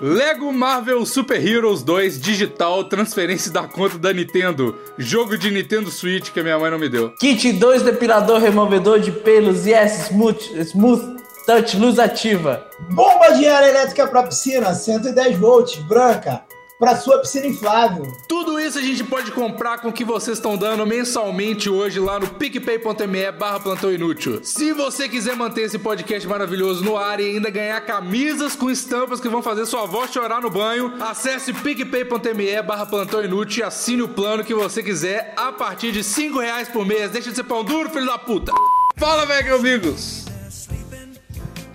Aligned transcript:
Lego 0.00 0.50
Marvel 0.50 1.04
Super 1.04 1.46
Heroes 1.46 1.82
2 1.82 2.18
digital, 2.18 2.84
transferência 2.84 3.52
da 3.52 3.68
conta 3.68 3.98
da 3.98 4.14
Nintendo. 4.14 4.74
Jogo 4.96 5.36
de 5.36 5.50
Nintendo 5.50 5.90
Switch 5.90 6.30
que 6.30 6.40
a 6.40 6.42
minha 6.42 6.58
mãe 6.58 6.70
não 6.70 6.78
me 6.78 6.88
deu. 6.88 7.10
Kit 7.20 7.52
2 7.52 7.82
depilador 7.82 8.40
removedor 8.40 8.98
de 8.98 9.12
pelos 9.12 9.66
Yes 9.66 10.08
Smooth, 10.08 10.40
smooth 10.64 11.20
Touch 11.44 11.76
Luz 11.76 11.98
Ativa. 11.98 12.66
Bomba 12.88 13.32
de 13.32 13.46
ar 13.46 13.62
elétrica 13.68 14.06
para 14.06 14.22
piscina, 14.22 14.72
110 14.72 15.36
volts, 15.36 15.76
branca 15.86 16.42
para 16.80 16.96
sua 16.96 17.18
piscina 17.18 17.46
inflável. 17.46 18.10
Tudo 18.26 18.58
isso 18.58 18.78
a 18.78 18.82
gente 18.82 19.04
pode 19.04 19.30
comprar 19.32 19.78
com 19.78 19.88
o 19.88 19.92
que 19.92 20.02
vocês 20.02 20.38
estão 20.38 20.56
dando 20.56 20.86
mensalmente 20.86 21.68
hoje 21.68 22.00
lá 22.00 22.18
no 22.18 22.26
picpay.me 22.26 23.30
barra 23.32 23.60
plantão 23.60 23.92
inútil. 23.92 24.40
Se 24.42 24.72
você 24.72 25.06
quiser 25.06 25.36
manter 25.36 25.62
esse 25.62 25.78
podcast 25.78 26.26
maravilhoso 26.26 26.82
no 26.82 26.96
ar 26.96 27.20
e 27.20 27.26
ainda 27.26 27.50
ganhar 27.50 27.78
camisas 27.82 28.56
com 28.56 28.70
estampas 28.70 29.20
que 29.20 29.28
vão 29.28 29.42
fazer 29.42 29.66
sua 29.66 29.82
avó 29.82 30.06
chorar 30.06 30.40
no 30.40 30.48
banho, 30.48 30.94
acesse 31.00 31.52
picpay.me 31.52 32.62
barra 32.62 32.86
plantão 32.86 33.22
inútil 33.22 33.62
e 33.62 33.66
assine 33.66 34.00
o 34.00 34.08
plano 34.08 34.42
que 34.42 34.54
você 34.54 34.82
quiser 34.82 35.34
a 35.36 35.52
partir 35.52 35.92
de 35.92 36.02
5 36.02 36.38
reais 36.40 36.66
por 36.66 36.86
mês. 36.86 37.10
Deixa 37.10 37.28
de 37.28 37.36
ser 37.36 37.44
pão 37.44 37.62
duro, 37.62 37.90
filho 37.90 38.06
da 38.06 38.16
puta. 38.16 38.52
Fala, 38.96 39.26
velho, 39.26 39.56
amigos. 39.56 40.24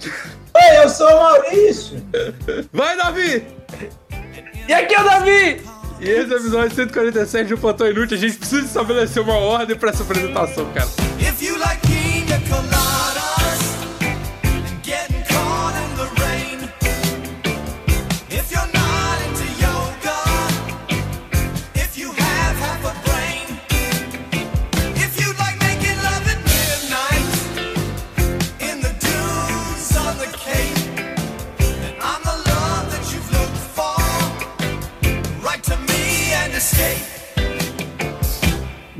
Oi, 0.04 0.84
eu 0.84 0.90
sou 0.90 1.08
o 1.08 1.20
Maurício. 1.20 2.04
Vai, 2.74 2.98
Davi! 2.98 3.46
E 4.68 4.74
aqui 4.74 4.96
é 4.96 5.02
o 5.02 5.04
Davi! 5.04 5.62
E 6.00 6.10
esse 6.10 6.32
é 6.32 6.36
o 6.36 6.40
episódio 6.40 6.76
147 6.76 7.50
do 7.50 7.58
Plantão 7.58 7.88
Inútil. 7.88 8.18
A 8.18 8.20
gente 8.20 8.38
precisa 8.38 8.66
estabelecer 8.66 9.22
uma 9.22 9.36
ordem 9.36 9.76
pra 9.76 9.92
essa 9.92 10.04
apresentação, 10.04 10.66
cara. 10.74 10.90
If 11.20 11.42
you 11.42 11.58
like 11.58 11.86
pina 11.88 12.40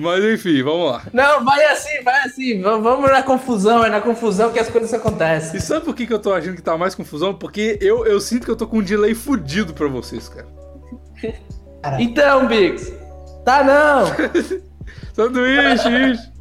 Mas 0.06 0.24
enfim, 0.24 0.62
vamos 0.64 0.92
lá. 0.92 1.02
Não, 1.12 1.44
vai 1.44 1.66
assim, 1.66 2.02
vai 2.04 2.22
assim. 2.22 2.58
V- 2.62 2.80
Vamos 2.80 3.10
na 3.12 3.24
confusão, 3.24 3.84
é 3.84 3.90
na 3.90 4.00
confusão 4.02 4.52
que 4.54 4.60
as 4.60 4.70
coisas 4.70 4.94
acontecem. 4.94 5.58
E 5.58 5.62
sabe 5.62 5.84
por 5.84 5.96
que, 5.96 6.06
que 6.08 6.14
eu 6.14 6.20
tô 6.20 6.32
achando 6.34 6.56
que 6.56 6.62
tá 6.62 6.78
mais 6.78 6.94
confusão? 6.96 7.34
Porque 7.34 7.78
eu, 7.82 8.06
eu 8.06 8.20
sinto 8.22 8.46
que 8.46 8.52
eu 8.52 8.56
tô 8.56 8.68
com 8.68 8.78
um 8.78 8.84
delay 8.84 9.14
fudido 9.16 9.74
pra 9.74 9.88
vocês, 9.88 10.30
cara. 10.30 10.48
Então, 12.00 12.48
Biggs. 12.48 12.94
Tá 13.44 13.64
não! 13.64 14.06
Sanduíche! 15.14 15.90
ixi. 16.12 16.32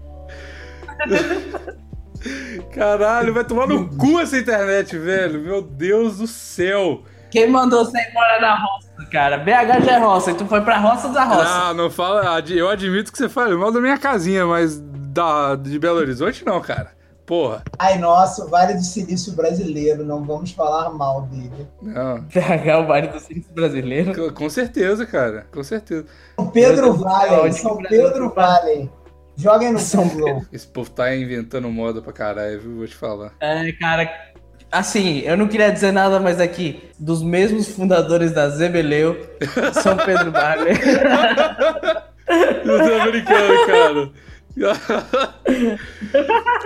Caralho, 2.72 3.34
vai 3.34 3.44
tomar 3.44 3.66
no 3.66 3.88
cu 3.96 4.20
essa 4.20 4.38
internet, 4.38 4.96
velho. 4.96 5.40
Meu 5.40 5.60
Deus 5.62 6.18
do 6.18 6.26
céu. 6.26 7.02
Quem 7.30 7.48
mandou 7.48 7.84
você 7.84 7.98
ir 7.98 8.10
embora 8.10 8.40
na 8.40 8.54
roça, 8.54 8.83
cara? 9.10 9.38
BH 9.38 9.84
já 9.84 9.92
é 9.92 9.98
roça, 9.98 10.30
e 10.30 10.34
tu 10.34 10.46
foi 10.46 10.60
pra 10.60 10.78
roça 10.78 11.08
da 11.08 11.24
roça. 11.24 11.44
Ah, 11.68 11.74
não 11.74 11.90
fala. 11.90 12.40
Eu 12.48 12.68
admito 12.68 13.10
que 13.12 13.18
você 13.18 13.28
fala 13.28 13.56
mal 13.56 13.72
da 13.72 13.80
minha 13.80 13.98
casinha, 13.98 14.46
mas 14.46 14.80
da, 14.80 15.54
de 15.56 15.78
Belo 15.78 15.98
Horizonte 15.98 16.44
não, 16.44 16.60
cara. 16.60 16.92
Porra. 17.26 17.62
Ai, 17.78 17.96
nossa, 17.98 18.44
o 18.44 18.48
Vale 18.50 18.74
do 18.74 18.82
Silício 18.82 19.32
brasileiro, 19.32 20.04
não 20.04 20.22
vamos 20.22 20.52
falar 20.52 20.90
mal 20.90 21.22
dele. 21.22 21.66
Não. 21.80 22.20
BH 22.28 22.66
é 22.68 22.76
o 22.76 22.86
baile 22.86 23.08
do 23.08 23.18
Silício 23.18 23.50
brasileiro. 23.54 24.14
Com- 24.14 24.34
Com 24.34 24.50
certeza, 24.50 25.06
cara. 25.06 25.46
Com 25.50 25.64
certeza. 25.64 26.04
São 26.36 26.48
Pedro 26.48 26.92
Vale, 26.92 27.52
São 27.52 27.78
Pedro? 27.78 28.30
Vale. 28.34 28.90
Joguem 29.36 29.72
no 29.72 29.78
São. 29.78 30.08
Esse 30.52 30.66
povo 30.66 30.90
tá 30.90 31.16
inventando 31.16 31.68
moda 31.70 32.02
pra 32.02 32.12
caralho, 32.12 32.60
viu? 32.60 32.76
Vou 32.76 32.86
te 32.86 32.94
falar. 32.94 33.32
É, 33.40 33.72
cara. 33.72 34.08
Assim, 34.74 35.20
eu 35.20 35.36
não 35.36 35.46
queria 35.46 35.70
dizer 35.70 35.92
nada, 35.92 36.18
mas 36.18 36.40
aqui, 36.40 36.82
dos 36.98 37.22
mesmos 37.22 37.68
fundadores 37.68 38.32
da 38.32 38.48
Zebeleu, 38.48 39.16
São 39.80 39.96
Pedro 39.96 40.32
Vale. 40.32 40.70
Eu 42.64 42.78
tô 42.78 43.10
brincando, 43.10 43.66
cara. 43.66 44.10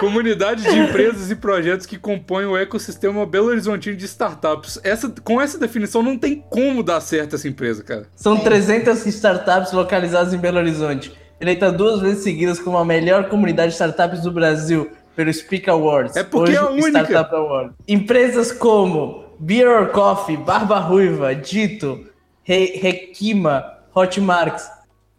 Comunidade 0.00 0.62
de 0.62 0.78
empresas 0.78 1.30
e 1.30 1.36
projetos 1.36 1.84
que 1.84 1.98
compõem 1.98 2.46
o 2.46 2.56
ecossistema 2.56 3.26
Belo 3.26 3.48
Horizontino 3.48 3.94
de 3.94 4.06
startups. 4.06 4.80
Essa, 4.82 5.12
com 5.22 5.38
essa 5.38 5.58
definição, 5.58 6.02
não 6.02 6.16
tem 6.16 6.42
como 6.48 6.82
dar 6.82 7.02
certo 7.02 7.36
essa 7.36 7.46
empresa, 7.46 7.82
cara. 7.82 8.06
São 8.14 8.38
300 8.38 9.04
startups 9.04 9.72
localizadas 9.72 10.32
em 10.32 10.38
Belo 10.38 10.56
Horizonte, 10.56 11.12
eleita 11.38 11.70
duas 11.70 12.00
vezes 12.00 12.24
seguidas 12.24 12.58
como 12.58 12.78
a 12.78 12.86
melhor 12.86 13.28
comunidade 13.28 13.68
de 13.68 13.74
startups 13.74 14.22
do 14.22 14.32
Brasil 14.32 14.90
pelo 15.18 15.32
Speak 15.34 15.68
Awards. 15.68 16.14
É 16.14 16.22
porque 16.22 16.52
é 16.52 16.58
a 16.58 16.68
única. 16.70 17.02
Startup 17.02 17.34
Award. 17.34 17.74
Empresas 17.88 18.52
como 18.52 19.24
Beer 19.40 19.68
or 19.68 19.88
Coffee, 19.88 20.36
Barba 20.36 20.78
Ruiva, 20.78 21.34
Dito, 21.34 22.06
Re 22.44 22.78
Requima, 22.80 23.64
Hotmart, 23.92 24.62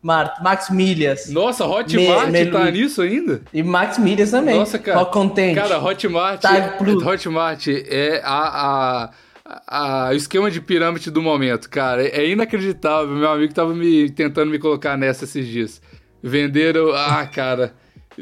Mart, 0.02 0.42
Max 0.42 0.70
Milhas 0.70 1.30
Nossa, 1.30 1.66
Hotmart 1.66 2.30
Me- 2.32 2.46
tá 2.46 2.72
nisso 2.72 3.02
ainda? 3.02 3.42
e 3.54 3.62
Max 3.62 3.98
Milhas 3.98 4.32
também. 4.32 4.58
Nossa, 4.58 4.80
cara. 4.80 5.04
Content. 5.04 5.54
Cara, 5.54 5.78
Hotmart, 5.84 6.42
Plus. 6.78 7.06
Hotmart 7.06 7.68
é 7.68 8.22
a, 8.24 9.10
a, 9.46 10.08
a- 10.08 10.10
o 10.12 10.16
esquema 10.16 10.50
de 10.50 10.62
pirâmide 10.62 11.12
do 11.12 11.22
momento, 11.22 11.70
cara. 11.70 12.08
É 12.08 12.26
inacreditável. 12.26 13.14
Meu 13.14 13.30
amigo 13.30 13.54
tava 13.54 13.74
me 13.76 14.10
tentando 14.10 14.50
me 14.50 14.60
colocar 14.60 14.96
nessa 14.98 15.26
esses 15.26 15.46
dias. 15.46 15.82
Venderam. 16.24 16.94
Ah, 16.96 17.26
cara. 17.28 17.74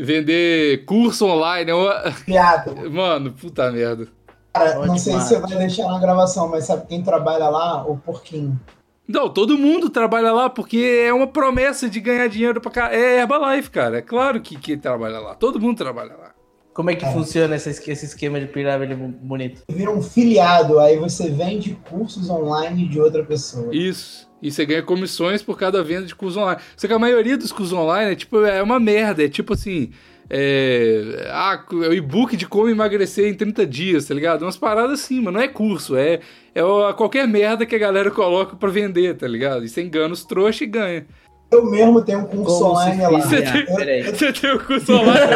Vender 0.03 0.85
curso 0.85 1.25
online. 1.25 1.71
é 1.71 1.73
uma- 1.75 2.11
Piada. 2.25 2.73
Mano, 2.89 3.31
puta 3.33 3.71
merda. 3.71 4.07
Cara, 4.53 4.85
não 4.85 4.97
sei 4.97 5.13
se 5.19 5.27
você 5.29 5.39
vai 5.39 5.55
deixar 5.57 5.87
na 5.87 5.99
gravação, 5.99 6.47
mas 6.49 6.65
sabe 6.65 6.87
quem 6.87 7.03
trabalha 7.03 7.47
lá? 7.49 7.85
O 7.85 7.97
Porquinho. 7.97 8.59
Não, 9.07 9.29
todo 9.29 9.57
mundo 9.57 9.89
trabalha 9.89 10.31
lá 10.33 10.49
porque 10.49 11.03
é 11.05 11.13
uma 11.13 11.27
promessa 11.27 11.89
de 11.89 11.99
ganhar 11.99 12.27
dinheiro 12.27 12.59
pra 12.59 12.71
cá. 12.71 12.93
É 12.93 13.19
Herbalife, 13.19 13.69
cara. 13.69 13.99
É 13.99 14.01
claro 14.01 14.41
que, 14.41 14.57
que 14.57 14.75
trabalha 14.75 15.19
lá. 15.19 15.35
Todo 15.35 15.59
mundo 15.61 15.77
trabalha 15.77 16.13
lá. 16.15 16.31
Como 16.73 16.91
é 16.91 16.95
que 16.95 17.05
funciona 17.11 17.55
esse, 17.55 17.69
esse 17.69 18.05
esquema 18.05 18.39
de 18.39 18.47
pirâmide 18.47 18.93
bonito? 18.93 19.63
Vira 19.69 19.89
um 19.89 20.01
filiado, 20.01 20.79
aí 20.79 20.97
você 20.97 21.29
vende 21.29 21.75
cursos 21.89 22.29
online 22.29 22.87
de 22.87 22.99
outra 23.01 23.23
pessoa. 23.23 23.73
Isso. 23.75 24.26
E 24.41 24.51
você 24.51 24.65
ganha 24.65 24.83
comissões 24.83 25.41
por 25.41 25.57
cada 25.57 25.83
venda 25.83 26.05
de 26.05 26.15
curso 26.15 26.39
online. 26.39 26.61
Só 26.75 26.87
que 26.87 26.93
a 26.93 26.99
maioria 26.99 27.37
dos 27.37 27.51
cursos 27.51 27.77
online 27.77 28.11
é 28.11 28.15
tipo, 28.15 28.43
é 28.45 28.61
uma 28.61 28.79
merda. 28.79 29.23
É 29.23 29.29
tipo 29.29 29.53
assim. 29.53 29.91
É, 30.29 31.25
ah, 31.31 31.63
é 31.71 31.87
o 31.87 31.93
e-book 31.93 32.35
de 32.35 32.45
como 32.45 32.69
emagrecer 32.69 33.27
em 33.27 33.33
30 33.33 33.65
dias, 33.65 34.05
tá 34.05 34.13
ligado? 34.13 34.41
Umas 34.41 34.57
paradas 34.57 34.99
assim, 35.01 35.21
mas 35.21 35.33
não 35.33 35.39
é 35.39 35.47
curso, 35.47 35.95
é, 35.95 36.19
é 36.53 36.61
qualquer 36.97 37.25
merda 37.25 37.65
que 37.65 37.73
a 37.73 37.79
galera 37.79 38.11
coloca 38.11 38.53
pra 38.57 38.67
vender, 38.69 39.15
tá 39.15 39.25
ligado? 39.25 39.63
E 39.63 39.69
você 39.69 39.81
engana 39.81 40.13
os 40.13 40.25
trouxa 40.25 40.65
e 40.65 40.67
ganha. 40.67 41.05
Eu 41.49 41.65
mesmo 41.71 42.01
tenho 42.03 42.19
um 42.19 42.25
curso 42.25 42.59
Como 42.59 42.71
online 42.71 43.01
lá. 43.03 43.21
Você 43.21 43.41
tem- 43.41 43.65
peraí. 43.73 44.03
Você 44.03 44.33
tem 44.33 44.51
o 44.51 44.59
curso 44.59 44.93
online? 44.93 45.31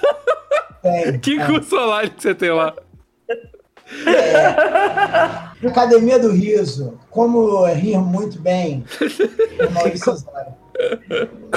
Tem. 0.82 1.18
que 1.18 1.38
curso 1.44 1.76
online 1.76 2.08
que 2.08 2.22
você 2.22 2.34
tem 2.34 2.50
lá? 2.50 2.74
Academia 5.66 6.18
do 6.18 6.30
Riso. 6.30 6.98
Como 7.10 7.64
rir 7.66 7.98
muito 7.98 8.40
bem. 8.40 8.84
com 9.58 9.70
Maurício 9.74 10.12
Osório. 10.12 10.54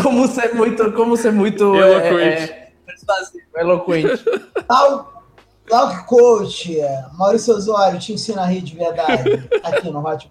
Como 0.01 0.27
ser 0.27 0.53
muito, 0.53 0.91
como 0.91 1.15
ser 1.15 1.31
muito 1.31 1.75
Eloquente. 1.75 2.19
é, 2.19 2.43
é, 2.43 2.71
persuasivo, 2.85 3.45
eloquente. 3.55 4.23
Tal, 4.67 5.23
Talk 5.67 6.05
Coach. 6.07 6.77
Maurício 7.17 7.55
Osório 7.55 7.99
te 7.99 8.13
ensina 8.13 8.41
a 8.41 8.45
rir 8.45 8.61
de 8.61 8.75
verdade. 8.75 9.49
Aqui 9.63 9.89
no 9.89 9.99
Hotmart. 9.99 10.27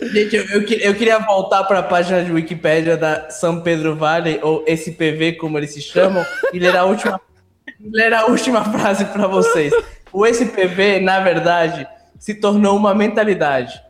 Gente, 0.00 0.36
eu, 0.36 0.44
eu, 0.44 0.62
eu 0.62 0.94
queria 0.94 1.18
voltar 1.18 1.64
para 1.64 1.78
a 1.78 1.82
página 1.82 2.22
de 2.22 2.32
Wikipédia 2.32 2.96
da 2.96 3.30
São 3.30 3.62
Pedro 3.62 3.96
Vale, 3.96 4.38
ou 4.42 4.64
SPV, 4.66 5.34
como 5.34 5.56
eles 5.58 5.72
se 5.72 5.80
chamam, 5.80 6.24
e 6.52 6.58
ler 6.58 6.76
a 6.76 6.84
última, 6.84 7.20
ler 7.80 8.12
a 8.12 8.26
última 8.26 8.64
frase 8.64 9.06
para 9.06 9.26
vocês. 9.26 9.72
O 10.12 10.26
SPV, 10.26 11.00
na 11.00 11.20
verdade, 11.20 11.86
se 12.18 12.34
tornou 12.34 12.76
uma 12.76 12.94
mentalidade, 12.94 13.80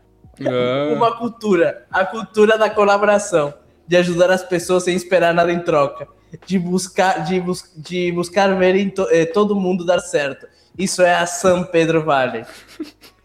Ah, 0.47 0.93
uma 0.95 1.17
cultura, 1.17 1.87
a 1.91 2.05
cultura 2.05 2.57
da 2.57 2.69
colaboração, 2.71 3.53
de 3.87 3.97
ajudar 3.97 4.31
as 4.31 4.43
pessoas 4.43 4.85
sem 4.85 4.95
esperar 4.95 5.35
nada 5.35 5.53
em 5.53 5.61
troca, 5.61 6.07
de 6.47 6.59
buscar, 6.59 7.25
de 7.25 7.41
bus, 7.41 7.73
de 7.77 8.13
buscar 8.13 8.49
ver 8.57 8.77
em 8.77 8.89
to- 8.89 9.09
eh, 9.11 9.27
todo 9.27 9.57
mundo 9.57 9.85
dar 9.85 9.99
certo. 10.01 10.47
Isso 10.79 11.03
é 11.03 11.15
a 11.15 11.27
São 11.27 11.65
Pedro 11.65 12.05
Vale. 12.05 12.47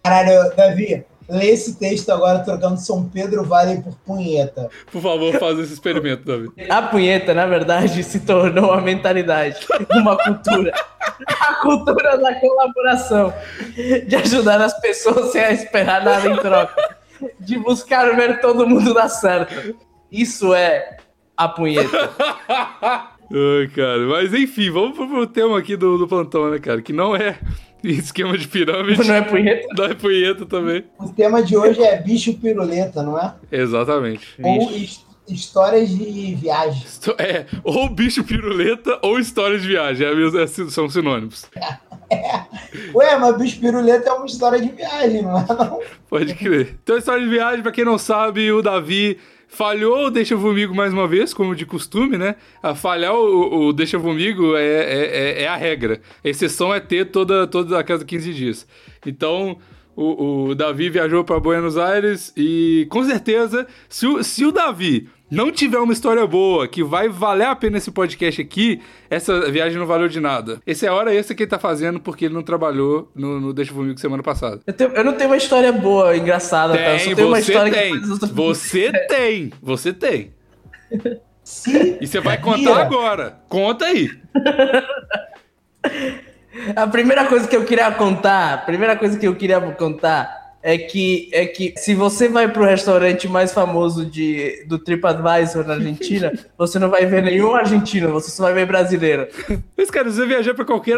Caralho, 0.03 0.53
Davi, 0.55 1.05
lê 1.27 1.47
esse 1.47 1.77
texto 1.77 2.09
agora 2.11 2.39
trocando 2.39 2.77
São 2.79 3.07
Pedro 3.09 3.43
Vale 3.43 3.81
por 3.81 3.95
punheta. 4.05 4.69
por 4.91 5.01
favor, 5.01 5.33
faz 5.39 5.59
esse 5.59 5.73
experimento, 5.73 6.23
Davi. 6.23 6.49
A 6.69 6.81
punheta, 6.81 7.33
na 7.33 7.45
verdade, 7.45 8.03
se 8.03 8.19
tornou 8.21 8.71
uma 8.71 8.81
mentalidade, 8.81 9.65
uma 9.91 10.17
cultura, 10.17 10.73
a 11.27 11.55
cultura 11.55 12.17
da 12.17 12.35
colaboração, 12.35 13.33
de 14.07 14.15
ajudar 14.15 14.61
as 14.61 14.79
pessoas 14.79 15.31
sem 15.31 15.53
esperar 15.53 16.03
nada 16.03 16.29
em 16.29 16.37
troca, 16.37 16.97
de 17.39 17.57
buscar 17.57 18.15
ver 18.15 18.39
todo 18.41 18.67
mundo 18.67 18.93
dar 18.93 19.09
certo. 19.09 19.75
Isso 20.11 20.53
é 20.53 20.97
a 21.35 21.47
punheta. 21.47 22.09
Ai, 23.27 23.67
cara, 23.75 23.99
mas 24.07 24.33
enfim, 24.33 24.69
vamos 24.69 24.95
pro 24.95 25.25
tema 25.25 25.57
aqui 25.57 25.75
do, 25.75 25.97
do 25.97 26.07
plantão, 26.07 26.51
né, 26.51 26.59
cara? 26.59 26.81
Que 26.81 26.93
não 26.93 27.15
é 27.15 27.37
esquema 27.99 28.37
de 28.37 28.47
pirâmide. 28.47 29.07
Não 29.07 29.15
é 29.15 29.21
punheta? 29.21 29.67
Não 29.75 29.85
é 29.85 29.93
punheta 29.93 30.45
também. 30.45 30.83
O 30.99 31.09
tema 31.09 31.43
de 31.43 31.55
hoje 31.55 31.81
é 31.81 32.01
bicho 32.01 32.33
piruleta, 32.35 33.03
não 33.03 33.19
é? 33.19 33.33
Exatamente. 33.51 34.27
Ou 34.41 34.71
histórias 35.27 35.89
de 35.89 36.35
viagem. 36.35 36.83
É, 37.17 37.45
ou 37.63 37.89
bicho 37.89 38.23
piruleta 38.23 38.99
ou 39.01 39.19
história 39.19 39.57
de 39.57 39.67
viagem. 39.67 40.05
É, 40.05 40.43
é, 40.43 40.47
são 40.47 40.89
sinônimos. 40.89 41.45
É. 41.55 41.85
Ué, 42.93 43.17
mas 43.17 43.37
bicho 43.37 43.59
piruleta 43.59 44.09
é 44.09 44.13
uma 44.13 44.25
história 44.25 44.61
de 44.61 44.69
viagem, 44.69 45.23
não 45.23 45.39
é? 45.39 45.45
Não? 45.47 45.79
Pode 46.07 46.35
crer. 46.35 46.77
Então, 46.83 46.97
história 46.97 47.23
de 47.23 47.29
viagem, 47.29 47.63
pra 47.63 47.71
quem 47.71 47.85
não 47.85 47.97
sabe, 47.97 48.51
o 48.51 48.61
Davi 48.61 49.17
falhou 49.55 50.07
o 50.07 50.11
Deixa 50.11 50.35
Vomigo 50.35 50.75
mais 50.75 50.91
uma 50.91 51.07
vez, 51.07 51.33
como 51.33 51.55
de 51.55 51.65
costume, 51.65 52.17
né? 52.17 52.35
A 52.61 52.75
falhar 52.75 53.15
o, 53.15 53.67
o 53.67 53.73
Deixa 53.73 53.97
Vomigo 53.97 54.55
é, 54.55 54.63
é, 54.63 55.05
é, 55.39 55.43
é, 55.43 55.47
a 55.47 55.55
regra. 55.55 56.01
A 56.23 56.27
exceção 56.27 56.73
é 56.73 56.79
ter 56.79 57.05
toda, 57.05 57.47
toda 57.47 57.79
a 57.79 57.83
cada 57.83 58.03
15 58.03 58.33
dias. 58.33 58.67
Então, 59.05 59.57
o, 59.95 60.47
o 60.47 60.55
Davi 60.55 60.89
viajou 60.89 61.23
para 61.23 61.39
Buenos 61.39 61.77
Aires 61.77 62.33
e, 62.35 62.85
com 62.89 63.03
certeza, 63.05 63.65
se 63.87 64.05
o, 64.05 64.21
se 64.21 64.43
o 64.43 64.51
Davi 64.51 65.07
não 65.29 65.51
tiver 65.51 65.79
uma 65.79 65.93
história 65.93 66.25
boa 66.27 66.67
que 66.67 66.83
vai 66.83 67.09
valer 67.09 67.47
a 67.47 67.55
pena 67.55 67.77
esse 67.77 67.91
podcast 67.91 68.41
aqui, 68.41 68.81
essa 69.09 69.49
viagem 69.51 69.77
não 69.77 69.87
valeu 69.87 70.07
de 70.07 70.19
nada. 70.19 70.61
Essa 70.65 70.85
é 70.85 70.89
a 70.89 70.93
hora 70.93 71.13
extra 71.13 71.35
que 71.35 71.43
ele 71.43 71.49
tá 71.49 71.57
fazendo 71.57 71.99
porque 71.99 72.25
ele 72.25 72.33
não 72.33 72.43
trabalhou 72.43 73.11
no, 73.15 73.39
no 73.39 73.53
Deixa 73.53 73.73
Comigo 73.73 73.99
semana 73.99 74.21
passada. 74.21 74.61
Eu, 74.65 74.73
tenho, 74.73 74.91
eu, 74.91 75.03
não 75.03 75.13
tenho 75.13 75.29
uma 75.29 75.37
história 75.37 75.71
boa, 75.71 76.15
engraçada, 76.15 76.73
tem, 76.73 76.83
tá? 76.83 76.93
Eu 76.93 76.99
só 76.99 77.15
tenho 77.15 77.27
uma 77.27 77.39
história 77.39 77.71
tem. 77.71 77.99
que 77.99 78.07
Você 78.27 78.91
tem, 79.07 79.51
você 79.61 79.93
tem. 79.93 80.33
Sim. 81.43 81.97
E 81.99 82.07
você 82.07 82.19
vai 82.19 82.39
contar 82.39 82.81
agora. 82.81 83.39
Conta 83.49 83.85
aí. 83.85 84.09
a 86.75 86.87
primeira 86.87 87.25
coisa 87.25 87.47
que 87.47 87.55
eu 87.55 87.65
queria 87.65 87.91
contar, 87.91 88.53
a 88.53 88.57
primeira 88.57 88.95
coisa 88.95 89.17
que 89.17 89.27
eu 89.27 89.35
queria 89.35 89.59
contar 89.59 90.44
é 90.65 90.79
que, 90.79 91.29
é 91.31 91.45
que 91.45 91.75
se 91.77 91.93
você 91.93 92.27
vai 92.27 92.51
pro 92.51 92.65
restaurante 92.65 93.27
mais 93.27 93.53
famoso 93.53 94.03
de, 94.03 94.65
do 94.67 94.79
TripAdvisor 94.79 95.63
na 95.63 95.75
Argentina, 95.75 96.33
você 96.57 96.79
não 96.79 96.89
vai 96.89 97.05
ver 97.05 97.21
nenhum 97.21 97.53
argentino, 97.53 98.11
você 98.11 98.31
só 98.31 98.45
vai 98.45 98.55
ver 98.55 98.65
brasileiro. 98.65 99.27
Mas, 99.77 99.91
cara, 99.91 100.09
se 100.09 100.15
você 100.15 100.25
viajar 100.25 100.55
pra 100.55 100.65
qualquer. 100.65 100.97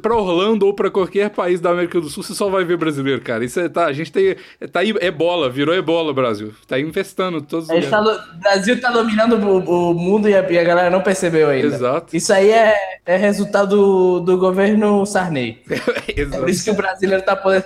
pra 0.00 0.14
Orlando 0.14 0.66
ou 0.66 0.72
pra 0.72 0.88
qualquer 0.88 1.30
país 1.30 1.60
da 1.60 1.70
América 1.70 2.00
do 2.00 2.08
Sul, 2.08 2.22
você 2.22 2.32
só 2.32 2.48
vai 2.48 2.64
ver 2.64 2.76
brasileiro, 2.76 3.20
cara. 3.22 3.44
Isso 3.44 3.58
é, 3.58 3.68
tá, 3.68 3.86
a 3.86 3.92
gente 3.92 4.12
tem. 4.12 4.36
Tá 4.70 4.78
aí, 4.78 4.94
ebola, 5.00 5.50
virou 5.50 5.74
ebola, 5.74 6.14
Brasil. 6.14 6.54
Tá 6.68 6.78
infestando 6.78 7.42
todos 7.42 7.68
os. 7.68 7.86
Tá, 7.86 8.00
o 8.00 8.38
Brasil 8.38 8.80
tá 8.80 8.92
dominando 8.92 9.34
o, 9.34 9.90
o 9.90 9.94
mundo 9.94 10.28
e 10.28 10.36
a, 10.36 10.48
e 10.48 10.58
a, 10.60 10.62
galera 10.62 10.90
não 10.90 11.00
percebeu 11.00 11.48
ainda. 11.48 11.74
Exato. 11.74 12.16
Isso 12.16 12.32
aí 12.32 12.50
é, 12.50 12.72
é 13.04 13.16
resultado 13.16 13.74
do, 13.76 14.20
do 14.20 14.38
governo 14.38 15.04
Sarney. 15.04 15.60
é 16.16 16.24
por 16.24 16.48
isso 16.48 16.62
que 16.62 16.70
o 16.70 16.74
brasileiro 16.74 17.24
tá 17.24 17.34
podendo 17.34 17.64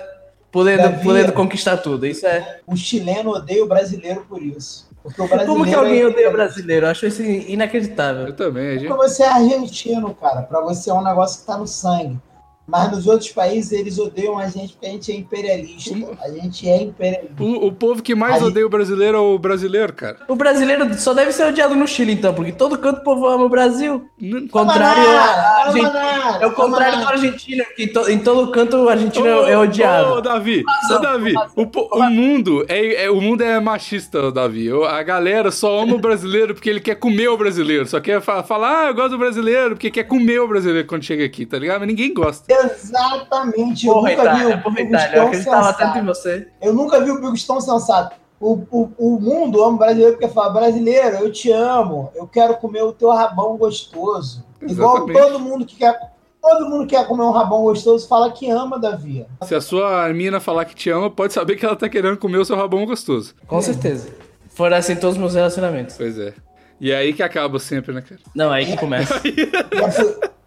podendo, 0.51 0.83
Davi, 0.83 1.03
podendo 1.03 1.33
conquistar 1.33 1.77
tudo. 1.77 2.05
Isso 2.05 2.25
é. 2.27 2.59
O 2.67 2.75
chileno 2.75 3.31
odeia 3.31 3.63
o 3.63 3.67
brasileiro 3.67 4.25
por 4.27 4.41
isso. 4.41 4.89
Porque 5.01 5.21
o 5.21 5.27
brasileiro 5.27 5.53
Como 5.53 5.65
que 5.65 5.73
alguém 5.73 6.01
é... 6.01 6.05
odeia 6.05 6.29
o 6.29 6.31
brasileiro? 6.31 6.85
Eu 6.85 6.91
acho 6.91 7.07
isso 7.07 7.23
inacreditável. 7.23 8.27
Eu 8.27 8.35
também. 8.35 8.79
Gente... 8.79 8.87
Porque 8.87 9.07
você 9.07 9.23
é 9.23 9.29
argentino, 9.29 10.13
cara. 10.13 10.43
Pra 10.43 10.61
você 10.61 10.89
é 10.89 10.93
um 10.93 11.03
negócio 11.03 11.39
que 11.39 11.47
tá 11.47 11.57
no 11.57 11.67
sangue. 11.67 12.19
Mas 12.67 12.91
nos 12.91 13.07
outros 13.07 13.29
países 13.31 13.71
eles 13.71 13.99
odeiam 13.99 14.37
a 14.37 14.47
gente 14.47 14.73
porque 14.73 14.85
a 14.85 14.89
gente 14.91 15.11
é 15.11 15.15
imperialista. 15.15 15.95
A 16.21 16.29
gente 16.29 16.69
é 16.69 16.83
imperialista. 16.83 17.43
O, 17.43 17.67
o 17.67 17.71
povo 17.71 18.01
que 18.01 18.15
mais 18.15 18.41
a 18.41 18.45
odeia 18.45 18.63
gente... 18.63 18.63
o 18.63 18.69
brasileiro 18.69 19.17
é 19.17 19.19
o 19.19 19.37
brasileiro, 19.37 19.93
cara. 19.93 20.17
O 20.27 20.35
brasileiro 20.35 20.93
só 20.93 21.13
deve 21.13 21.31
ser 21.31 21.45
odiado 21.45 21.75
no 21.75 21.87
Chile, 21.87 22.13
então, 22.13 22.33
porque 22.33 22.51
todo 22.51 22.77
canto 22.77 23.01
o 23.01 23.03
povo 23.03 23.27
ama 23.27 23.45
o 23.45 23.49
Brasil. 23.49 24.05
Não, 24.19 24.47
contrário 24.47 25.09
a 25.09 25.65
Argentina. 25.65 26.37
É 26.39 26.47
o 26.47 26.53
contrário 26.53 26.99
do 26.99 27.07
argentino, 27.07 27.65
que 27.75 27.87
to, 27.87 28.09
em 28.09 28.19
todo 28.19 28.51
canto 28.51 28.77
o 28.77 28.89
argentino 28.89 29.25
oh, 29.25 29.47
é 29.47 29.57
odiado. 29.57 30.13
Ô, 30.13 30.21
Davi, 30.21 30.63
ô, 30.89 30.97
Davi, 30.99 31.33
o, 31.55 31.63
o, 31.63 32.09
mundo 32.09 32.65
é, 32.69 33.05
é, 33.05 33.11
o 33.11 33.19
mundo 33.19 33.41
é 33.41 33.59
machista, 33.59 34.31
Davi. 34.31 34.69
A 34.87 35.03
galera 35.03 35.51
só 35.51 35.81
ama 35.81 35.95
o 35.95 35.99
brasileiro 35.99 36.53
porque 36.53 36.69
ele 36.69 36.79
quer 36.79 36.95
comer 36.95 37.27
o 37.27 37.37
brasileiro. 37.37 37.87
Só 37.87 37.99
quer 37.99 38.21
falar, 38.21 38.85
ah, 38.85 38.87
eu 38.87 38.93
gosto 38.93 39.11
do 39.11 39.17
brasileiro, 39.17 39.71
porque 39.71 39.91
quer 39.91 40.03
comer 40.03 40.39
o 40.39 40.47
brasileiro 40.47 40.87
quando 40.87 41.03
chega 41.03 41.25
aqui, 41.25 41.45
tá 41.45 41.57
ligado? 41.57 41.79
Mas 41.79 41.87
ninguém 41.87 42.13
gosta. 42.13 42.50
Exatamente. 42.51 43.87
Eu 43.87 43.95
nunca 43.95 44.11
Itália, 44.13 44.33
vi 44.33 44.53
o 44.53 44.63
porra, 44.63 44.81
Itália, 44.81 45.17
eu 45.17 45.23
acreditava 45.23 45.73
tanto 45.73 45.97
em 45.97 46.05
você. 46.05 46.47
Eu 46.61 46.73
nunca 46.73 46.99
vi 47.01 47.11
o 47.11 47.21
Bigos 47.21 47.45
tão 47.45 47.59
sensato. 47.61 48.15
O, 48.39 48.53
o, 48.71 48.91
o 48.97 49.21
mundo 49.21 49.63
ama 49.63 49.77
brasileiro 49.77 50.13
porque 50.17 50.27
fala, 50.27 50.49
brasileiro, 50.49 51.17
eu 51.17 51.31
te 51.31 51.51
amo, 51.51 52.11
eu 52.15 52.27
quero 52.27 52.57
comer 52.57 52.81
o 52.81 52.91
teu 52.91 53.09
rabão 53.09 53.55
gostoso. 53.55 54.43
Exatamente. 54.59 55.11
Igual 55.11 55.29
todo 55.29 55.39
mundo 55.39 55.65
que 55.65 55.75
quer. 55.75 56.11
Todo 56.41 56.67
mundo 56.67 56.87
que 56.87 56.95
quer 56.95 57.07
comer 57.07 57.21
um 57.21 57.29
rabão 57.29 57.61
gostoso 57.61 58.07
fala 58.07 58.31
que 58.31 58.49
ama, 58.49 58.79
Davi. 58.79 59.27
Se 59.43 59.53
a 59.53 59.61
sua 59.61 60.09
mina 60.09 60.39
falar 60.39 60.65
que 60.65 60.73
te 60.73 60.89
ama, 60.89 61.07
pode 61.07 61.33
saber 61.33 61.55
que 61.55 61.63
ela 61.63 61.75
tá 61.75 61.87
querendo 61.87 62.17
comer 62.17 62.39
o 62.39 62.45
seu 62.45 62.55
rabão 62.55 62.83
gostoso. 62.83 63.35
Com 63.45 63.61
certeza. 63.61 64.09
Fora 64.49 64.77
assim 64.77 64.95
todos 64.95 65.15
os 65.15 65.19
meus 65.19 65.35
relacionamentos. 65.35 65.95
Pois 65.95 66.17
é. 66.17 66.33
E 66.79 66.91
é 66.91 66.97
aí 66.97 67.13
que 67.13 67.21
acaba 67.21 67.59
sempre, 67.59 67.93
né, 67.93 68.01
cara? 68.01 68.19
Não, 68.33 68.51
é 68.51 68.57
aí 68.57 68.65
que 68.65 68.75
começa. 68.75 69.21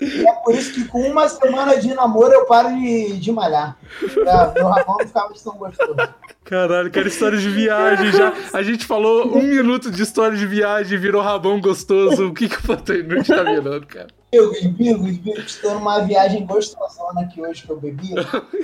E 0.00 0.26
é 0.26 0.32
por 0.32 0.54
isso 0.54 0.72
que 0.74 0.84
com 0.84 1.00
uma 1.00 1.28
semana 1.28 1.76
de 1.78 1.92
namoro 1.94 2.32
eu 2.32 2.46
paro 2.46 2.68
de, 2.68 3.18
de 3.18 3.32
malhar. 3.32 3.76
Pra 4.14 4.52
meu 4.54 4.68
rabão 4.68 4.96
não 4.98 5.06
ficar 5.06 5.26
mais 5.26 5.42
tão 5.42 5.56
gostoso. 5.56 5.96
Caralho, 6.44 6.90
quero 6.90 7.08
história 7.08 7.36
de 7.36 7.48
viagem 7.50 8.10
já. 8.12 8.32
A 8.52 8.62
gente 8.62 8.86
falou 8.86 9.36
um 9.36 9.42
minuto 9.42 9.90
de 9.90 10.02
história 10.02 10.36
de 10.36 10.46
viagem, 10.46 10.98
virou 10.98 11.20
rabão 11.20 11.60
gostoso. 11.60 12.28
O 12.28 12.34
que 12.34 12.48
que 12.48 12.56
o 12.56 12.62
Pato 12.62 12.94
Inútil 12.94 13.36
tá 13.36 13.42
virando, 13.42 13.86
cara? 13.86 14.08
Eu, 14.32 14.50
os 14.50 14.60
bigos, 14.66 15.16
bigos, 15.18 15.44
estou 15.46 15.74
numa 15.74 16.00
viagem 16.00 16.46
gostosona 16.46 17.22
aqui 17.22 17.40
hoje 17.40 17.64
que 17.64 17.70
eu 17.70 17.80
bebi. 17.80 18.14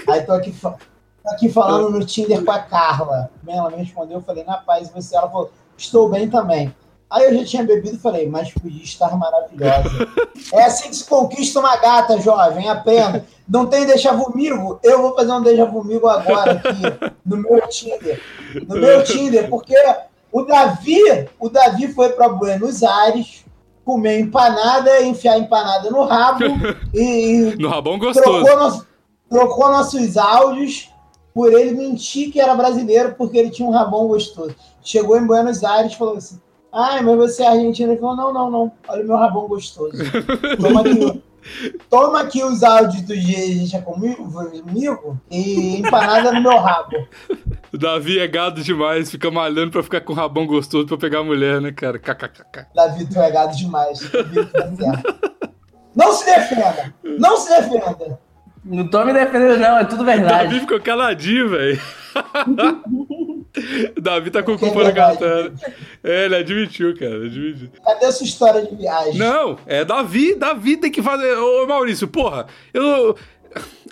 Aí 0.08 0.22
tô 0.22 0.32
aqui, 0.32 0.54
tô 0.60 0.74
aqui 1.26 1.48
falando 1.48 1.90
no 1.90 2.04
Tinder 2.04 2.44
com 2.44 2.52
a 2.52 2.60
Carla. 2.60 3.30
Ela 3.46 3.70
me 3.70 3.76
respondeu, 3.76 4.18
eu 4.18 4.22
falei, 4.22 4.44
na 4.44 4.58
paz, 4.58 4.90
você? 4.90 5.16
Ela 5.16 5.28
falou, 5.28 5.52
estou 5.76 6.08
bem 6.08 6.28
também. 6.28 6.74
Aí 7.14 7.26
eu 7.26 7.38
já 7.38 7.44
tinha 7.44 7.62
bebido 7.62 7.94
e 7.94 8.00
falei, 8.00 8.28
mas 8.28 8.50
podia 8.50 8.82
estar 8.82 9.16
maravilhosa. 9.16 10.08
é 10.52 10.64
assim 10.64 10.88
que 10.88 10.96
se 10.96 11.04
conquista 11.04 11.60
uma 11.60 11.76
gata, 11.76 12.20
jovem, 12.20 12.68
apenas. 12.68 13.22
Não 13.48 13.66
tem 13.66 13.86
deixa 13.86 14.12
comigo? 14.16 14.80
Eu 14.82 15.00
vou 15.00 15.14
fazer 15.14 15.30
um 15.30 15.40
deixa 15.40 15.64
comigo 15.64 16.08
agora 16.08 16.52
aqui, 16.52 17.14
no 17.24 17.36
meu 17.36 17.60
Tinder. 17.68 18.20
No 18.66 18.74
meu 18.74 19.04
Tinder, 19.04 19.48
porque 19.48 19.76
o 20.32 20.42
Davi, 20.42 20.98
o 21.38 21.48
Davi 21.48 21.86
foi 21.86 22.08
para 22.08 22.28
Buenos 22.28 22.82
Aires 22.82 23.44
comer 23.84 24.18
empanada, 24.18 25.00
enfiar 25.04 25.38
empanada 25.38 25.90
no 25.90 26.02
rabo 26.02 26.46
e. 26.92 27.54
No 27.60 27.68
rabão 27.68 27.96
gostoso. 27.96 28.44
Trocou, 28.44 28.56
nosso, 28.58 28.86
trocou 29.30 29.68
nossos 29.68 30.16
áudios 30.16 30.90
por 31.32 31.52
ele 31.52 31.76
mentir 31.76 32.32
que 32.32 32.40
era 32.40 32.56
brasileiro 32.56 33.14
porque 33.16 33.38
ele 33.38 33.50
tinha 33.50 33.68
um 33.68 33.72
rabão 33.72 34.08
gostoso. 34.08 34.56
Chegou 34.82 35.16
em 35.16 35.24
Buenos 35.24 35.62
Aires 35.62 35.92
e 35.92 35.96
falou 35.96 36.16
assim: 36.16 36.40
Ai, 36.74 37.02
mas 37.02 37.16
você 37.16 37.44
é 37.44 37.48
argentino. 37.48 37.92
Ele 37.92 38.00
falou, 38.00 38.16
não, 38.16 38.32
não, 38.32 38.50
não. 38.50 38.72
Olha 38.88 39.04
o 39.04 39.06
meu 39.06 39.16
rabão 39.16 39.46
gostoso. 39.46 39.96
Toma 40.60 40.80
aqui, 40.80 41.22
toma 41.88 42.20
aqui 42.20 42.42
os 42.42 42.64
áudios 42.64 43.02
do 43.02 43.16
dia 43.16 43.80
comigo, 43.82 44.28
comigo 44.32 45.20
e 45.30 45.76
empanada 45.78 46.32
no 46.32 46.42
meu 46.42 46.58
rabo. 46.58 47.06
O 47.72 47.78
Davi 47.78 48.18
é 48.18 48.26
gado 48.26 48.60
demais, 48.60 49.08
fica 49.08 49.30
malhando 49.30 49.70
pra 49.70 49.84
ficar 49.84 50.00
com 50.00 50.12
o 50.12 50.16
rabão 50.16 50.46
gostoso 50.46 50.86
pra 50.86 50.96
pegar 50.96 51.20
a 51.20 51.24
mulher, 51.24 51.60
né, 51.60 51.70
cara? 51.70 51.96
KKKK. 51.98 52.66
Davi, 52.74 53.06
tu 53.06 53.20
é 53.20 53.30
gado 53.30 53.56
demais. 53.56 54.10
Não 55.94 56.12
se 56.12 56.26
defenda! 56.26 56.92
Não 57.04 57.36
se 57.36 57.48
defenda! 57.50 58.18
Não 58.64 58.88
tô 58.88 59.04
me 59.04 59.12
defendendo, 59.12 59.58
não, 59.58 59.78
é 59.78 59.84
tudo 59.84 60.04
verdade. 60.04 60.44
Davi 60.44 60.60
ficou 60.60 60.80
caladinho, 60.80 61.50
velho. 61.50 61.80
Davi 64.00 64.30
tá 64.30 64.42
com 64.42 64.58
culpa 64.58 64.84
na 64.84 64.92
carteira. 64.92 65.52
É, 66.02 66.24
ele 66.24 66.36
admitiu, 66.36 66.96
cara, 66.98 67.14
admitiu. 67.26 67.70
Cadê 67.84 68.06
essa 68.06 68.24
história 68.24 68.62
de 68.62 68.74
viagem? 68.74 69.16
Não, 69.16 69.58
é 69.66 69.84
Davi, 69.84 70.34
Davi 70.34 70.76
tem 70.76 70.90
que 70.90 71.02
fazer. 71.02 71.36
Ô, 71.36 71.66
Maurício, 71.66 72.08
porra, 72.08 72.46
eu. 72.72 73.16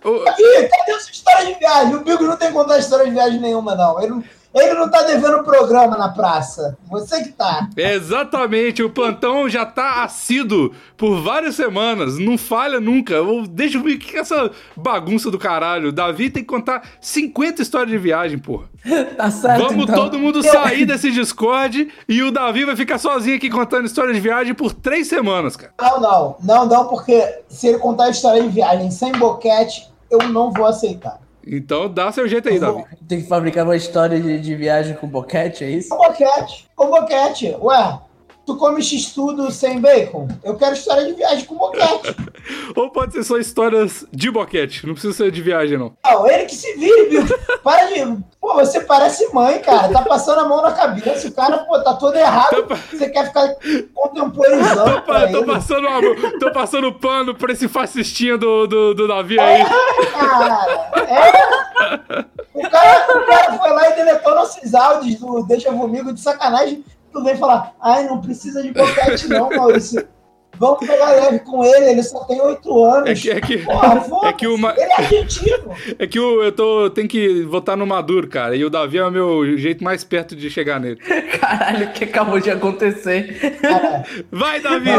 Davi, 0.02 0.68
cadê 0.68 0.92
essa 0.92 1.10
história 1.10 1.46
de 1.46 1.58
viagem? 1.58 1.94
O 1.94 2.00
Bigo 2.04 2.24
não 2.24 2.36
tem 2.36 2.48
que 2.48 2.54
contar 2.54 2.78
história 2.78 3.04
de 3.04 3.12
viagem 3.12 3.40
nenhuma, 3.40 3.74
não. 3.76 4.02
Ele, 4.02 4.24
Ele 4.54 4.74
não 4.74 4.90
tá 4.90 5.02
devendo 5.02 5.42
programa 5.42 5.96
na 5.96 6.10
praça. 6.10 6.76
Você 6.90 7.22
que 7.22 7.30
tá. 7.30 7.68
Exatamente. 7.76 8.82
O 8.82 8.90
plantão 8.90 9.48
já 9.48 9.64
tá 9.64 10.04
assíduo 10.04 10.72
por 10.96 11.20
várias 11.22 11.54
semanas. 11.54 12.18
Não 12.18 12.36
falha 12.36 12.78
nunca. 12.78 13.14
Deixa 13.50 13.78
eu 13.78 13.82
ver 13.82 13.94
o 13.94 13.98
que 13.98 14.16
é 14.16 14.20
essa 14.20 14.50
bagunça 14.76 15.30
do 15.30 15.38
caralho. 15.38 15.90
Davi 15.90 16.28
tem 16.28 16.42
que 16.42 16.48
contar 16.48 16.82
50 17.00 17.62
histórias 17.62 17.90
de 17.90 17.98
viagem, 17.98 18.38
porra. 18.38 18.66
Tá 19.16 19.30
certo, 19.30 19.62
Vamos 19.62 19.84
então. 19.84 19.94
todo 19.94 20.18
mundo 20.18 20.42
sair 20.42 20.84
desse 20.84 21.10
Discord 21.10 21.88
e 22.08 22.22
o 22.22 22.32
Davi 22.32 22.64
vai 22.64 22.74
ficar 22.74 22.98
sozinho 22.98 23.36
aqui 23.36 23.48
contando 23.48 23.86
histórias 23.86 24.16
de 24.16 24.20
viagem 24.20 24.54
por 24.54 24.72
três 24.72 25.06
semanas, 25.06 25.56
cara. 25.56 25.72
Não, 25.80 26.00
não. 26.00 26.36
Não, 26.42 26.66
não, 26.66 26.88
porque 26.88 27.40
se 27.48 27.68
ele 27.68 27.78
contar 27.78 28.04
a 28.04 28.10
história 28.10 28.42
de 28.42 28.48
viagem 28.48 28.90
sem 28.90 29.12
boquete, 29.12 29.88
eu 30.10 30.28
não 30.28 30.50
vou 30.50 30.66
aceitar. 30.66 31.20
Então 31.46 31.92
dá 31.92 32.12
seu 32.12 32.28
jeito 32.28 32.48
aí, 32.48 32.58
Davi. 32.58 32.84
Tem 33.08 33.20
que 33.20 33.28
fabricar 33.28 33.64
uma 33.64 33.76
história 33.76 34.20
de, 34.20 34.38
de 34.38 34.54
viagem 34.54 34.94
com 34.96 35.08
boquete, 35.08 35.64
é 35.64 35.70
isso? 35.70 35.88
Com 35.88 35.96
boquete. 35.96 36.70
Com 36.74 36.90
boquete. 36.90 37.56
Ué, 37.60 37.98
tu 38.46 38.56
come 38.56 38.82
x-tudo 38.82 39.50
sem 39.50 39.80
bacon? 39.80 40.28
Eu 40.44 40.56
quero 40.56 40.74
história 40.74 41.04
de 41.04 41.12
viagem 41.12 41.44
com 41.44 41.56
boquete. 41.56 42.14
Ou 42.76 42.90
pode 42.90 43.12
ser 43.12 43.22
só 43.24 43.36
histórias 43.38 44.06
de 44.12 44.30
boquete. 44.30 44.86
Não 44.86 44.94
precisa 44.94 45.12
ser 45.14 45.30
de 45.30 45.40
viagem, 45.42 45.78
não. 45.78 45.92
Não, 46.04 46.26
ele 46.28 46.44
que 46.46 46.54
se 46.54 46.72
vire, 46.74 47.08
viu? 47.08 47.24
Para 47.62 47.84
de. 47.86 48.22
Pô, 48.40 48.54
você 48.54 48.80
parece 48.80 49.32
mãe, 49.32 49.60
cara. 49.60 49.88
Tá 49.88 50.02
passando 50.02 50.40
a 50.40 50.48
mão 50.48 50.60
na 50.62 50.72
cabeça. 50.72 51.28
O 51.28 51.32
cara, 51.32 51.58
pô, 51.58 51.78
tá 51.82 51.94
todo 51.94 52.16
errado. 52.16 52.66
Você 52.90 53.08
quer 53.08 53.26
ficar 53.26 53.54
contemporizando. 53.94 54.84
Tô, 54.84 54.96
pa- 54.96 55.00
pra 55.02 55.28
tô 55.28 55.38
ele. 55.38 55.46
passando, 55.46 55.86
uma- 55.86 56.38
tô 56.38 56.52
passando 56.52 56.92
pano 56.92 57.34
pra 57.34 57.52
esse 57.52 57.68
fascistinha 57.68 58.36
do, 58.36 58.66
do, 58.66 58.94
do 58.94 59.06
Davi 59.08 59.38
aí. 59.38 59.64
Cara, 60.12 60.66
é. 61.08 62.24
O 62.54 62.62
cara, 62.68 63.18
o 63.18 63.26
cara 63.26 63.52
foi 63.58 63.70
lá 63.70 63.90
e 63.90 63.94
deletou 63.94 64.34
nossos 64.34 64.74
áudios 64.74 65.18
do 65.20 65.42
Deixa 65.44 65.72
Comigo 65.72 66.12
de 66.12 66.20
sacanagem. 66.20 66.84
Tu 67.12 67.22
vem 67.22 67.36
falar, 67.36 67.74
ai, 67.80 68.04
não 68.04 68.20
precisa 68.22 68.62
de 68.62 68.72
boquete, 68.72 69.28
não, 69.28 69.50
Maurício. 69.50 70.06
Vamos 70.58 70.86
pegar 70.86 71.10
leve 71.10 71.40
com 71.40 71.64
ele, 71.64 71.86
ele 71.90 72.02
só 72.02 72.20
tem 72.24 72.40
oito 72.40 72.84
anos. 72.84 73.10
É 73.10 73.14
que, 73.14 73.30
é 73.30 73.40
que, 73.40 73.58
Porra, 73.58 74.28
é 74.28 74.32
que 74.32 74.46
o 74.46 74.56
ma- 74.56 74.74
Ele 74.76 74.82
é 74.92 74.96
argentino. 74.96 75.74
é 75.98 76.06
que 76.06 76.20
o- 76.20 76.42
eu 76.42 76.52
tô, 76.52 76.90
tenho 76.90 77.08
que 77.08 77.42
votar 77.42 77.76
no 77.76 77.86
Maduro, 77.86 78.28
cara. 78.28 78.54
E 78.54 78.64
o 78.64 78.70
Davi 78.70 78.98
é 78.98 79.04
o 79.04 79.10
meu 79.10 79.56
jeito 79.56 79.82
mais 79.82 80.04
perto 80.04 80.36
de 80.36 80.48
chegar 80.50 80.78
nele. 80.78 80.96
Caralho, 81.40 81.86
o 81.88 81.92
que 81.92 82.04
acabou 82.04 82.38
de 82.38 82.50
acontecer? 82.50 83.58
Cara, 83.60 84.04
Vai, 84.30 84.60
Davi! 84.60 84.90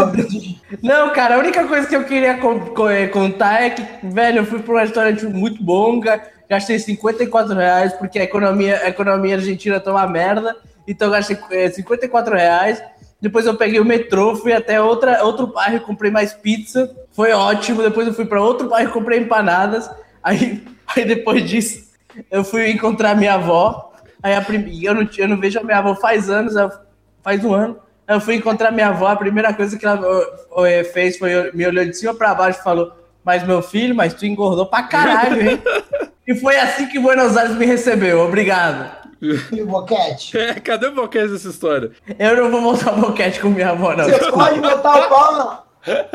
não, 0.82 1.12
cara, 1.14 1.36
a 1.36 1.40
única 1.40 1.64
coisa 1.66 1.88
que 1.88 1.96
eu 1.96 2.04
queria 2.04 2.38
co- 2.38 2.60
co- 2.76 2.90
eh, 2.90 3.08
contar 3.08 3.62
é 3.64 3.70
que, 3.70 3.84
velho, 4.04 4.40
eu 4.40 4.46
fui 4.46 4.60
pra 4.60 4.74
um 4.76 4.80
restaurante 4.80 5.26
muito 5.26 5.64
bom, 5.64 6.00
ga- 6.00 6.22
gastei 6.50 6.78
54 6.78 7.56
reais, 7.56 7.94
porque 7.94 8.20
a 8.20 8.24
economia, 8.24 8.82
a 8.84 8.90
economia 8.90 9.36
argentina 9.36 9.80
tá 9.80 9.92
uma 9.92 10.06
merda, 10.08 10.56
então 10.88 11.08
eu 11.08 11.12
gastei 11.14 11.38
eh, 11.52 11.70
54 11.70 12.36
reais. 12.36 12.82
Depois 13.24 13.46
eu 13.46 13.56
peguei 13.56 13.80
o 13.80 13.86
metrô, 13.86 14.36
fui 14.36 14.52
até 14.52 14.82
outra, 14.82 15.24
outro 15.24 15.48
bairro, 15.48 15.80
comprei 15.80 16.12
mais 16.12 16.34
pizza, 16.34 16.94
foi 17.14 17.32
ótimo. 17.32 17.82
Depois 17.82 18.06
eu 18.06 18.14
fui 18.14 18.26
pra 18.26 18.42
outro 18.42 18.68
bairro, 18.68 18.92
comprei 18.92 19.18
empanadas. 19.18 19.90
Aí, 20.22 20.62
aí 20.94 21.06
depois 21.06 21.50
disso, 21.50 21.90
eu 22.30 22.44
fui 22.44 22.70
encontrar 22.70 23.16
minha 23.16 23.36
avó. 23.36 23.94
Aí 24.22 24.36
a 24.36 24.42
prim... 24.42 24.84
eu, 24.84 24.94
não, 24.94 25.08
eu 25.18 25.30
não 25.30 25.40
vejo 25.40 25.58
a 25.58 25.64
minha 25.64 25.78
avó 25.78 25.96
faz 25.96 26.30
anos, 26.30 26.54
faz 27.24 27.46
um 27.46 27.54
ano. 27.54 27.80
Eu 28.06 28.20
fui 28.20 28.36
encontrar 28.36 28.72
minha 28.72 28.90
avó, 28.90 29.08
a 29.08 29.16
primeira 29.16 29.54
coisa 29.54 29.80
que 29.80 29.86
ela 29.86 30.02
ó, 30.52 30.64
fez 30.92 31.18
foi 31.18 31.50
me 31.54 31.66
olhou 31.66 31.86
de 31.86 31.94
cima 31.94 32.14
pra 32.14 32.36
baixo 32.36 32.60
e 32.60 32.64
falou: 32.64 32.92
Mas 33.24 33.48
meu 33.48 33.62
filho, 33.62 33.96
mas 33.96 34.14
tu 34.14 34.26
engordou 34.26 34.66
pra 34.66 34.84
caralho, 34.84 35.50
hein? 35.50 35.64
e 36.28 36.36
foi 36.36 36.58
assim 36.58 36.88
que 36.88 37.00
Buenos 37.00 37.38
Aires 37.38 37.56
me 37.56 37.66
recebeu, 37.66 38.20
obrigado. 38.20 39.03
De 39.52 39.64
boquete. 39.64 40.38
É, 40.38 40.60
cadê 40.60 40.88
o 40.88 40.96
boquete 40.96 41.30
dessa 41.30 41.50
história? 41.50 41.92
Eu 42.20 42.38
não 42.38 42.52
vou 42.52 42.62
voltar 42.62 42.92
boquete 42.92 43.40
com 43.40 43.50
minha 43.50 43.70
avó, 43.70 43.96
não. 43.96 44.06
Você 44.06 44.32
pode 44.32 44.60
botar 44.60 45.06
o 45.06 45.10
pau 45.10 45.34
na. 45.34 45.64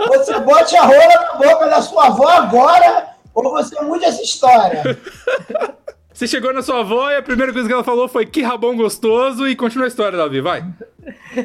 Você 0.09 0.39
bote 0.41 0.77
a 0.77 0.83
rola 0.83 1.07
na 1.09 1.35
boca 1.35 1.69
da 1.69 1.83
sua 1.83 2.07
avó 2.07 2.29
agora, 2.29 3.09
ou 3.35 3.51
você 3.51 3.81
mude 3.83 4.05
essa 4.05 4.23
história. 4.23 4.83
Você 6.19 6.27
chegou 6.27 6.53
na 6.53 6.63
sua 6.63 6.81
avó 6.81 7.09
e 7.13 7.17
a 7.17 7.23
primeira 7.23 7.53
coisa 7.53 7.69
que 7.69 7.73
ela 7.73 7.85
falou 7.85 8.09
foi 8.09 8.27
que 8.27 8.43
rabão 8.43 8.77
gostoso 8.77 9.47
e 9.47 9.55
continua 9.55 9.85
a 9.85 9.89
história, 9.89 10.19
Davi, 10.19 10.41
vai. 10.41 10.65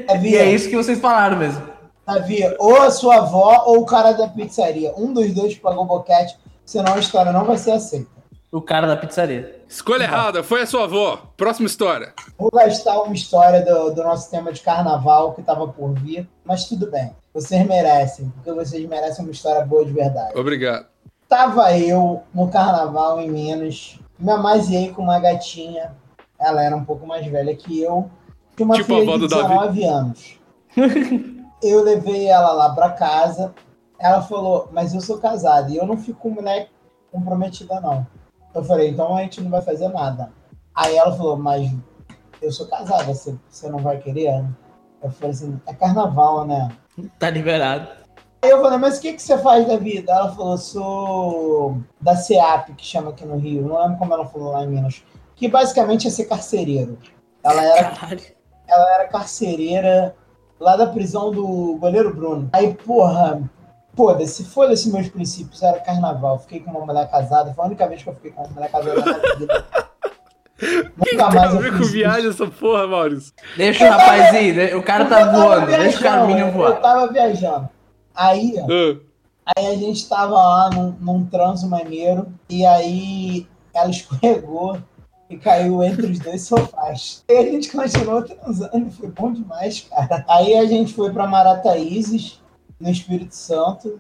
Davi, 0.08 0.32
E 0.32 0.36
é 0.36 0.50
isso 0.50 0.68
que 0.68 0.76
vocês 0.76 1.00
falaram 1.00 1.38
mesmo. 1.38 1.62
Davi, 2.08 2.40
ou 2.58 2.82
a 2.82 2.90
sua 2.90 3.18
avó 3.18 3.66
ou 3.68 3.82
o 3.82 3.86
cara 3.86 4.14
da 4.14 4.28
pizzaria. 4.28 4.92
Um 4.98 5.14
dos 5.14 5.32
dois 5.32 5.54
pagou 5.54 5.86
boquete, 5.86 6.36
senão 6.66 6.96
a 6.96 6.98
história 6.98 7.32
não 7.32 7.46
vai 7.46 7.56
ser 7.56 7.74
aceita. 7.74 8.10
O 8.54 8.62
cara 8.62 8.86
da 8.86 8.96
pizzaria. 8.96 9.64
Escolha 9.68 10.04
errada, 10.04 10.44
foi 10.44 10.62
a 10.62 10.68
sua 10.68 10.84
avó. 10.84 11.24
Próxima 11.36 11.66
história. 11.66 12.14
Vou 12.38 12.52
gastar 12.52 13.02
uma 13.02 13.16
história 13.16 13.66
do, 13.66 13.90
do 13.90 14.04
nosso 14.04 14.30
tema 14.30 14.54
de 14.54 14.62
carnaval 14.62 15.34
que 15.34 15.42
estava 15.42 15.68
por 15.68 15.92
vir, 15.94 16.30
mas 16.46 16.66
tudo 16.66 16.92
bem. 16.92 17.16
Vocês 17.34 17.66
merecem, 17.66 18.30
porque 18.30 18.54
vocês 18.54 18.88
merecem 18.88 19.26
uma 19.26 19.32
história 19.32 19.66
boa 19.66 19.84
de 19.84 19.92
verdade. 19.92 20.38
Obrigado. 20.38 20.86
Tava 21.28 21.76
eu 21.76 22.22
no 22.32 22.48
carnaval 22.48 23.20
em 23.20 23.32
Minas, 23.32 23.98
me 24.20 24.32
amaziei 24.32 24.92
com 24.92 25.02
uma 25.02 25.20
gatinha. 25.20 25.96
Ela 26.40 26.64
era 26.64 26.76
um 26.76 26.86
pouco 26.86 27.08
mais 27.08 27.26
velha 27.26 27.56
que 27.56 27.82
eu. 27.82 28.08
Tinha 28.56 28.68
uma 28.68 28.76
Tipo 28.76 29.00
filha 29.00 29.14
de 29.14 29.18
do 29.18 29.28
Davi. 29.30 29.48
19 29.48 29.84
anos. 29.86 30.40
eu 31.64 31.84
levei 31.84 32.28
ela 32.28 32.52
lá 32.52 32.70
pra 32.70 32.92
casa. 32.92 33.52
Ela 33.98 34.22
falou, 34.22 34.70
mas 34.72 34.94
eu 34.94 35.02
sou 35.02 35.18
casada 35.18 35.72
e 35.72 35.78
eu 35.78 35.88
não 35.88 35.98
fico 35.98 36.20
com 36.20 36.30
mulher 36.30 36.70
comprometida, 37.12 37.82
não. 37.82 38.06
Eu 38.54 38.64
falei, 38.64 38.90
então 38.90 39.16
a 39.16 39.22
gente 39.22 39.42
não 39.42 39.50
vai 39.50 39.62
fazer 39.62 39.88
nada. 39.90 40.32
Aí 40.76 40.96
ela 40.96 41.16
falou, 41.16 41.38
mas 41.38 41.72
eu 42.42 42.52
sou 42.52 42.68
casada, 42.68 43.14
você, 43.14 43.36
você 43.50 43.70
não 43.70 43.80
vai 43.80 43.98
querer? 43.98 44.44
Eu 45.02 45.12
falei 45.12 45.32
assim, 45.32 45.60
é 45.68 45.74
carnaval, 45.74 46.46
né? 46.46 46.70
Tá 47.20 47.30
liberado. 47.30 47.88
Aí 48.44 48.50
eu 48.50 48.62
falei, 48.62 48.78
mas 48.78 48.98
o 48.98 49.02
que, 49.02 49.14
que 49.14 49.22
você 49.22 49.38
faz 49.38 49.66
da 49.66 49.78
vida? 49.78 50.12
Ela 50.12 50.36
falou, 50.36 50.58
sou 50.58 51.78
da 52.02 52.16
CEAP, 52.16 52.74
que 52.76 52.86
chama 52.86 53.12
aqui 53.12 53.26
no 53.26 53.38
Rio. 53.38 53.66
Não 53.66 53.82
lembro 53.82 53.98
como 53.98 54.14
ela 54.14 54.26
falou 54.26 54.52
lá 54.52 54.64
em 54.64 54.68
Minas. 54.68 55.02
Que 55.36 55.48
basicamente 55.48 56.08
é 56.08 56.12
ser 56.12 56.26
carcereiro. 56.26 56.98
Ela 57.44 57.64
era, 57.64 57.92
Caralho. 57.92 58.22
ela 58.68 58.96
era 58.96 59.08
carcereira 59.08 60.16
lá 60.60 60.76
da 60.76 60.88
prisão 60.88 61.32
do 61.32 61.78
goleiro 61.78 62.14
Bruno. 62.14 62.50
Aí, 62.52 62.74
porra, 62.74 63.42
foda-se, 63.96 64.44
foda-se 64.46 64.90
meus 64.92 65.10
princípios. 65.10 65.62
Era 65.62 65.80
carnaval. 65.80 66.40
Fiquei 66.40 66.60
com 66.62 66.72
uma 66.72 66.86
mulher 66.86 67.10
casada. 67.10 67.54
Foi 67.54 67.64
a 67.64 67.68
única 67.68 67.88
vez 67.88 68.04
que 68.04 68.10
eu 68.10 68.14
fiquei 68.16 68.32
com 68.32 68.44
uma 68.44 68.50
mulher 68.54 68.72
casada 68.72 68.96
na 69.00 69.06
minha 69.20 69.36
vida. 69.36 69.66
Nunca 70.62 71.04
Tem 71.06 71.18
mais 71.18 71.36
a 71.54 71.56
eu 71.56 71.60
ver 71.60 71.78
com 71.78 71.84
viagem 71.84 72.30
essa 72.30 72.48
porra, 72.48 72.88
Maurício. 72.88 73.34
Deixa 73.58 73.86
o 73.86 73.90
rapazinho, 73.90 74.56
né? 74.56 74.76
o 74.76 74.84
cara 74.84 75.04
Eu 75.04 75.10
tá 75.10 75.32
voando, 75.32 75.66
deixa 75.66 75.76
o 75.78 75.82
viajando, 75.82 76.04
Carminho 76.04 76.48
Eu 76.48 76.52
voar. 76.54 76.80
tava 76.82 77.12
viajando. 77.12 77.70
Aí, 78.16 78.54
Ah, 78.60 79.00
Aí 79.58 79.68
a 79.68 79.76
gente 79.76 80.08
tava 80.08 80.36
lá 80.36 80.70
num, 80.70 80.96
num 81.02 81.26
transo 81.26 81.68
maneiro, 81.70 82.28
e 82.48 82.66
aí 82.66 83.46
ela 83.74 83.90
escorregou 83.90 84.78
e 85.30 85.36
caiu 85.38 85.84
entre 85.84 86.06
os 86.06 86.20
dois 86.20 86.44
sofás. 86.44 87.26
E 87.28 87.34
a 87.36 87.42
gente 87.44 87.70
continuou 87.70 88.22
transando, 88.24 88.90
foi 88.92 89.10
bom 89.10 89.34
demais, 89.34 89.82
cara. 89.90 90.24
Aí 90.30 90.56
a 90.58 90.66
gente 90.66 90.94
foi 90.94 91.12
pra 91.12 91.28
Marataízes, 91.28 92.40
no 92.84 92.90
Espírito 92.92 93.34
Santo, 93.34 94.00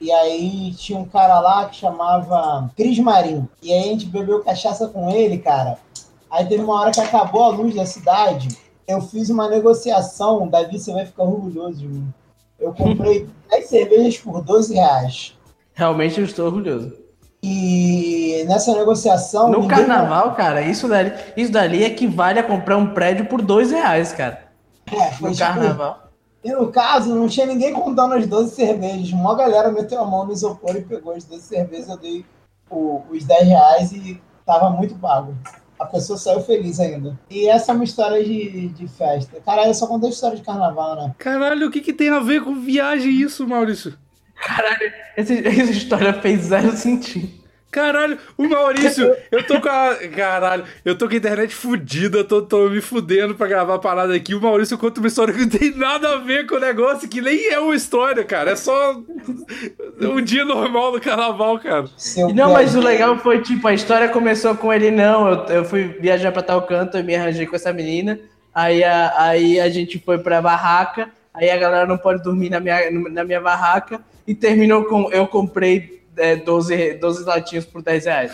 e 0.00 0.10
aí 0.10 0.72
tinha 0.74 0.98
um 0.98 1.04
cara 1.04 1.38
lá 1.40 1.66
que 1.66 1.76
chamava 1.76 2.70
Cris 2.76 2.98
Marim. 2.98 3.46
E 3.62 3.72
aí 3.72 3.80
a 3.80 3.92
gente 3.92 4.06
bebeu 4.06 4.42
cachaça 4.42 4.88
com 4.88 5.10
ele, 5.10 5.38
cara. 5.38 5.76
Aí 6.30 6.46
teve 6.46 6.62
uma 6.62 6.80
hora 6.80 6.90
que 6.90 7.00
acabou 7.00 7.42
a 7.44 7.48
luz 7.48 7.74
da 7.74 7.84
cidade, 7.86 8.48
eu 8.86 9.00
fiz 9.02 9.28
uma 9.28 9.48
negociação, 9.48 10.48
Davi, 10.48 10.78
você 10.78 10.92
vai 10.92 11.04
ficar 11.04 11.24
orgulhoso 11.24 11.78
de 11.78 11.88
mim. 11.88 12.08
Eu 12.58 12.72
comprei 12.72 13.28
10 13.50 13.66
cervejas 13.68 14.18
por 14.18 14.42
12 14.42 14.74
reais. 14.74 15.34
Realmente 15.74 16.18
eu 16.18 16.24
estou 16.24 16.46
orgulhoso. 16.46 16.92
E 17.42 18.44
nessa 18.48 18.74
negociação. 18.74 19.48
No 19.50 19.68
carnaval, 19.68 20.34
cara, 20.34 20.60
isso 20.62 20.88
dali, 20.88 21.12
isso 21.36 21.52
dali 21.52 21.84
equivale 21.84 22.38
a 22.38 22.42
comprar 22.42 22.76
um 22.76 22.92
prédio 22.94 23.26
por 23.26 23.40
dois 23.42 23.70
reais, 23.70 24.12
cara. 24.12 24.48
É, 24.90 25.10
foi 25.12 25.28
No 25.30 25.34
tipo- 25.36 25.46
carnaval. 25.48 26.07
E 26.48 26.52
no 26.52 26.72
caso, 26.72 27.14
não 27.14 27.28
tinha 27.28 27.44
ninguém 27.44 27.74
contando 27.74 28.14
as 28.14 28.26
12 28.26 28.54
cervejas. 28.54 29.12
Uma 29.12 29.34
galera 29.34 29.70
meteu 29.70 30.00
a 30.00 30.06
mão 30.06 30.24
no 30.24 30.32
isopor 30.32 30.74
e 30.76 30.80
pegou 30.80 31.12
as 31.12 31.24
12 31.24 31.42
cervejas. 31.42 31.88
Eu 31.90 31.98
dei 31.98 32.24
o- 32.70 33.02
os 33.10 33.22
10 33.24 33.46
reais 33.46 33.92
e 33.92 34.18
tava 34.46 34.70
muito 34.70 34.94
pago. 34.94 35.34
A 35.78 35.84
pessoa 35.84 36.18
saiu 36.18 36.40
feliz 36.40 36.80
ainda. 36.80 37.18
E 37.28 37.46
essa 37.48 37.70
é 37.72 37.74
uma 37.74 37.84
história 37.84 38.24
de, 38.24 38.68
de 38.68 38.88
festa. 38.88 39.38
Caralho, 39.44 39.68
eu 39.70 39.74
só 39.74 39.86
contei 39.86 40.08
história 40.10 40.36
de 40.36 40.42
carnaval, 40.42 40.96
né? 40.96 41.14
Caralho, 41.18 41.68
o 41.68 41.70
que, 41.70 41.80
que 41.82 41.92
tem 41.92 42.08
a 42.08 42.18
ver 42.18 42.42
com 42.42 42.54
viagem 42.54 43.10
isso, 43.12 43.46
Maurício? 43.46 43.92
Caralho, 44.34 44.92
esse- 45.16 45.46
essa 45.46 45.70
história 45.70 46.14
fez 46.14 46.44
zero 46.46 46.72
sentido. 46.76 47.28
Caralho, 47.70 48.18
o 48.36 48.48
Maurício, 48.48 49.14
eu 49.30 49.46
tô 49.46 49.60
com 49.60 49.68
a. 49.68 49.94
Caralho, 50.16 50.64
eu 50.84 50.96
tô 50.96 51.06
com 51.06 51.12
a 51.12 51.16
internet 51.18 51.54
fudida, 51.54 52.24
tô, 52.24 52.40
tô 52.40 52.70
me 52.70 52.80
fudendo 52.80 53.34
pra 53.34 53.46
gravar 53.46 53.74
a 53.74 53.78
parada 53.78 54.14
aqui. 54.14 54.34
O 54.34 54.40
Maurício 54.40 54.78
conta 54.78 55.00
uma 55.00 55.06
história 55.06 55.34
que 55.34 55.40
não 55.40 55.48
tem 55.50 55.76
nada 55.76 56.14
a 56.14 56.16
ver 56.16 56.46
com 56.46 56.54
o 56.54 56.60
negócio, 56.60 57.06
que 57.06 57.20
nem 57.20 57.48
é 57.48 57.58
uma 57.58 57.74
história, 57.74 58.24
cara. 58.24 58.52
É 58.52 58.56
só 58.56 58.98
um 60.00 60.22
dia 60.22 60.46
normal 60.46 60.92
no 60.92 61.00
carnaval, 61.00 61.58
cara. 61.58 61.84
Seu 61.98 62.32
não, 62.32 62.54
mas 62.54 62.74
o 62.74 62.80
legal 62.80 63.18
foi, 63.18 63.42
tipo, 63.42 63.68
a 63.68 63.74
história 63.74 64.08
começou 64.08 64.54
com 64.56 64.72
ele, 64.72 64.90
não. 64.90 65.28
Eu, 65.28 65.44
eu 65.56 65.64
fui 65.64 65.88
viajar 66.00 66.32
pra 66.32 66.42
tal 66.42 66.62
canto, 66.62 66.96
eu 66.96 67.04
me 67.04 67.14
arranjei 67.14 67.46
com 67.46 67.54
essa 67.54 67.72
menina. 67.72 68.18
Aí 68.54 68.82
a, 68.82 69.12
aí 69.18 69.60
a 69.60 69.68
gente 69.68 69.98
foi 69.98 70.16
pra 70.16 70.40
barraca. 70.40 71.10
Aí 71.34 71.50
a 71.50 71.56
galera 71.58 71.86
não 71.86 71.98
pode 71.98 72.22
dormir 72.22 72.48
na 72.48 72.60
minha, 72.60 72.90
na 72.90 73.24
minha 73.24 73.42
barraca. 73.42 74.00
E 74.26 74.34
terminou 74.34 74.84
com 74.84 75.12
eu 75.12 75.26
comprei 75.26 75.97
é, 76.18 76.36
12, 76.36 76.94
12 76.94 77.24
latinhos 77.24 77.64
por 77.64 77.82
10 77.82 78.04
reais. 78.04 78.32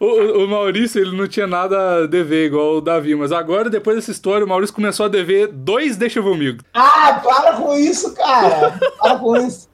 O, 0.00 0.44
o, 0.44 0.48
Maurício, 0.48 1.00
ele 1.00 1.16
não 1.16 1.28
tinha 1.28 1.46
nada 1.46 2.04
a 2.04 2.06
dever, 2.06 2.46
igual 2.46 2.76
o 2.76 2.80
Davi, 2.80 3.14
mas 3.14 3.30
agora, 3.32 3.70
depois 3.70 3.96
dessa 3.96 4.10
história, 4.10 4.44
o 4.44 4.48
Maurício 4.48 4.74
começou 4.74 5.06
a 5.06 5.08
dever 5.08 5.48
dois 5.48 5.96
Deixa 5.96 6.20
Comigo. 6.20 6.62
Ah, 6.74 7.20
para 7.22 7.52
com 7.54 7.74
isso, 7.74 8.12
cara! 8.14 8.78
Para 8.98 9.18
com 9.18 9.36
isso. 9.36 9.68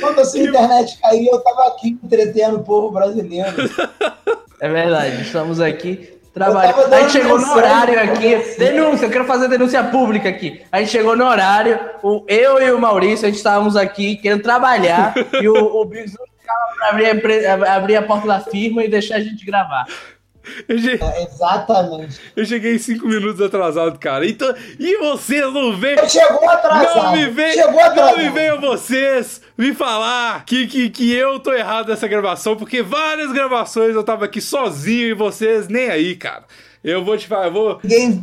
Quando 0.00 0.20
a 0.20 0.24
sua 0.24 0.40
internet 0.40 0.98
caiu, 1.00 1.32
eu 1.32 1.40
tava 1.40 1.68
aqui 1.68 1.98
entretendo 2.02 2.56
o 2.56 2.64
povo 2.64 2.90
brasileiro. 2.90 3.54
É 4.60 4.68
verdade, 4.68 5.22
estamos 5.22 5.60
aqui 5.60 6.17
trabalhando. 6.38 6.94
A 6.94 7.00
gente 7.00 7.12
chegou 7.12 7.38
no 7.38 7.52
horário 7.52 8.00
aqui. 8.00 8.36
Denúncia, 8.58 9.06
eu 9.06 9.10
quero 9.10 9.24
fazer 9.24 9.48
denúncia 9.48 9.82
pública 9.84 10.28
aqui. 10.28 10.62
A 10.70 10.80
gente 10.80 10.90
chegou 10.90 11.16
no 11.16 11.26
horário, 11.26 11.78
o, 12.02 12.24
eu 12.28 12.62
e 12.62 12.70
o 12.72 12.78
Maurício, 12.78 13.26
a 13.26 13.28
gente 13.28 13.38
estávamos 13.38 13.76
aqui 13.76 14.16
querendo 14.16 14.42
trabalhar 14.42 15.14
e 15.40 15.48
o, 15.48 15.54
o 15.54 15.84
Biggs 15.84 16.16
ficava 16.40 16.74
para 16.76 17.10
abrir, 17.10 17.46
abrir 17.46 17.96
a 17.96 18.02
porta 18.02 18.26
da 18.26 18.40
firma 18.40 18.84
e 18.84 18.88
deixar 18.88 19.16
a 19.16 19.20
gente 19.20 19.44
gravar. 19.44 19.86
Cheguei... 20.66 20.98
É, 21.00 21.24
exatamente. 21.24 22.20
Eu 22.34 22.44
cheguei 22.44 22.78
cinco 22.78 23.06
minutos 23.06 23.40
atrasado, 23.40 23.98
cara. 23.98 24.26
Então, 24.26 24.54
e 24.78 24.96
vocês 24.98 25.52
não 25.52 25.76
veem? 25.76 26.08
Chegou 26.08 26.48
atrasado. 26.48 27.02
Não 27.02 27.12
me 27.12 27.26
veem. 27.26 27.52
Chegou 27.52 27.80
atrasado. 27.80 28.16
Não 28.16 28.24
me 28.24 28.30
venham 28.30 28.60
vocês 28.60 29.42
me 29.58 29.74
falar 29.74 30.44
que, 30.44 30.68
que, 30.68 30.88
que 30.88 31.12
eu 31.12 31.40
tô 31.40 31.52
errado 31.52 31.88
nessa 31.88 32.06
gravação, 32.06 32.54
porque 32.54 32.80
várias 32.80 33.32
gravações 33.32 33.96
eu 33.96 34.04
tava 34.04 34.24
aqui 34.24 34.40
sozinho 34.40 35.08
e 35.08 35.12
vocês 35.14 35.66
nem 35.66 35.90
aí, 35.90 36.14
cara. 36.14 36.44
Eu 36.88 37.04
vou 37.04 37.18
te 37.18 37.26
falar, 37.26 37.46
eu 37.46 37.52
vou. 37.52 37.80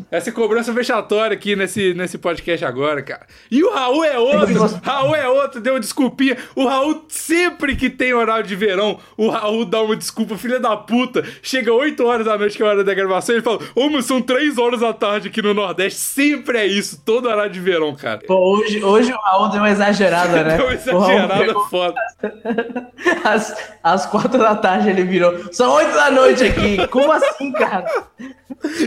Essa 0.10 0.32
cobrança 0.32 0.74
vexatória 0.74 1.36
aqui 1.36 1.56
nesse, 1.56 1.94
nesse 1.94 2.18
podcast 2.18 2.66
agora, 2.66 3.00
cara. 3.04 3.28
E 3.52 3.64
o 3.64 3.72
Raul 3.72 4.04
é 4.04 4.18
outro. 4.18 4.80
Raul 4.84 5.16
é 5.16 5.30
outro, 5.30 5.62
deu 5.62 5.74
uma 5.76 5.80
desculpinha. 5.80 6.36
O 6.56 6.66
Raul, 6.66 7.06
sempre 7.08 7.76
que 7.76 7.92
tem 7.92 8.12
horário 8.14 8.48
de 8.48 8.56
verão, 8.56 8.98
o 9.16 9.30
Raul 9.30 9.66
dá 9.66 9.84
uma 9.84 9.96
desculpa, 9.96 10.36
filha 10.36 10.60
da 10.60 10.76
puta. 10.76 11.24
Chega 11.44 11.72
8 11.72 12.04
horas 12.04 12.26
da 12.26 12.36
noite, 12.40 12.58
que 12.58 12.64
é 12.64 12.66
a 12.66 12.70
hora 12.70 12.84
da 12.84 12.94
gravação, 12.96 13.36
e 13.36 13.38
ele 13.38 13.46
fala: 13.46 13.60
Ô, 13.76 13.88
mas 13.88 14.06
são 14.06 14.20
3 14.20 14.58
horas 14.58 14.80
da 14.80 14.94
tarde 14.94 15.28
aqui 15.28 15.44
no 15.44 15.54
Nordeste. 15.54 16.00
Sempre 16.00 16.58
é 16.58 16.66
isso, 16.66 17.00
todo 17.06 17.30
horário 17.30 17.52
de 17.52 17.60
verão, 17.60 17.94
cara. 17.94 18.22
Pô, 18.26 18.58
hoje, 18.58 18.84
hoje 18.84 19.14
o 19.14 19.18
Raul 19.18 19.50
deu 19.50 19.62
uma 19.62 19.70
exagerada, 19.70 20.44
né? 20.44 20.58
deu 20.58 20.66
uma 20.66 20.74
exagerada 20.74 21.54
foda. 21.70 21.96
Às, 23.24 23.56
às 23.84 24.06
4 24.08 24.40
da 24.40 24.56
tarde 24.56 24.90
ele 24.90 25.04
virou: 25.04 25.54
São 25.54 25.72
8 25.72 25.94
da 25.94 26.10
noite 26.10 26.44
aqui. 26.44 26.88
Como 26.88 27.12
assim, 27.12 27.52
cara? 27.52 27.86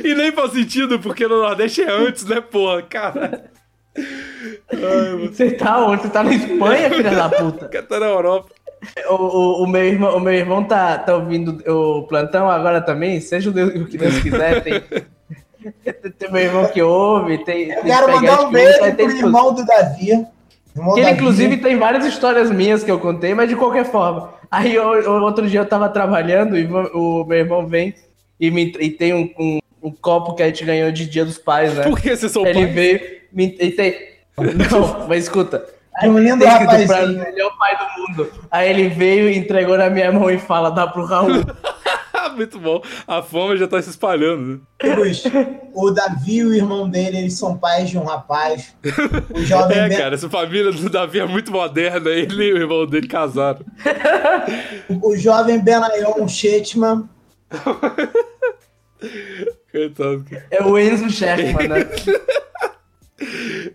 E 0.05 0.15
nem 0.15 0.33
faz 0.33 0.53
sentido, 0.53 0.99
porque 0.99 1.27
no 1.27 1.41
Nordeste 1.41 1.83
é 1.83 1.91
antes, 1.91 2.25
né, 2.25 2.41
porra? 2.41 2.83
Cara. 2.83 3.51
Você 5.21 5.53
tá 5.53 5.85
onde? 5.85 6.03
Você 6.03 6.09
tá 6.09 6.23
na 6.23 6.33
Espanha, 6.33 6.91
filha 6.91 7.11
da 7.11 7.29
puta? 7.29 7.69
Tá 7.83 8.01
na 8.01 8.07
Europa. 8.07 8.51
O, 9.09 9.15
o, 9.15 9.63
o, 9.65 9.67
meu 9.67 9.85
irmão, 9.85 10.17
o 10.17 10.21
meu 10.21 10.33
irmão 10.33 10.63
tá, 10.63 10.99
tá 10.99 11.17
ouvindo 11.17 11.59
o 11.69 12.05
plantão 12.05 12.49
agora 12.49 12.81
também, 12.81 13.21
seja 13.21 13.51
o, 13.51 13.53
Deus, 13.53 13.75
o 13.75 13.87
que 13.87 13.99
Deus 13.99 14.21
quiser, 14.21 14.63
tem, 14.63 14.81
tem 16.17 16.31
meu 16.31 16.43
irmão 16.43 16.67
que 16.69 16.81
ouve, 16.81 17.39
tem. 17.39 17.71
Eu 17.71 17.83
quero 17.83 18.13
mandar 18.13 18.43
um 18.43 18.53
beijo 18.53 18.79
pro 18.79 19.11
irmão 19.11 19.53
do 19.53 19.67
Davi. 19.67 20.11
Irmão 20.77 20.95
que 20.95 21.01
ele, 21.01 21.07
Davi. 21.07 21.17
inclusive, 21.17 21.57
tem 21.57 21.77
várias 21.77 22.07
histórias 22.07 22.53
minhas 22.53 22.85
que 22.85 22.91
eu 22.91 23.01
contei, 23.01 23.35
mas 23.35 23.49
de 23.49 23.57
qualquer 23.57 23.85
forma. 23.85 24.33
Aí 24.49 24.79
outro 24.79 25.49
dia 25.49 25.61
eu 25.61 25.67
tava 25.67 25.89
trabalhando 25.89 26.57
e 26.57 26.65
o 26.67 27.25
meu 27.25 27.39
irmão 27.39 27.67
vem 27.67 27.95
e, 28.41 28.51
me, 28.51 28.73
e 28.79 28.91
tem 28.91 29.15
um, 29.15 29.31
um, 29.39 29.59
um, 29.83 29.91
copo 29.91 30.35
que 30.35 30.43
a 30.43 30.47
gente 30.47 30.65
ganhou 30.65 30.91
de 30.93 31.07
Dia 31.07 31.25
dos 31.25 31.39
Pais, 31.39 31.75
né? 31.75 31.85
Por 31.85 32.01
que 32.01 32.17
você 32.17 32.29
sou 32.29 32.47
Ele 32.47 32.65
pai? 32.65 32.73
veio. 32.73 33.01
Me, 33.33 33.57
e 33.61 33.71
tem, 33.71 33.95
não, 34.39 35.09
mas 35.09 35.25
escuta. 35.25 35.65
É 36.01 36.09
um 36.09 36.19
lindo 36.19 36.45
rapazinho. 36.45 37.23
Ele 37.23 37.41
é 37.41 37.47
o 37.47 37.51
pai 37.59 37.77
do 37.77 38.03
mundo. 38.03 38.33
Aí 38.51 38.71
ele 38.71 38.89
veio, 38.89 39.31
entregou 39.31 39.77
na 39.77 39.91
minha 39.91 40.13
mão 40.13 40.31
e 40.31 40.39
fala: 40.39 40.71
dá 40.71 40.87
pro 40.87 41.05
Raul. 41.05 41.45
Muito 42.37 42.59
bom. 42.61 42.81
A 43.07 43.21
fama 43.21 43.57
já 43.57 43.67
tá 43.67 43.83
se 43.83 43.91
espalhando. 43.91 44.61
Né? 44.83 45.59
o 45.75 45.91
Davi 45.91 46.37
e 46.37 46.45
o 46.45 46.55
irmão 46.55 46.89
dele, 46.89 47.19
eles 47.19 47.37
são 47.37 47.57
pais 47.59 47.91
de 47.91 47.99
um 47.99 48.05
rapaz. 48.05 48.77
O 49.35 49.43
jovem 49.43 49.77
é, 49.79 49.89
ben... 49.89 49.99
cara, 49.99 50.15
essa 50.15 50.31
família 50.31 50.71
do 50.71 50.89
Davi 50.89 51.19
é 51.19 51.27
muito 51.27 51.51
moderna. 51.51 52.11
Ele 52.11 52.45
e 52.45 52.53
o 52.53 52.59
irmão 52.59 52.87
dele 52.87 53.09
casaram. 53.09 53.65
o, 54.89 55.11
o 55.11 55.17
jovem 55.17 55.59
Benayon 55.59 56.29
Shetman 56.29 57.09
Coitado. 59.71 60.25
É 60.51 60.63
o 60.63 60.79
Enzo 60.79 61.11
Sherman, 61.11 61.69
né? 61.69 61.81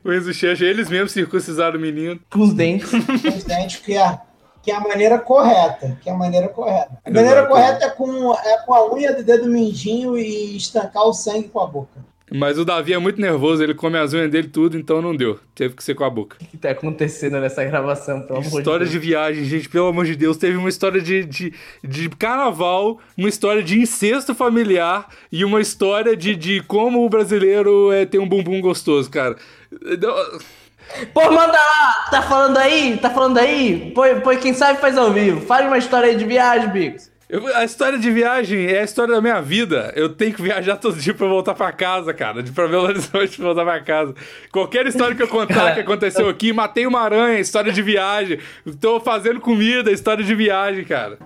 o 0.03 0.11
Enzo 0.11 0.33
Sherman, 0.33 0.69
eles 0.69 0.89
mesmos 0.89 1.11
circuncisaram 1.11 1.77
o 1.77 1.81
menino. 1.81 2.19
Com 2.31 2.41
os 2.41 2.53
dentes. 2.53 2.89
Com 2.89 3.29
os 3.29 3.43
dentes, 3.43 3.77
que 3.77 3.95
é, 3.95 4.19
que 4.61 4.71
é 4.71 4.75
a 4.75 4.79
maneira 4.79 5.19
correta. 5.19 5.97
Que 6.01 6.09
é 6.09 6.13
a 6.13 6.15
maneira 6.15 6.49
correta. 6.49 6.99
A 7.05 7.09
maneira 7.09 7.39
Exato. 7.39 7.49
correta 7.49 7.85
é 7.85 7.89
com, 7.89 8.33
é 8.33 8.57
com 8.65 8.73
a 8.73 8.93
unha 8.93 9.13
do 9.13 9.23
dedo 9.23 9.49
mindinho 9.49 10.17
e 10.17 10.57
estancar 10.57 11.03
o 11.03 11.13
sangue 11.13 11.49
com 11.49 11.59
a 11.59 11.67
boca. 11.67 12.12
Mas 12.35 12.57
o 12.57 12.65
Davi 12.65 12.93
é 12.93 12.97
muito 12.97 13.21
nervoso, 13.21 13.63
ele 13.63 13.75
come 13.75 13.95
as 13.95 14.11
unhas 14.11 14.31
dele 14.31 14.47
tudo, 14.47 14.75
então 14.75 15.03
não 15.03 15.15
deu. 15.15 15.39
Teve 15.53 15.75
que 15.75 15.83
ser 15.83 15.93
com 15.93 16.03
a 16.03 16.09
boca. 16.09 16.37
O 16.41 16.45
que 16.45 16.57
tá 16.57 16.71
acontecendo 16.71 17.39
nessa 17.39 17.63
gravação, 17.63 18.21
pelo 18.23 18.39
amor 18.39 18.59
História 18.59 18.85
de, 18.87 18.91
de 18.91 18.97
viagem, 18.97 19.43
gente, 19.45 19.69
pelo 19.69 19.85
amor 19.85 20.05
de 20.05 20.15
Deus. 20.15 20.35
Teve 20.35 20.57
uma 20.57 20.67
história 20.67 20.99
de, 20.99 21.23
de, 21.23 21.53
de 21.83 22.09
carnaval, 22.09 22.99
uma 23.15 23.29
história 23.29 23.61
de 23.61 23.79
incesto 23.79 24.33
familiar 24.33 25.07
e 25.31 25.45
uma 25.45 25.61
história 25.61 26.17
de, 26.17 26.35
de 26.35 26.61
como 26.63 27.05
o 27.05 27.09
brasileiro 27.09 27.91
é, 27.91 28.03
tem 28.03 28.19
um 28.19 28.27
bumbum 28.27 28.59
gostoso, 28.59 29.11
cara. 29.11 29.35
Pô, 31.13 31.21
manda 31.31 31.53
lá! 31.53 32.07
Tá 32.09 32.23
falando 32.23 32.57
aí? 32.57 32.97
Tá 32.97 33.11
falando 33.11 33.37
aí? 33.37 33.91
Pô, 33.93 34.01
pô 34.23 34.35
quem 34.37 34.55
sabe 34.55 34.81
faz 34.81 34.97
ao 34.97 35.13
vivo. 35.13 35.41
Fale 35.41 35.67
uma 35.67 35.77
história 35.77 36.09
aí 36.09 36.15
de 36.15 36.25
viagem, 36.25 36.69
Bigos. 36.69 37.12
Eu, 37.29 37.55
a 37.55 37.63
história 37.63 37.97
de 37.97 38.11
viagem 38.11 38.67
é 38.67 38.81
a 38.81 38.83
história 38.83 39.15
da 39.15 39.21
minha 39.21 39.41
vida. 39.41 39.91
Eu 39.95 40.09
tenho 40.13 40.33
que 40.33 40.41
viajar 40.41 40.75
todo 40.77 40.95
dia 40.97 41.13
pra 41.13 41.27
voltar 41.27 41.55
pra 41.55 41.71
casa, 41.71 42.13
cara. 42.13 42.43
De 42.43 42.51
pra 42.51 42.67
Belo 42.67 42.83
Horizonte 42.83 43.37
pra 43.37 43.45
voltar 43.45 43.63
pra 43.63 43.81
casa. 43.81 44.13
Qualquer 44.51 44.85
história 44.85 45.15
que 45.15 45.23
eu 45.23 45.27
contar 45.27 45.73
que 45.73 45.79
aconteceu 45.79 46.29
aqui, 46.29 46.53
matei 46.53 46.85
uma 46.85 46.99
aranha, 46.99 47.39
história 47.39 47.71
de 47.71 47.81
viagem. 47.81 48.39
Tô 48.79 48.99
fazendo 48.99 49.39
comida, 49.39 49.91
história 49.91 50.23
de 50.23 50.35
viagem, 50.35 50.83
cara. 50.83 51.17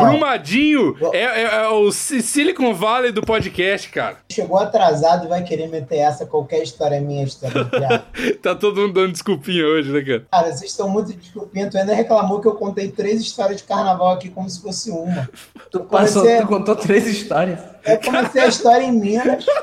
Brumadinho 0.00 0.96
é, 1.12 1.18
é, 1.18 1.42
é, 1.42 1.68
o 1.68 1.92
Silicon 1.92 2.74
Valley 2.74 3.12
do 3.12 3.22
podcast, 3.22 3.88
cara. 3.90 4.16
Chegou 4.30 4.58
atrasado 4.58 5.26
e 5.26 5.28
vai 5.28 5.44
querer 5.44 5.68
meter 5.68 5.98
essa. 5.98 6.26
Qualquer 6.26 6.62
história 6.62 6.96
é 6.96 7.00
minha, 7.00 7.24
história 7.24 7.64
de 7.64 7.70
viagem. 7.70 8.34
tá 8.42 8.54
todo 8.54 8.80
mundo 8.80 8.94
dando 8.94 9.12
desculpinha 9.12 9.64
hoje, 9.64 9.92
né, 9.92 10.00
cara? 10.00 10.26
Cara, 10.30 10.52
vocês 10.52 10.70
estão 10.70 10.88
muito 10.88 11.12
desculpinha. 11.12 11.70
Tu 11.70 11.78
ainda 11.78 11.94
reclamou 11.94 12.40
que 12.40 12.48
eu 12.48 12.54
contei 12.54 12.90
três 12.90 13.20
histórias 13.20 13.58
de 13.58 13.64
carnaval 13.64 14.14
aqui 14.14 14.28
como 14.28 14.48
se 14.50 14.60
fosse 14.60 14.71
fosse 14.72 14.90
uma. 14.90 15.28
Tu, 15.70 15.80
passou, 15.80 16.22
comecei... 16.22 16.40
tu 16.40 16.48
contou 16.48 16.76
três 16.76 17.06
histórias. 17.06 17.60
Eu 17.84 17.98
comecei 17.98 18.42
a 18.42 18.46
história 18.48 18.84
em 18.84 18.92
Minas. 18.92 19.44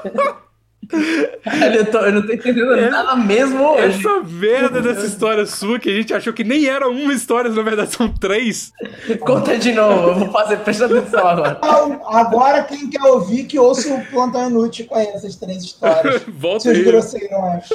eu, 1.75 1.85
tô, 1.91 1.99
eu, 1.99 2.11
não 2.13 2.25
tô 2.25 2.33
entendendo 2.33 2.73
é, 2.73 2.89
nada 2.89 3.15
mesmo 3.15 3.63
hoje. 3.63 3.99
Essa 3.99 4.23
merda 4.23 4.81
dessa 4.81 5.05
história 5.05 5.45
sua 5.45 5.79
que 5.79 5.89
a 5.89 5.93
gente 5.93 6.13
achou 6.13 6.31
que 6.33 6.43
nem 6.43 6.67
era 6.67 6.87
uma 6.87 7.13
história, 7.13 7.49
na 7.49 7.61
verdade 7.61 7.93
são 7.93 8.11
três. 8.11 8.71
Conta 9.19 9.57
de 9.57 9.71
novo, 9.71 10.09
eu 10.09 10.15
vou 10.15 10.31
fazer, 10.31 10.57
presta 10.57 10.85
atenção 10.85 11.27
agora. 11.27 11.59
Agora, 12.09 12.63
quem 12.63 12.89
quer 12.89 13.03
ouvir, 13.03 13.43
que 13.45 13.59
ouça 13.59 13.93
o 13.93 14.05
Plantão 14.07 14.49
Inútil 14.49 14.85
com 14.87 14.97
essas 14.97 15.35
três 15.35 15.63
histórias. 15.63 16.23
Volta 16.29 16.63
Seus 16.63 16.79
grosseirões. 16.79 17.69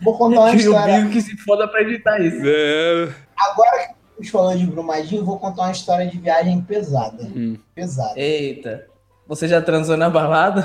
Vou 0.00 0.16
contar 0.16 0.40
uma 0.40 0.54
história. 0.54 0.98
E 0.98 1.06
o 1.06 1.10
que 1.10 1.20
se 1.20 1.36
foda 1.38 1.68
pra 1.68 1.82
editar 1.82 2.20
isso. 2.20 2.40
É. 2.44 3.08
Agora 3.36 3.99
que 4.20 4.30
falando 4.30 4.58
de 4.58 4.66
Brumadinho, 4.66 5.24
vou 5.24 5.38
contar 5.38 5.62
uma 5.62 5.72
história 5.72 6.06
de 6.06 6.18
viagem 6.18 6.60
pesada. 6.62 7.24
Hum. 7.24 7.56
Pesada. 7.74 8.18
Eita. 8.18 8.86
Você 9.26 9.46
já 9.46 9.62
transou 9.62 9.96
na 9.96 10.10
balada? 10.10 10.64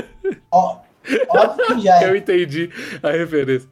Ó, 0.50 0.78
óbvio 1.28 1.66
que 1.66 1.80
já. 1.80 2.02
É. 2.02 2.08
Eu 2.08 2.16
entendi 2.16 2.70
a 3.02 3.10
referência. 3.10 3.68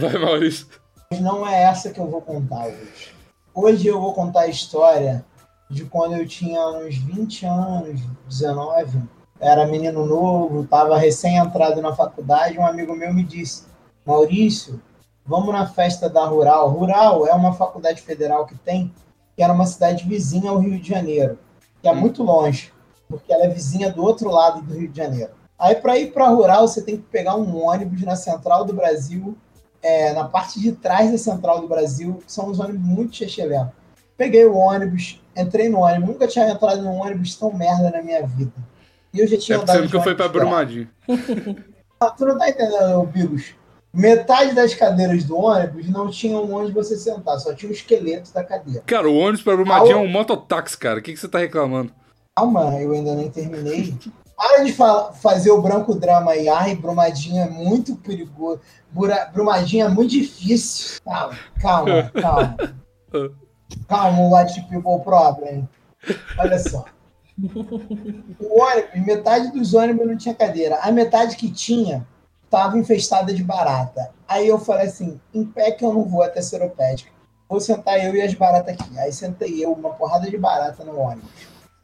Vai, 0.00 0.18
Maurício. 0.18 0.66
Mas 1.10 1.20
não 1.20 1.46
é 1.46 1.62
essa 1.62 1.90
que 1.90 1.98
eu 1.98 2.06
vou 2.06 2.20
contar 2.20 2.66
hoje. 2.66 3.14
Hoje 3.54 3.88
eu 3.88 4.00
vou 4.00 4.12
contar 4.12 4.42
a 4.42 4.46
história 4.46 5.24
de 5.70 5.84
quando 5.84 6.16
eu 6.16 6.26
tinha 6.26 6.60
uns 6.68 6.96
20 6.96 7.46
anos, 7.46 8.00
19. 8.28 9.02
Era 9.40 9.66
menino 9.66 10.04
novo, 10.04 10.64
estava 10.64 10.98
recém-entrado 10.98 11.80
na 11.80 11.94
faculdade. 11.94 12.58
Um 12.58 12.66
amigo 12.66 12.94
meu 12.94 13.12
me 13.14 13.22
disse: 13.22 13.64
Maurício, 14.04 14.80
vamos 15.28 15.52
na 15.52 15.66
festa 15.66 16.08
da 16.08 16.24
Rural. 16.24 16.70
Rural 16.70 17.26
é 17.26 17.34
uma 17.34 17.52
faculdade 17.52 18.00
federal 18.00 18.46
que 18.46 18.56
tem 18.56 18.92
que 19.36 19.42
era 19.44 19.52
uma 19.52 19.66
cidade 19.66 20.04
vizinha 20.04 20.50
ao 20.50 20.58
Rio 20.58 20.80
de 20.80 20.88
Janeiro, 20.88 21.38
que 21.80 21.86
é 21.86 21.94
muito 21.94 22.24
longe, 22.24 22.72
porque 23.08 23.32
ela 23.32 23.44
é 23.44 23.48
vizinha 23.48 23.88
do 23.88 24.02
outro 24.02 24.28
lado 24.28 24.60
do 24.62 24.74
Rio 24.74 24.88
de 24.88 24.96
Janeiro. 24.96 25.30
Aí, 25.56 25.76
para 25.76 25.96
ir 25.96 26.12
para 26.12 26.26
rural, 26.26 26.66
você 26.66 26.82
tem 26.82 26.96
que 26.96 27.04
pegar 27.04 27.36
um 27.36 27.64
ônibus 27.64 28.02
na 28.02 28.16
central 28.16 28.64
do 28.64 28.72
Brasil, 28.72 29.38
é, 29.80 30.12
na 30.12 30.24
parte 30.24 30.58
de 30.58 30.72
trás 30.72 31.12
da 31.12 31.18
central 31.18 31.60
do 31.60 31.68
Brasil, 31.68 32.20
que 32.26 32.32
são 32.32 32.48
uns 32.48 32.58
ônibus 32.58 32.80
muito 32.80 33.14
chechelento. 33.14 33.70
Peguei 34.16 34.44
o 34.44 34.56
ônibus, 34.56 35.20
entrei 35.36 35.68
no 35.68 35.82
ônibus, 35.82 36.08
nunca 36.08 36.26
tinha 36.26 36.50
entrado 36.50 36.82
num 36.82 37.00
ônibus 37.00 37.36
tão 37.36 37.52
merda 37.52 37.92
na 37.92 38.02
minha 38.02 38.26
vida. 38.26 38.52
E 39.14 39.20
eu 39.20 39.26
já 39.28 39.38
tinha 39.38 39.58
é 39.58 39.60
andado. 39.60 39.76
Você 39.76 39.82
nunca 39.84 40.00
foi 40.00 40.16
para 40.16 40.28
Brumadinho. 40.28 40.88
Ah, 42.00 42.10
tu 42.10 42.24
não 42.24 42.38
tá 42.38 42.48
entendendo, 42.48 43.04
Bigos? 43.06 43.54
Metade 43.98 44.54
das 44.54 44.74
cadeiras 44.74 45.24
do 45.24 45.36
ônibus 45.36 45.88
não 45.88 46.08
tinham 46.08 46.54
onde 46.54 46.70
você 46.70 46.96
sentar, 46.96 47.36
só 47.40 47.52
tinha 47.52 47.68
o 47.68 47.74
esqueleto 47.74 48.32
da 48.32 48.44
cadeira. 48.44 48.80
Cara, 48.86 49.10
o 49.10 49.16
ônibus 49.16 49.42
para 49.42 49.56
Brumadinho 49.56 49.94
é 49.94 49.96
um 49.96 50.06
mototáxi, 50.06 50.78
cara. 50.78 51.00
O 51.00 51.02
que, 51.02 51.12
que 51.12 51.18
você 51.18 51.26
tá 51.26 51.40
reclamando? 51.40 51.92
Calma, 52.36 52.80
eu 52.80 52.92
ainda 52.92 53.16
nem 53.16 53.28
terminei. 53.28 53.92
Para 54.36 54.62
de 54.62 54.72
fa 54.72 55.12
fazer 55.12 55.50
o 55.50 55.60
branco 55.60 55.96
drama 55.96 56.30
aí. 56.30 56.48
Ai, 56.48 56.76
Brumadinho 56.76 57.42
é 57.42 57.50
muito 57.50 57.96
perigoso. 57.96 58.60
Bura 58.92 59.28
Brumadinho 59.34 59.86
é 59.86 59.88
muito 59.88 60.12
difícil. 60.12 61.00
Calma, 61.04 61.36
calma, 61.60 62.12
calma. 62.14 62.56
calma, 63.88 64.38
white 64.38 64.62
people 64.68 65.02
problem. 65.02 65.68
Olha 66.38 66.58
só. 66.60 66.84
O 68.38 68.62
ônibus, 68.62 69.04
metade 69.04 69.50
dos 69.50 69.74
ônibus 69.74 70.06
não 70.06 70.16
tinha 70.16 70.36
cadeira. 70.36 70.78
A 70.82 70.92
metade 70.92 71.34
que 71.34 71.50
tinha 71.50 72.06
estava 72.48 72.78
infestada 72.78 73.32
de 73.32 73.44
barata. 73.44 74.10
Aí 74.26 74.48
eu 74.48 74.58
falei 74.58 74.86
assim: 74.86 75.20
em 75.32 75.44
pé 75.44 75.70
que 75.70 75.84
eu 75.84 75.92
não 75.92 76.04
vou 76.04 76.22
até 76.22 76.40
Seropédica. 76.40 77.10
Vou 77.48 77.60
sentar 77.60 78.02
eu 78.04 78.14
e 78.14 78.20
as 78.20 78.34
baratas 78.34 78.74
aqui. 78.74 78.98
Aí 78.98 79.12
sentei 79.12 79.64
eu, 79.64 79.72
uma 79.72 79.90
porrada 79.90 80.28
de 80.28 80.36
barata 80.36 80.84
no 80.84 80.98
ônibus, 80.98 81.30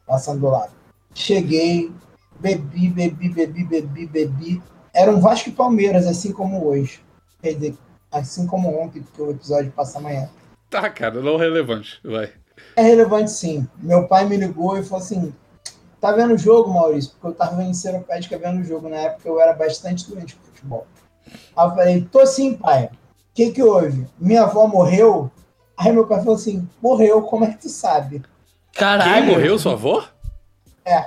passando 0.05 0.41
do 0.41 0.49
lado. 0.49 0.71
Cheguei, 1.13 1.91
bebi, 2.39 2.89
bebi, 2.89 3.29
bebi, 3.29 3.63
bebi, 3.63 4.05
bebi. 4.05 4.63
Era 4.93 5.11
um 5.11 5.19
Vasco 5.19 5.49
e 5.49 5.53
Palmeiras, 5.53 6.05
assim 6.05 6.31
como 6.31 6.65
hoje. 6.65 7.03
Quer 7.41 7.53
dizer, 7.53 7.77
assim 8.11 8.45
como 8.45 8.79
ontem, 8.79 9.01
porque 9.01 9.21
o 9.21 9.31
episódio 9.31 9.71
passa 9.71 9.97
amanhã. 9.97 10.29
Tá, 10.69 10.89
cara, 10.89 11.21
não 11.21 11.37
relevante. 11.37 11.99
Vai. 12.03 12.31
É 12.75 12.81
relevante 12.81 13.31
sim. 13.31 13.67
Meu 13.77 14.07
pai 14.07 14.25
me 14.25 14.37
ligou 14.37 14.77
e 14.77 14.83
falou 14.83 15.03
assim: 15.03 15.33
tá 15.99 16.11
vendo 16.11 16.35
o 16.35 16.37
jogo, 16.37 16.71
Maurício? 16.71 17.11
Porque 17.11 17.27
eu 17.27 17.33
tava 17.33 17.55
vendo 17.55 17.73
Seropédica 17.73 18.37
vendo 18.37 18.61
o 18.61 18.63
jogo. 18.63 18.87
Na 18.87 18.97
época 18.97 19.27
eu 19.27 19.39
era 19.39 19.53
bastante 19.53 20.09
doente 20.09 20.37
futebol. 20.65 20.87
Aí 21.55 21.65
eu 21.65 21.69
falei: 21.75 22.07
tô 22.11 22.25
sim, 22.25 22.53
pai. 22.55 22.85
O 22.85 22.89
que 23.33 23.51
que 23.51 23.63
houve? 23.63 24.07
Minha 24.19 24.43
avó 24.43 24.67
morreu? 24.67 25.31
Aí 25.77 25.91
meu 25.91 26.07
pai 26.07 26.19
falou 26.19 26.35
assim: 26.35 26.67
morreu, 26.81 27.21
como 27.23 27.45
é 27.45 27.49
que 27.51 27.57
tu 27.59 27.69
sabe? 27.69 28.21
Caralho. 28.73 29.13
Quem 29.13 29.25
morreu, 29.35 29.57
sua 29.59 29.73
avó? 29.73 30.03
É. 30.83 31.05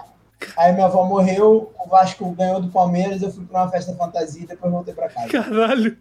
Aí 0.57 0.73
minha 0.73 0.87
avó 0.87 1.05
morreu, 1.05 1.73
o 1.85 1.89
Vasco 1.89 2.31
ganhou 2.33 2.61
do 2.61 2.69
Palmeiras, 2.69 3.23
eu 3.23 3.31
fui 3.31 3.45
pra 3.45 3.63
uma 3.65 3.71
festa 3.71 3.93
fantasia 3.95 4.43
e 4.43 4.47
depois 4.47 4.73
voltei 4.73 4.95
pra 4.95 5.09
casa. 5.09 5.29
Caralho. 5.29 5.97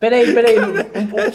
Peraí, 0.00 0.34
peraí. 0.34 0.56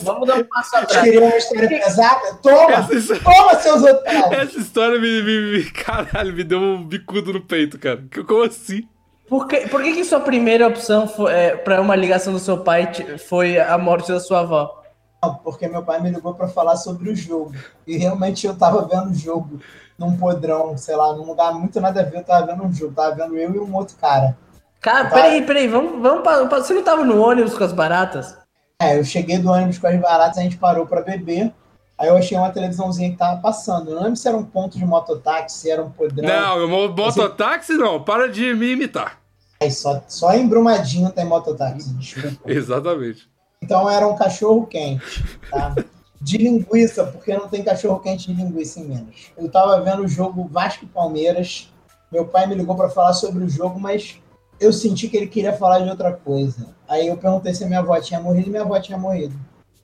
Vamos 0.04 0.28
dar 0.28 0.36
um 0.38 0.44
passo 0.44 0.76
atrás. 0.76 1.02
queriam 1.04 1.24
uma 1.26 1.38
história 1.38 1.68
pesada? 1.70 2.34
Toma! 2.44 2.88
História- 2.94 3.24
Toma, 3.24 3.56
seus 3.56 3.82
otários! 3.84 4.32
Essa 4.32 4.60
história 4.60 5.00
me, 5.00 5.24
me, 5.24 5.42
me- 5.58 5.72
Caralho, 5.72 6.34
me 6.34 6.44
deu 6.44 6.60
um 6.60 6.84
bicudo 6.86 7.34
no 7.34 7.42
peito, 7.42 7.80
cara. 7.80 8.04
Que- 8.12 8.24
Como 8.24 8.44
assim? 8.44 8.88
Por 9.30 9.48
que, 9.48 9.68
por 9.68 9.84
que, 9.84 9.94
que 9.94 10.04
sua 10.04 10.20
primeira 10.20 10.68
opção 10.68 11.08
é, 11.30 11.56
para 11.56 11.80
uma 11.80 11.96
ligação 11.96 12.34
do 12.34 12.40
seu 12.40 12.58
pai 12.64 12.92
foi 13.28 13.60
a 13.60 13.78
morte 13.78 14.12
da 14.12 14.20
sua 14.20 14.40
avó? 14.40 14.82
Não, 15.24 15.36
porque 15.36 15.68
meu 15.68 15.84
pai 15.84 16.02
me 16.02 16.10
ligou 16.10 16.34
pra 16.34 16.48
falar 16.48 16.78
sobre 16.78 17.10
o 17.12 17.16
jogo. 17.16 17.54
E 17.86 17.98
realmente 17.98 18.48
eu 18.48 18.56
tava 18.58 18.88
vendo 18.88 19.12
o 19.12 19.14
jogo 19.14 19.60
num 19.98 20.16
podrão, 20.18 20.78
sei 20.78 20.96
lá, 20.96 21.14
num 21.14 21.26
lugar 21.26 21.54
muito 21.54 21.80
nada 21.80 22.00
a 22.02 22.04
ver, 22.04 22.18
eu 22.20 22.24
tava 22.24 22.46
vendo 22.48 22.64
um 22.64 22.74
jogo, 22.74 22.94
tava 22.94 23.16
vendo 23.16 23.38
eu 23.38 23.54
e 23.54 23.60
um 23.60 23.76
outro 23.76 23.98
cara. 23.98 24.38
Cara, 24.82 25.10
Vai. 25.10 25.22
peraí, 25.24 25.46
peraí, 25.46 25.68
vamos, 25.68 26.02
vamos 26.02 26.24
pa- 26.24 26.46
pa- 26.48 26.60
Você 26.62 26.74
não 26.74 26.84
tava 26.84 27.04
no 27.04 27.22
ônibus 27.22 27.58
com 27.58 27.64
as 27.66 27.74
baratas? 27.74 28.36
É, 28.82 28.98
eu 28.98 29.04
cheguei 29.04 29.38
do 29.38 29.52
ônibus 29.52 29.78
com 29.78 29.88
as 29.88 30.00
baratas, 30.00 30.38
a 30.38 30.42
gente 30.42 30.56
parou 30.58 30.88
pra 30.88 31.02
beber. 31.02 31.54
Aí 32.00 32.08
eu 32.08 32.16
achei 32.16 32.38
uma 32.38 32.50
televisãozinha 32.50 33.12
que 33.12 33.18
tava 33.18 33.42
passando. 33.42 33.90
Eu 33.90 33.96
não 33.96 34.04
lembro 34.04 34.16
se 34.16 34.26
era 34.28 34.38
um 34.38 34.44
ponto 34.46 34.78
de 34.78 34.86
mototáxi, 34.86 35.58
se 35.58 35.70
era 35.70 35.84
um 35.84 35.90
podrão. 35.92 36.28
Não, 36.28 36.68
mo- 36.70 36.88
mototáxi 36.96 37.74
não. 37.74 38.02
Para 38.02 38.30
de 38.32 38.54
me 38.54 38.72
imitar. 38.72 39.20
Aí 39.62 39.70
só, 39.70 40.02
só 40.08 40.34
em 40.34 40.48
Brumadinho 40.48 41.12
tem 41.12 41.26
mototáxi, 41.26 41.94
desculpa. 41.96 42.38
Exatamente. 42.50 43.30
Então 43.62 43.90
era 43.90 44.08
um 44.08 44.16
cachorro 44.16 44.66
quente, 44.66 45.26
tá? 45.52 45.76
De 46.22 46.38
linguiça, 46.38 47.04
porque 47.04 47.36
não 47.36 47.50
tem 47.50 47.62
cachorro 47.64 48.00
quente 48.00 48.34
de 48.34 48.42
linguiça 48.42 48.80
em 48.80 48.86
Minas. 48.86 49.32
Eu 49.38 49.50
tava 49.52 49.82
vendo 49.82 50.04
o 50.04 50.08
jogo 50.08 50.48
Vasco 50.50 50.86
Palmeiras. 50.88 51.70
Meu 52.10 52.26
pai 52.26 52.48
me 52.48 52.56
ligou 52.56 52.76
para 52.78 52.90
falar 52.90 53.12
sobre 53.14 53.44
o 53.44 53.50
jogo, 53.50 53.78
mas 53.78 54.18
eu 54.60 54.72
senti 54.72 55.10
que 55.10 55.18
ele 55.18 55.28
queria 55.28 55.52
falar 55.54 55.80
de 55.80 55.90
outra 55.90 56.14
coisa. 56.14 56.68
Aí 56.88 57.08
eu 57.08 57.18
perguntei 57.18 57.54
se 57.54 57.66
a 57.66 57.68
minha 57.68 57.80
avó 57.80 58.00
tinha 58.00 58.20
morrido 58.22 58.48
e 58.48 58.50
minha 58.52 58.64
avó 58.64 58.80
tinha 58.80 58.98
morrido. 58.98 59.38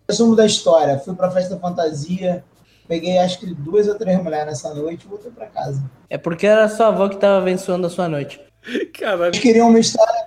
Resumo 0.10 0.36
da 0.36 0.46
história: 0.46 1.00
fui 1.00 1.16
pra 1.16 1.32
festa 1.32 1.58
fantasia, 1.58 2.44
peguei 2.88 3.18
acho 3.18 3.40
que 3.40 3.48
duas 3.48 3.88
ou 3.88 3.96
três 3.96 4.22
mulheres 4.22 4.46
nessa 4.46 4.74
noite 4.74 5.06
e 5.06 5.08
voltei 5.08 5.32
pra 5.32 5.48
casa. 5.48 5.84
É 6.10 6.18
porque 6.18 6.46
era 6.46 6.70
sua 6.70 6.88
avó 6.88 7.10
que 7.10 7.18
tava 7.18 7.40
abençoando 7.40 7.88
a 7.88 7.90
sua 7.90 8.08
noite. 8.08 8.40
Caralho. 8.94 9.34
Vocês 9.34 9.44
queriam 9.44 9.70
uma 9.70 9.80
história, 9.80 10.26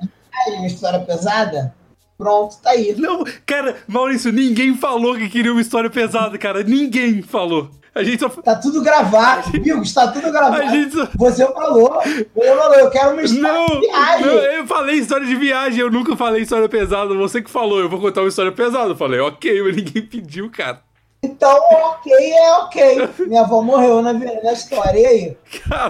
uma 0.57 0.67
história 0.67 1.01
pesada? 1.01 1.75
Pronto, 2.17 2.57
tá 2.61 2.71
aí. 2.71 2.97
Não, 2.97 3.23
cara, 3.47 3.77
Maurício, 3.87 4.33
ninguém 4.33 4.77
falou 4.77 5.17
que 5.17 5.29
queria 5.29 5.53
uma 5.53 5.61
história 5.61 5.88
pesada, 5.88 6.37
cara. 6.37 6.64
Ninguém 6.64 7.23
falou. 7.23 7.71
A 7.94 8.03
gente 8.05 8.20
só. 8.20 8.29
Tá 8.29 8.55
tudo 8.57 8.83
gravado, 8.83 9.51
viu? 9.62 9.83
Está 9.83 10.09
tudo 10.09 10.31
gravado. 10.31 10.62
Só. 10.92 11.09
Você 11.16 11.46
falou, 11.53 12.01
você 12.03 12.57
falou, 12.57 12.74
eu 12.74 12.90
quero 12.90 13.11
uma 13.12 13.22
história 13.22 13.53
Não, 13.53 13.66
de 13.66 13.81
viagem. 13.81 14.27
não, 14.27 14.35
eu 14.35 14.66
falei 14.66 14.94
história 14.96 15.27
de 15.27 15.35
viagem, 15.37 15.81
eu 15.81 15.90
nunca 15.90 16.16
falei 16.16 16.42
história 16.42 16.68
pesada. 16.68 17.14
Você 17.14 17.42
que 17.42 17.51
falou, 17.51 17.81
eu 17.81 17.88
vou 17.88 18.01
contar 18.01 18.20
uma 18.20 18.29
história 18.29 18.53
pesada. 18.53 18.90
Eu 18.90 18.96
falei, 18.96 19.18
ok, 19.20 19.62
mas 19.62 19.77
ninguém 19.77 20.03
pediu, 20.03 20.51
cara. 20.51 20.81
Então, 21.22 21.51
ok, 21.70 22.12
é 22.12 22.53
ok. 22.59 23.09
Minha 23.27 23.40
avó 23.40 23.61
morreu 23.61 24.01
na, 24.03 24.12
na 24.12 24.53
história, 24.53 24.98
e 25.01 25.07
aí? 25.07 25.37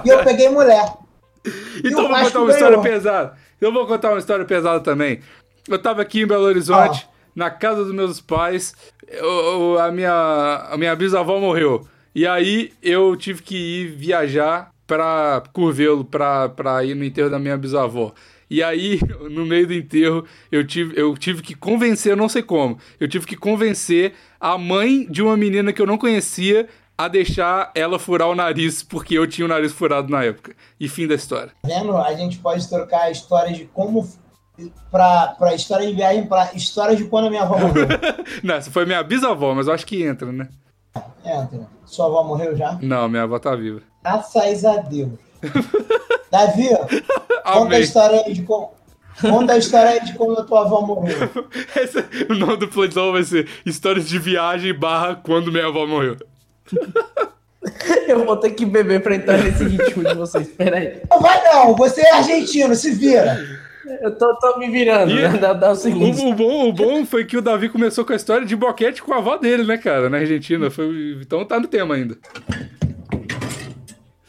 E 0.04 0.08
eu 0.08 0.24
peguei 0.24 0.48
mulher. 0.48 0.94
Então 1.84 2.02
eu 2.04 2.08
vou 2.08 2.18
contar 2.22 2.40
uma 2.40 2.50
história 2.50 2.76
ganhou. 2.78 2.82
pesada. 2.82 3.32
Eu 3.60 3.72
vou 3.72 3.86
contar 3.86 4.10
uma 4.10 4.18
história 4.18 4.44
pesada 4.44 4.80
também. 4.80 5.20
Eu 5.68 5.78
tava 5.80 6.00
aqui 6.00 6.22
em 6.22 6.26
Belo 6.26 6.44
Horizonte, 6.44 7.06
Ah. 7.10 7.17
Na 7.38 7.50
casa 7.50 7.84
dos 7.84 7.94
meus 7.94 8.20
pais. 8.20 8.74
eu- 9.06 9.78
a, 9.78 9.90
minha, 9.92 10.66
a 10.70 10.76
minha 10.76 10.94
bisavó 10.96 11.38
morreu. 11.40 11.86
E 12.14 12.26
aí 12.26 12.72
eu 12.82 13.16
tive 13.16 13.42
que 13.42 13.56
ir 13.56 13.86
viajar 13.96 14.70
pra 14.86 15.42
Curvelo 15.52 16.04
pra, 16.04 16.48
pra 16.48 16.84
ir 16.84 16.94
no 16.96 17.04
enterro 17.04 17.30
da 17.30 17.38
minha 17.38 17.56
bisavó. 17.56 18.12
E 18.50 18.62
aí, 18.62 18.98
no 19.30 19.46
meio 19.46 19.66
do 19.68 19.72
enterro, 19.74 20.24
eu 20.50 20.66
tive, 20.66 20.98
eu 21.00 21.16
tive 21.16 21.40
que 21.42 21.54
convencer, 21.54 22.16
não 22.16 22.28
sei 22.28 22.42
como, 22.42 22.78
eu 22.98 23.06
tive 23.06 23.24
que 23.26 23.36
convencer 23.36 24.14
a 24.40 24.58
mãe 24.58 25.06
de 25.08 25.22
uma 25.22 25.36
menina 25.36 25.72
que 25.72 25.80
eu 25.80 25.86
não 25.86 25.96
conhecia 25.98 26.66
a 26.96 27.06
deixar 27.06 27.70
ela 27.76 27.98
furar 27.98 28.28
o 28.28 28.34
nariz, 28.34 28.82
porque 28.82 29.14
eu 29.16 29.26
tinha 29.26 29.44
o 29.44 29.48
nariz 29.48 29.70
furado 29.72 30.10
na 30.10 30.24
época. 30.24 30.56
E 30.80 30.88
fim 30.88 31.06
da 31.06 31.14
história. 31.14 31.52
Tá 31.62 31.68
vendo? 31.68 31.96
A 31.96 32.12
gente 32.14 32.38
pode 32.38 32.68
trocar 32.68 33.12
histórias 33.12 33.56
de 33.56 33.66
como. 33.66 34.08
Pra, 34.90 35.28
pra 35.38 35.54
história 35.54 35.86
de 35.86 35.92
viagem, 35.94 36.26
pra 36.26 36.50
história 36.54 36.96
de 36.96 37.04
quando 37.04 37.26
a 37.26 37.30
minha 37.30 37.42
avó 37.42 37.58
morreu. 37.58 37.86
Não, 38.42 38.54
essa 38.56 38.70
foi 38.70 38.84
minha 38.84 39.02
bisavó, 39.02 39.54
mas 39.54 39.66
eu 39.68 39.72
acho 39.74 39.86
que 39.86 40.02
entra, 40.02 40.32
né? 40.32 40.48
Entra. 41.24 41.60
Sua 41.86 42.06
avó 42.06 42.24
morreu 42.24 42.56
já? 42.56 42.76
Não, 42.82 43.08
minha 43.08 43.22
avó 43.22 43.38
tá 43.38 43.54
viva. 43.54 43.80
Graças 44.02 44.64
a 44.64 44.76
Deus. 44.78 45.10
Davi, 46.30 46.68
conta 47.44 47.76
a 47.76 47.80
história 47.80 48.22
aí 48.26 48.32
de 48.34 48.42
como. 48.42 48.72
Conta 49.20 49.52
a 49.52 49.58
história 49.58 49.90
aí 49.90 50.04
de 50.04 50.14
como 50.14 50.32
a 50.38 50.42
tua 50.44 50.62
avó 50.62 50.80
morreu. 50.80 51.16
Esse- 51.76 52.04
o 52.28 52.34
nome 52.34 52.56
do 52.56 52.68
plantão 52.68 53.12
vai 53.12 53.22
ser 53.24 53.48
Histórias 53.64 54.08
de 54.08 54.18
Viagem 54.18 54.74
barra 54.74 55.14
Quando 55.16 55.50
Minha 55.52 55.66
Avó 55.66 55.86
Morreu. 55.86 56.16
Eu 58.06 58.24
vou 58.24 58.36
ter 58.36 58.50
que 58.50 58.64
beber 58.64 59.02
pra 59.02 59.14
entrar 59.16 59.38
nesse 59.38 59.64
ritmo 59.64 60.04
de 60.04 60.14
vocês. 60.14 60.48
Peraí. 60.48 61.02
Não 61.10 61.20
vai 61.20 61.42
não, 61.44 61.74
você 61.74 62.00
é 62.00 62.12
argentino, 62.14 62.74
se 62.74 62.92
vira. 62.92 63.38
Eu 64.02 64.16
tô, 64.16 64.34
tô 64.36 64.58
me 64.58 64.68
virando, 64.70 65.10
E- 65.12 65.22
né? 65.22 65.36
Dá, 65.38 65.52
dá 65.52 65.72
um 65.72 65.74
segundo. 65.74 66.18
O, 66.22 66.30
o 66.30 66.34
bom, 66.34 66.68
o 66.68 66.72
bom 66.72 67.04
foi 67.06 67.24
que 67.24 67.36
o 67.36 67.42
Davi 67.42 67.68
começou 67.68 68.04
com 68.04 68.12
a 68.12 68.16
história 68.16 68.46
de 68.46 68.54
boquete 68.56 69.02
com 69.02 69.12
a 69.12 69.18
avó 69.18 69.36
dele, 69.36 69.64
né, 69.64 69.76
cara? 69.78 70.08
Na 70.10 70.18
Argentina. 70.18 70.70
Foi, 70.70 71.18
então 71.20 71.44
tá 71.44 71.58
no 71.58 71.66
tema 71.66 71.94
ainda. 71.94 72.16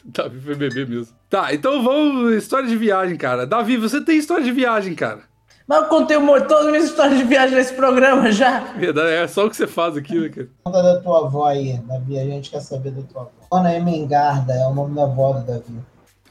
Davi 0.04 0.40
foi 0.40 0.54
beber 0.54 0.88
mesmo. 0.88 1.14
Tá, 1.28 1.54
então 1.54 1.82
vamos. 1.82 2.34
História 2.34 2.68
de 2.68 2.76
viagem, 2.76 3.16
cara. 3.16 3.46
Davi, 3.46 3.76
você 3.76 4.00
tem 4.04 4.18
história 4.18 4.44
de 4.44 4.52
viagem, 4.52 4.94
cara. 4.94 5.20
Mas 5.68 5.82
eu 5.82 5.88
contei 5.88 6.16
um- 6.16 6.26
todas 6.26 6.64
as 6.66 6.70
minhas 6.72 6.84
histórias 6.86 7.16
de 7.18 7.24
viagem 7.24 7.54
nesse 7.54 7.72
programa 7.74 8.32
já. 8.32 8.58
Verdade, 8.76 9.10
É 9.12 9.26
só 9.28 9.46
o 9.46 9.50
que 9.50 9.56
você 9.56 9.68
faz 9.68 9.96
aqui, 9.96 10.18
né, 10.18 10.28
cara? 10.28 10.48
Conta 10.64 10.82
da 10.82 11.00
tua 11.00 11.26
avó 11.26 11.44
aí, 11.44 11.78
Davi. 11.86 12.18
A 12.18 12.24
gente 12.24 12.50
quer 12.50 12.60
saber 12.60 12.90
da 12.90 13.02
tua 13.02 13.22
avó. 13.22 13.30
Dona 13.52 13.74
Emengarda 13.76 14.52
é 14.52 14.66
o 14.66 14.74
nome 14.74 14.96
da 14.96 15.04
avó 15.04 15.32
do 15.34 15.46
Davi. 15.46 15.78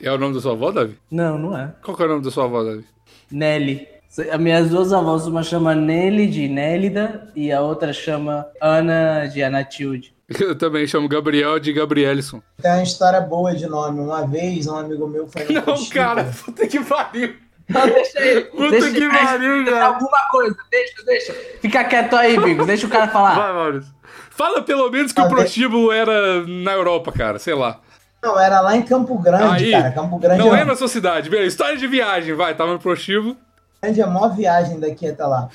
É 0.01 0.11
o 0.11 0.17
nome 0.17 0.33
da 0.33 0.41
sua 0.41 0.51
avó, 0.53 0.71
Davi? 0.71 0.97
Não, 1.09 1.37
não 1.37 1.57
é. 1.57 1.73
Qual 1.83 1.95
que 1.95 2.03
é 2.03 2.05
o 2.05 2.09
nome 2.09 2.23
da 2.23 2.31
sua 2.31 2.45
avó, 2.45 2.63
Davi? 2.63 2.83
Nelly. 3.31 3.87
As 4.31 4.39
minhas 4.39 4.69
duas 4.69 4.91
avós, 4.91 5.27
uma 5.27 5.43
chama 5.43 5.75
Nelly 5.75 6.27
de 6.27 6.47
Nélida 6.47 7.31
e 7.35 7.51
a 7.51 7.61
outra 7.61 7.93
chama 7.93 8.45
Ana 8.61 9.27
de 9.27 9.41
Anatilde. 9.43 10.13
Eu 10.39 10.55
também 10.55 10.85
chamo 10.85 11.07
Gabriel 11.07 11.59
de 11.59 11.71
Gabrielson. 11.73 12.41
Tem 12.61 12.71
uma 12.71 12.83
história 12.83 13.19
boa 13.21 13.55
de 13.55 13.65
nome. 13.67 13.99
Uma 13.99 14.27
vez, 14.27 14.67
um 14.67 14.75
amigo 14.77 15.07
meu 15.07 15.27
foi 15.27 15.43
no 15.45 15.53
Não, 15.53 15.61
prostíbulo. 15.61 15.93
cara, 15.93 16.23
puta 16.45 16.67
que 16.67 16.79
pariu. 16.83 17.35
Não, 17.67 17.85
deixa 17.87 18.19
ele. 18.19 18.41
Puta 18.45 18.69
deixa, 18.71 18.91
que 18.91 19.09
pariu, 19.09 19.65
cara. 19.65 19.85
Alguma 19.85 20.29
coisa, 20.31 20.55
deixa, 20.71 21.03
deixa. 21.05 21.33
Fica 21.61 21.83
quieto 21.83 22.15
aí, 22.15 22.39
Bigos. 22.39 22.65
Deixa 22.67 22.85
o 22.87 22.89
cara 22.89 23.07
falar. 23.07 23.35
Vai, 23.35 23.53
Maurício. 23.53 23.93
Fala 24.31 24.61
pelo 24.61 24.89
menos 24.89 25.11
que 25.11 25.19
o 25.21 25.25
Ah, 25.25 25.29
prostíbulo 25.29 25.91
era 25.91 26.45
na 26.47 26.71
Europa, 26.73 27.11
cara, 27.11 27.37
sei 27.39 27.53
lá. 27.53 27.79
Não, 28.21 28.37
era 28.37 28.59
lá 28.59 28.75
em 28.75 28.81
Campo 28.81 29.17
Grande, 29.17 29.65
Aí, 29.65 29.71
cara. 29.71 29.91
Campo 29.91 30.17
Grande 30.17 30.39
não 30.39 30.55
é, 30.55 30.65
na 30.65 30.75
sua 30.75 30.87
cidade. 30.87 31.29
Beleza, 31.29 31.47
história 31.47 31.77
de 31.77 31.87
viagem, 31.87 32.35
vai, 32.35 32.55
tava 32.55 32.73
no 32.73 32.79
prostíbulo. 32.79 33.37
Grande 33.81 34.01
é 34.01 34.03
a 34.03 34.07
maior 34.07 34.35
viagem 34.35 34.79
daqui 34.79 35.07
até 35.07 35.25
lá. 35.25 35.47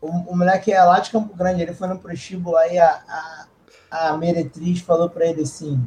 O, 0.00 0.08
o 0.32 0.36
moleque 0.36 0.72
é 0.72 0.82
lá 0.82 1.00
de 1.00 1.10
Campo 1.10 1.34
Grande, 1.34 1.62
ele 1.62 1.74
foi 1.74 1.88
no 1.88 1.98
prostíbulo, 1.98 2.56
aí 2.56 2.78
a, 2.78 3.00
a, 3.90 4.08
a 4.08 4.16
meretriz 4.16 4.80
falou 4.80 5.08
pra 5.08 5.26
ele 5.26 5.42
assim: 5.42 5.80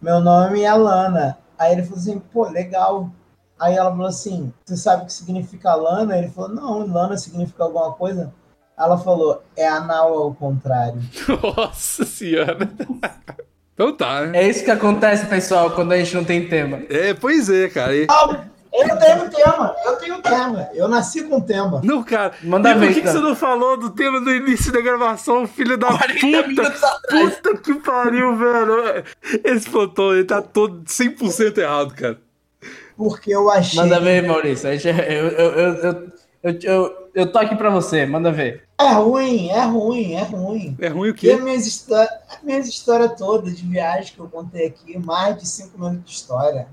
Meu 0.00 0.20
nome 0.20 0.62
é 0.62 0.72
Lana. 0.72 1.38
Aí 1.58 1.72
ele 1.72 1.82
falou 1.82 1.98
assim: 1.98 2.18
pô, 2.18 2.48
legal. 2.48 3.10
Aí 3.58 3.74
ela 3.74 3.90
falou 3.90 4.06
assim: 4.06 4.52
Você 4.64 4.76
sabe 4.76 5.02
o 5.02 5.06
que 5.06 5.12
significa 5.12 5.74
Lana? 5.74 6.16
Ele 6.16 6.28
falou: 6.28 6.50
Não, 6.50 6.86
Lana 6.86 7.16
significa 7.16 7.64
alguma 7.64 7.92
coisa. 7.92 8.32
Ela 8.78 8.98
falou: 8.98 9.42
É 9.56 9.68
anal 9.68 10.14
ao 10.14 10.34
contrário. 10.34 11.00
Nossa 11.56 12.04
senhora. 12.04 12.68
Então 13.74 13.92
tá, 13.96 14.22
né? 14.26 14.44
É 14.44 14.48
isso 14.48 14.64
que 14.64 14.70
acontece, 14.70 15.26
pessoal, 15.26 15.70
quando 15.72 15.92
a 15.92 15.98
gente 15.98 16.14
não 16.14 16.24
tem 16.24 16.46
tema. 16.48 16.82
É, 16.88 17.12
pois 17.14 17.50
é, 17.50 17.68
cara. 17.68 17.94
E- 17.94 18.06
Ah, 18.08 18.44
Eu 18.72 18.98
tenho 18.98 19.30
tema, 19.30 19.76
eu 19.86 19.96
tenho 19.96 20.20
tema. 20.20 20.68
Eu 20.74 20.88
nasci 20.88 21.22
com 21.22 21.40
tema. 21.40 21.80
Não, 21.84 22.02
cara. 22.02 22.32
Manda 22.42 22.70
e 22.70 22.74
por 22.74 22.88
que, 22.88 22.94
que 22.94 23.00
então. 23.00 23.12
você 23.12 23.18
não 23.20 23.36
falou 23.36 23.76
do 23.76 23.90
tema 23.90 24.20
do 24.20 24.32
início 24.34 24.72
da 24.72 24.80
gravação, 24.80 25.46
filho 25.46 25.76
da 25.78 25.88
40 25.88 26.42
puta? 26.42 26.70
Puta 27.08 27.56
que 27.58 27.74
pariu, 27.74 28.36
velho. 28.36 29.04
Esse 29.44 29.70
plantão 29.70 30.12
ele 30.12 30.24
tá 30.24 30.42
todo 30.42 30.82
100% 30.86 31.58
errado, 31.58 31.94
cara. 31.94 32.18
Porque 32.96 33.32
eu 33.32 33.48
achei. 33.50 33.78
Manda 33.80 34.00
ver, 34.00 34.22
Maurício. 34.26 34.76
Gente- 34.76 34.88
Eu, 34.88 35.28
eu, 35.28 35.52
eu, 36.42 36.52
eu, 36.62 37.03
eu, 37.14 37.30
tô 37.32 37.38
aqui 37.38 37.54
pra 37.56 37.70
você, 37.70 38.04
manda 38.06 38.30
ver. 38.32 38.64
É 38.78 38.88
ruim, 38.92 39.48
é 39.48 39.62
ruim, 39.64 40.12
é 40.14 40.22
ruim. 40.22 40.76
É 40.80 40.88
ruim 40.88 41.08
o 41.08 41.10
E 41.10 41.14
quê? 41.14 41.30
as 41.32 41.40
minhas, 41.42 41.66
histó- 41.66 41.96
as 42.28 42.42
minhas 42.42 42.68
histórias 42.68 43.12
todas 43.16 43.56
de 43.56 43.64
viagem 43.66 44.12
que 44.14 44.18
eu 44.20 44.28
contei 44.28 44.66
aqui, 44.66 44.98
mais 44.98 45.36
de 45.38 45.46
cinco 45.48 45.78
minutos 45.78 46.04
de 46.04 46.10
história. 46.16 46.66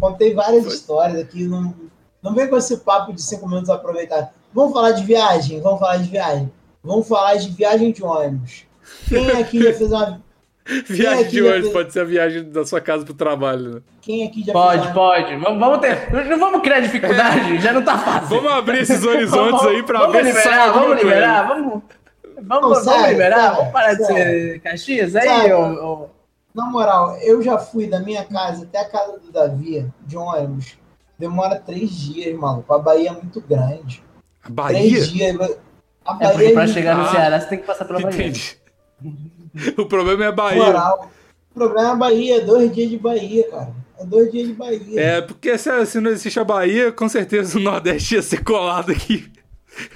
Contei 0.00 0.34
várias 0.34 0.64
histórias 0.66 1.18
aqui, 1.20 1.44
não, 1.46 1.74
não 2.22 2.34
vem 2.34 2.48
com 2.48 2.56
esse 2.56 2.78
papo 2.78 3.12
de 3.12 3.22
cinco 3.22 3.46
minutos 3.48 3.68
aproveitado. 3.70 4.30
Vamos 4.52 4.72
falar 4.72 4.92
de 4.92 5.04
viagem? 5.04 5.60
Vamos 5.60 5.78
falar 5.80 5.98
de 5.98 6.08
viagem. 6.08 6.50
Vamos 6.82 7.06
falar 7.06 7.34
de 7.36 7.48
viagem 7.50 7.92
de 7.92 8.02
ônibus. 8.02 8.64
Quem 9.08 9.30
aqui 9.32 9.62
já 9.62 9.72
fez 9.76 9.92
uma. 9.92 10.22
Viagem 10.88 11.20
aqui 11.22 11.30
de 11.30 11.38
já 11.38 11.44
hoje 11.50 11.60
fez- 11.62 11.72
pode 11.72 11.92
ser 11.92 12.00
a 12.00 12.04
viagem 12.04 12.50
da 12.50 12.64
sua 12.66 12.80
casa 12.80 13.04
pro 13.04 13.14
trabalho, 13.14 13.74
né? 13.76 13.80
Quem 14.02 14.26
aqui 14.26 14.42
já 14.44 14.52
Pode, 14.52 14.82
fez 14.82 14.94
pode. 14.94 15.36
Vamos, 15.36 15.58
vamos 15.60 15.78
ter. 15.80 16.12
Não 16.28 16.38
vamos 16.38 16.60
criar 16.62 16.80
dificuldade, 16.80 17.58
já 17.60 17.72
não 17.72 17.82
tá 17.84 17.96
fácil. 17.98 18.28
Vamos 18.36 18.52
abrir 18.52 18.80
esses 18.80 19.04
horizontes 19.04 19.64
aí 19.66 19.82
pra 19.82 20.00
vamos 20.00 20.12
ver 20.14 20.24
se 20.26 20.32
sai 20.32 20.42
liberar, 20.44 20.62
alguma 20.68 20.84
Vamos 20.86 21.00
coisa. 21.02 21.14
liberar, 21.16 21.48
vamos. 21.48 21.82
Vamos, 22.42 22.48
Não, 22.48 22.60
vamos 22.60 22.78
sério, 22.84 23.08
liberar, 23.12 23.40
sério, 23.40 23.56
vamos 23.56 23.72
parar 23.72 23.94
de 23.94 24.04
sério. 24.06 24.52
ser 24.52 24.60
Caxias 24.60 25.16
aí, 25.16 25.52
ô- 25.52 25.84
ô- 26.02 26.08
Na 26.54 26.66
moral, 26.66 27.16
eu 27.22 27.42
já 27.42 27.56
fui 27.58 27.86
da 27.86 28.00
minha 28.00 28.24
casa 28.24 28.64
até 28.64 28.80
a 28.80 28.88
casa 28.88 29.18
do 29.18 29.30
Davi, 29.32 29.86
de 30.06 30.16
ônibus. 30.16 30.76
Demora 31.18 31.56
três 31.56 31.90
dias, 31.90 32.36
maluco. 32.38 32.72
A 32.74 32.78
Bahia 32.78 33.08
é 33.08 33.12
muito 33.12 33.40
grande. 33.40 34.02
A 34.44 34.50
Bahia? 34.50 34.78
Três 34.80 35.08
dias. 35.10 35.34
A 35.40 35.44
É 35.44 35.48
porque 36.04 36.24
Bahia 36.24 36.52
pra 36.52 36.62
é 36.64 36.66
chegar 36.68 36.94
no 36.96 37.02
Ah, 37.04 37.10
Ceará 37.10 37.40
você 37.40 37.46
tem 37.48 37.58
que 37.58 37.66
passar 37.66 37.84
pela 37.86 38.00
Bahia. 38.00 38.14
Entendi. 38.14 38.58
O 39.76 39.86
problema 39.86 40.24
é 40.24 40.28
a 40.28 40.32
Bahia. 40.32 40.64
moral. 40.64 41.10
O 41.50 41.54
problema 41.54 41.88
é 41.88 41.92
a 41.92 41.94
Bahia, 41.94 42.36
é 42.36 42.40
dois 42.40 42.74
dias 42.74 42.90
de 42.90 42.98
Bahia, 42.98 43.50
cara. 43.50 43.72
É 43.98 44.04
dois 44.04 44.30
dias 44.30 44.48
de 44.48 44.52
Bahia. 44.54 45.00
É, 45.00 45.20
porque 45.22 45.56
se, 45.56 45.86
se 45.86 46.00
não 46.00 46.10
existe 46.10 46.38
a 46.38 46.44
Bahia, 46.44 46.92
com 46.92 47.08
certeza 47.08 47.56
o 47.58 47.60
Nordeste 47.62 48.14
ia 48.14 48.22
ser 48.22 48.44
colado 48.44 48.92
aqui 48.92 49.30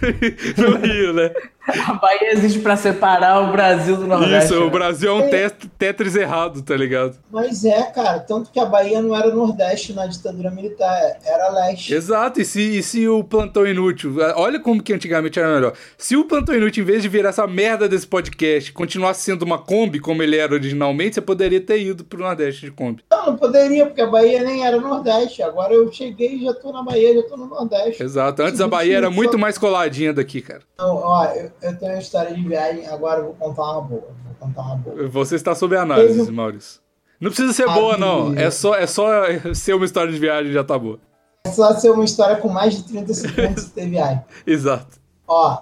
no 0.57 0.77
Rio, 0.79 1.13
né? 1.13 1.31
A 1.89 1.95
Bahia 1.95 2.33
existe 2.33 2.59
pra 2.61 2.77
separar 2.77 3.41
o 3.49 3.53
Brasil 3.53 3.97
do 3.97 4.07
Nordeste. 4.07 4.47
Isso, 4.55 4.61
o 4.63 4.65
né? 4.65 4.71
Brasil 4.71 5.11
é 5.11 5.13
um 5.15 5.29
tet- 5.29 5.69
Tetris 5.79 6.17
errado, 6.17 6.63
tá 6.63 6.75
ligado? 6.77 7.17
Mas 7.31 7.65
é, 7.65 7.83
cara. 7.83 8.19
Tanto 8.21 8.51
que 8.51 8.59
a 8.59 8.65
Bahia 8.65 9.01
não 9.03 9.15
era 9.15 9.33
Nordeste 9.35 9.93
na 9.93 10.07
ditadura 10.07 10.51
militar, 10.51 11.19
era 11.25 11.49
Leste. 11.51 11.93
Exato, 11.95 12.41
e 12.41 12.45
se, 12.45 12.79
e 12.79 12.83
se 12.83 13.07
o 13.09 13.23
plantão 13.23 13.67
inútil. 13.67 14.17
Olha 14.37 14.59
como 14.59 14.83
que 14.83 14.93
antigamente 14.93 15.39
era 15.39 15.53
melhor. 15.55 15.75
Se 15.99 16.17
o 16.17 16.25
plantão 16.25 16.55
inútil, 16.55 16.83
em 16.83 16.87
vez 16.87 17.03
de 17.03 17.09
virar 17.09 17.29
essa 17.29 17.47
merda 17.47 17.89
desse 17.89 18.07
podcast, 18.07 18.73
continuasse 18.73 19.23
sendo 19.23 19.43
uma 19.43 19.59
Kombi, 19.59 20.01
como 20.01 20.23
ele 20.23 20.37
era 20.39 20.55
originalmente, 20.55 21.15
você 21.17 21.21
poderia 21.21 21.61
ter 21.61 21.81
ido 21.81 22.05
pro 22.05 22.21
Nordeste 22.21 22.67
de 22.67 22.71
Kombi. 22.73 23.05
Não, 23.11 23.27
não 23.27 23.37
poderia, 23.37 23.87
porque 23.87 24.01
a 24.01 24.07
Bahia 24.07 24.43
nem 24.43 24.65
era 24.67 24.81
Nordeste. 24.81 25.43
Agora 25.43 25.73
eu 25.75 25.93
cheguei 25.93 26.37
e 26.37 26.45
já 26.45 26.55
tô 26.55 26.73
na 26.73 26.83
Bahia, 26.83 27.15
já 27.15 27.23
tô 27.29 27.37
no 27.37 27.47
Nordeste. 27.47 28.03
Exato. 28.03 28.43
Antes 28.43 28.61
a 28.61 28.67
Bahia 28.67 28.97
era 28.97 29.11
muito 29.11 29.39
mais 29.39 29.59
coladinha 29.59 30.13
daqui, 30.13 30.41
cara. 30.41 30.61
Então, 30.75 30.97
ó, 30.97 31.25
eu, 31.27 31.50
eu 31.63 31.79
tenho 31.79 31.93
uma 31.93 31.99
história 31.99 32.35
de 32.35 32.43
viagem, 32.47 32.87
agora 32.87 33.21
eu 33.21 33.25
vou 33.27 33.35
contar 33.35 33.63
uma 33.73 33.81
boa. 33.83 34.09
Vou 34.25 34.35
contar 34.39 34.63
uma 34.63 34.77
boa. 34.77 35.09
Você 35.09 35.35
está 35.37 35.55
sob 35.55 35.77
análise, 35.77 36.19
Teve- 36.21 36.33
Maurício. 36.33 36.81
Não 37.21 37.29
precisa 37.31 37.53
ser 37.53 37.69
Ah, 37.69 37.75
boa, 37.75 37.97
não. 37.99 38.33
É 38.35 38.51
só, 38.51 38.75
é 38.75 38.87
só 38.87 39.11
ser 39.55 39.75
uma 39.75 39.85
história 39.85 40.11
de 40.13 40.19
viagem 40.19 40.53
já 40.53 40.65
tá 40.65 40.79
boa. 40.79 40.99
É 41.45 41.51
só 41.51 41.73
ser 41.75 41.91
uma 41.91 42.05
história 42.05 42.37
com 42.37 42.49
mais 42.49 42.75
de 42.75 42.85
30 42.85 43.13
segundos 43.15 43.67
de 43.71 43.87
viagem. 43.87 44.23
Exato. 44.47 44.99
Ó, 45.29 45.59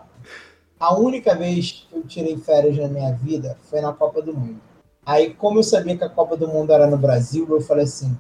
a 0.79 0.95
única 0.97 1.35
vez 1.35 1.87
que 1.91 1.97
eu 1.97 2.03
tirei 2.05 2.37
férias 2.37 2.77
na 2.79 2.87
minha 2.89 3.13
vida 3.13 3.57
foi 3.69 3.81
na 3.81 3.93
Copa 3.93 4.23
do 4.23 4.33
Mundo. 4.33 4.61
Aí, 5.05 5.35
como 5.35 5.59
eu 5.59 5.63
sabia 5.63 5.97
que 5.97 6.05
a 6.05 6.09
Copa 6.09 6.37
do 6.37 6.47
Mundo 6.47 6.73
era 6.73 6.87
no 6.87 6.97
Brasil, 6.97 7.47
eu 7.51 7.61
falei 7.61 7.85
assim: 7.85 8.17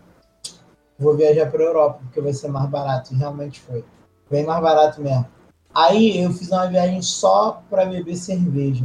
vou 0.98 1.16
viajar 1.16 1.50
para 1.50 1.62
Europa, 1.62 2.00
porque 2.02 2.20
vai 2.20 2.32
ser 2.32 2.48
mais 2.48 2.68
barato. 2.68 3.14
E 3.14 3.16
realmente 3.16 3.60
foi. 3.60 3.84
Bem 4.30 4.44
mais 4.44 4.60
barato 4.62 5.00
mesmo. 5.00 5.26
Aí 5.74 6.20
eu 6.22 6.32
fiz 6.32 6.50
uma 6.50 6.66
viagem 6.66 7.00
só 7.02 7.62
para 7.70 7.84
beber 7.86 8.16
cerveja. 8.16 8.84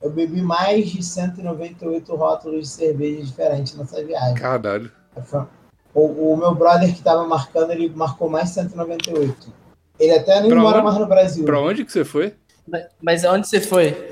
Eu 0.00 0.10
bebi 0.10 0.42
mais 0.42 0.88
de 0.90 1.02
198 1.02 2.14
rótulos 2.16 2.62
de 2.62 2.68
cerveja 2.68 3.22
diferentes 3.22 3.74
nessa 3.76 4.02
viagem. 4.04 4.34
Caralho. 4.34 4.90
O, 5.94 6.32
o 6.32 6.36
meu 6.36 6.54
brother 6.54 6.92
que 6.94 7.02
tava 7.02 7.24
marcando, 7.26 7.70
ele 7.70 7.88
marcou 7.90 8.28
mais 8.28 8.50
198. 8.50 9.52
Ele 10.00 10.12
até 10.12 10.40
nem 10.40 10.50
Pra 10.50 10.60
mora 10.60 10.78
onde? 10.78 10.84
mais 10.86 10.98
no 10.98 11.06
Brasil. 11.06 11.44
Pra 11.44 11.60
onde 11.60 11.84
que 11.84 11.92
você 11.92 12.04
foi? 12.04 12.34
Mas- 12.66 12.86
Mas 13.00 13.24
aonde 13.24 13.46
você 13.46 13.60
foi? 13.60 14.10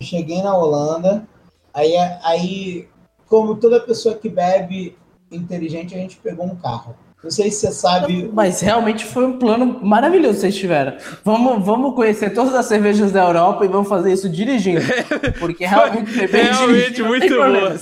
Cheguei 0.00 0.42
na 0.42 0.56
Holanda, 0.56 1.26
aí, 1.74 1.94
aí, 2.22 2.88
como 3.26 3.56
toda 3.56 3.80
pessoa 3.80 4.14
que 4.14 4.28
bebe 4.28 4.96
inteligente, 5.30 5.94
a 5.94 5.98
gente 5.98 6.16
pegou 6.16 6.46
um 6.46 6.56
carro. 6.56 6.94
Não 7.22 7.30
sei 7.30 7.50
se 7.50 7.66
você 7.66 7.72
sabe. 7.72 8.30
Mas 8.32 8.60
realmente 8.60 9.04
foi 9.04 9.26
um 9.26 9.38
plano 9.38 9.78
maravilhoso 9.82 10.34
que 10.34 10.40
vocês 10.40 10.56
tiveram. 10.56 10.96
Vamos, 11.22 11.64
vamos 11.64 11.94
conhecer 11.94 12.30
todas 12.30 12.54
as 12.54 12.66
cervejas 12.66 13.12
da 13.12 13.24
Europa 13.24 13.64
e 13.64 13.68
vamos 13.68 13.88
fazer 13.88 14.12
isso 14.12 14.28
dirigindo. 14.28 14.80
Porque 15.38 15.66
realmente 15.66 16.10
beber 16.12 16.44
Realmente 16.44 17.02
muito 17.02 17.34
boa. 17.34 17.76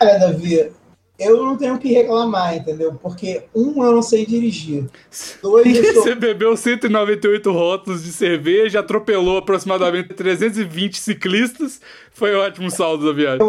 Olha, 0.00 0.18
Davi, 0.18 0.70
eu 1.18 1.44
não 1.44 1.56
tenho 1.56 1.74
o 1.74 1.78
que 1.78 1.92
reclamar, 1.92 2.56
entendeu? 2.56 2.94
Porque, 3.00 3.44
um, 3.54 3.82
eu 3.82 3.92
não 3.92 4.02
sei 4.02 4.26
dirigir. 4.26 4.84
Dois, 5.40 5.76
eu 5.76 5.94
sou 5.94 6.02
Você 6.02 6.14
bebeu 6.14 6.56
198 6.56 7.52
rótulos 7.52 8.02
de 8.04 8.12
cerveja, 8.12 8.80
atropelou 8.80 9.38
aproximadamente 9.38 10.12
320 10.14 10.98
ciclistas. 10.98 11.80
Foi 12.12 12.36
um 12.36 12.40
ótimo 12.40 12.70
saldo 12.70 13.06
da 13.06 13.12
viagem. 13.12 13.46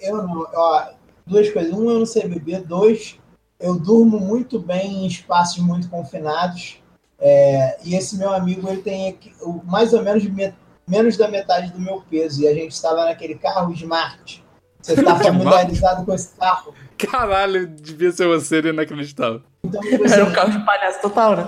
Eu 0.00 0.16
não, 0.16 0.46
ó, 0.54 0.84
duas 1.26 1.50
coisas. 1.50 1.72
Um, 1.72 1.90
eu 1.90 1.98
não 1.98 2.06
sei 2.06 2.26
beber. 2.28 2.62
Dois, 2.62 3.18
eu 3.60 3.74
durmo 3.78 4.18
muito 4.20 4.58
bem 4.58 5.04
em 5.04 5.06
espaços 5.06 5.58
muito 5.58 5.88
confinados. 5.88 6.78
É, 7.18 7.78
e 7.84 7.94
esse 7.94 8.16
meu 8.18 8.30
amigo, 8.32 8.68
ele 8.68 8.82
tem 8.82 9.18
mais 9.64 9.92
ou 9.92 10.02
menos 10.02 10.24
me- 10.24 10.52
menos 10.86 11.16
da 11.16 11.28
metade 11.28 11.72
do 11.72 11.80
meu 11.80 12.02
peso. 12.10 12.42
E 12.42 12.48
a 12.48 12.54
gente 12.54 12.72
estava 12.72 13.04
naquele 13.06 13.34
carro 13.36 13.72
Smart. 13.72 14.44
Você 14.82 14.92
está 15.00 15.16
familiarizado 15.16 16.04
com 16.04 16.14
esse 16.14 16.36
carro? 16.36 16.74
Caralho, 16.98 17.66
devia 17.66 18.12
ser 18.12 18.26
uma 18.26 18.38
cena 18.40 18.68
inacreditável. 18.68 19.42
Então, 19.64 19.80
Era 19.84 20.24
um 20.24 20.32
carro 20.32 20.50
de 20.52 20.64
palhaço 20.64 21.00
total, 21.02 21.36
né? 21.36 21.46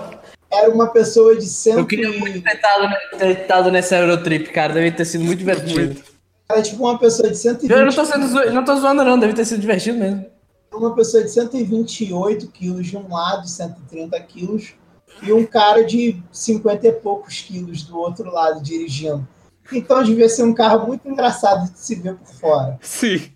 era 0.51 0.67
uma 0.71 0.87
pessoa 0.87 1.35
de 1.37 1.45
cento 1.45 1.77
Eu 1.77 1.85
queria 1.85 2.09
e- 2.09 2.19
muito 2.19 2.41
ter 2.41 2.55
estado, 2.55 2.93
ter 3.19 3.41
estado 3.41 3.71
nessa 3.71 3.95
Eurotrip, 3.97 4.51
cara. 4.51 4.73
Deve 4.73 4.91
ter 4.91 5.05
sido 5.05 5.23
muito 5.23 5.37
divertido. 5.39 6.01
Era 6.51 6.63
tipo 6.63 6.83
uma 6.83 6.97
pessoa 6.97 7.29
de 7.29 7.37
120 7.37 7.71
Eu 7.71 7.85
não 7.85 7.93
tô, 7.93 8.05
sendo 8.05 8.27
zo... 8.27 8.51
não 8.51 8.65
tô 8.65 8.75
zoando, 8.75 9.03
não. 9.03 9.19
Deve 9.19 9.33
ter 9.33 9.45
sido 9.45 9.61
divertido 9.61 9.99
mesmo. 9.99 10.25
uma 10.73 10.95
pessoa 10.95 11.23
de 11.23 11.29
128 11.29 12.47
quilos 12.47 12.87
de 12.87 12.97
um 12.97 13.07
lado, 13.07 13.47
130 13.47 14.19
quilos, 14.21 14.73
e 15.21 15.31
um 15.31 15.45
cara 15.45 15.83
de 15.83 16.19
50 16.31 16.87
e 16.87 16.91
poucos 16.93 17.41
quilos 17.41 17.83
do 17.83 17.99
outro 17.99 18.31
lado 18.31 18.63
dirigindo. 18.63 19.27
Então 19.71 20.01
devia 20.01 20.27
ser 20.27 20.43
um 20.43 20.53
carro 20.53 20.87
muito 20.87 21.07
engraçado 21.07 21.71
de 21.71 21.77
se 21.77 21.93
ver 21.93 22.15
por 22.15 22.33
fora. 22.33 22.79
Sim. 22.81 23.29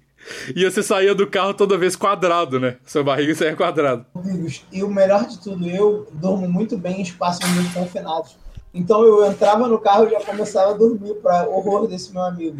E 0.55 0.63
você 0.63 0.81
saía 0.81 1.13
do 1.13 1.27
carro 1.27 1.53
toda 1.53 1.77
vez 1.77 1.95
quadrado, 1.95 2.59
né? 2.59 2.77
Sua 2.85 3.03
barriga 3.03 3.35
saía 3.35 3.55
quadrado. 3.55 4.05
Amigos, 4.15 4.65
E 4.71 4.81
o 4.81 4.89
melhor 4.89 5.27
de 5.27 5.39
tudo, 5.39 5.67
eu 5.67 6.07
durmo 6.13 6.49
muito 6.49 6.77
bem 6.77 6.99
em 6.99 7.03
espaços 7.03 7.47
muito 7.49 7.71
confinados. 7.73 8.37
Então 8.73 9.03
eu 9.03 9.25
entrava 9.25 9.67
no 9.67 9.79
carro 9.79 10.07
e 10.07 10.11
já 10.11 10.21
começava 10.21 10.71
a 10.71 10.77
dormir, 10.77 11.13
para 11.15 11.47
horror 11.47 11.87
desse 11.87 12.11
meu 12.11 12.23
amigo. 12.23 12.57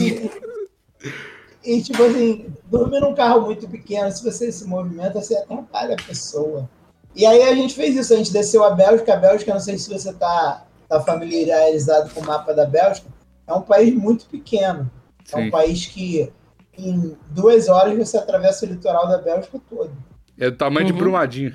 E, 0.00 0.30
e, 1.76 1.82
tipo 1.82 2.02
assim, 2.02 2.46
dormir 2.64 3.00
num 3.00 3.14
carro 3.14 3.42
muito 3.42 3.68
pequeno, 3.68 4.10
se 4.10 4.24
você 4.24 4.50
se 4.50 4.66
movimenta, 4.66 5.20
você 5.20 5.36
atrapalha 5.36 5.94
a 5.94 6.02
pessoa. 6.02 6.68
E 7.14 7.26
aí 7.26 7.42
a 7.42 7.54
gente 7.54 7.74
fez 7.74 7.94
isso, 7.94 8.14
a 8.14 8.16
gente 8.16 8.32
desceu 8.32 8.64
a 8.64 8.70
Bélgica. 8.70 9.12
A 9.12 9.18
Bélgica, 9.18 9.52
não 9.52 9.60
sei 9.60 9.76
se 9.76 9.90
você 9.90 10.10
está 10.10 10.64
tá 10.88 11.00
familiarizado 11.02 12.10
com 12.10 12.20
o 12.20 12.26
mapa 12.26 12.54
da 12.54 12.64
Bélgica, 12.64 13.08
é 13.46 13.52
um 13.52 13.62
país 13.62 13.94
muito 13.94 14.26
pequeno. 14.26 14.90
Sim. 15.24 15.36
É 15.36 15.38
um 15.44 15.50
país 15.50 15.86
que 15.86 16.32
em 16.76 17.16
duas 17.30 17.68
horas 17.68 17.96
você 17.96 18.16
atravessa 18.16 18.64
o 18.64 18.68
litoral 18.68 19.06
da 19.06 19.18
Bélgica 19.18 19.60
todo. 19.68 19.92
É 20.38 20.50
do 20.50 20.56
tamanho 20.56 20.86
uhum. 20.86 20.92
de 20.92 20.98
Brumadinho. 20.98 21.52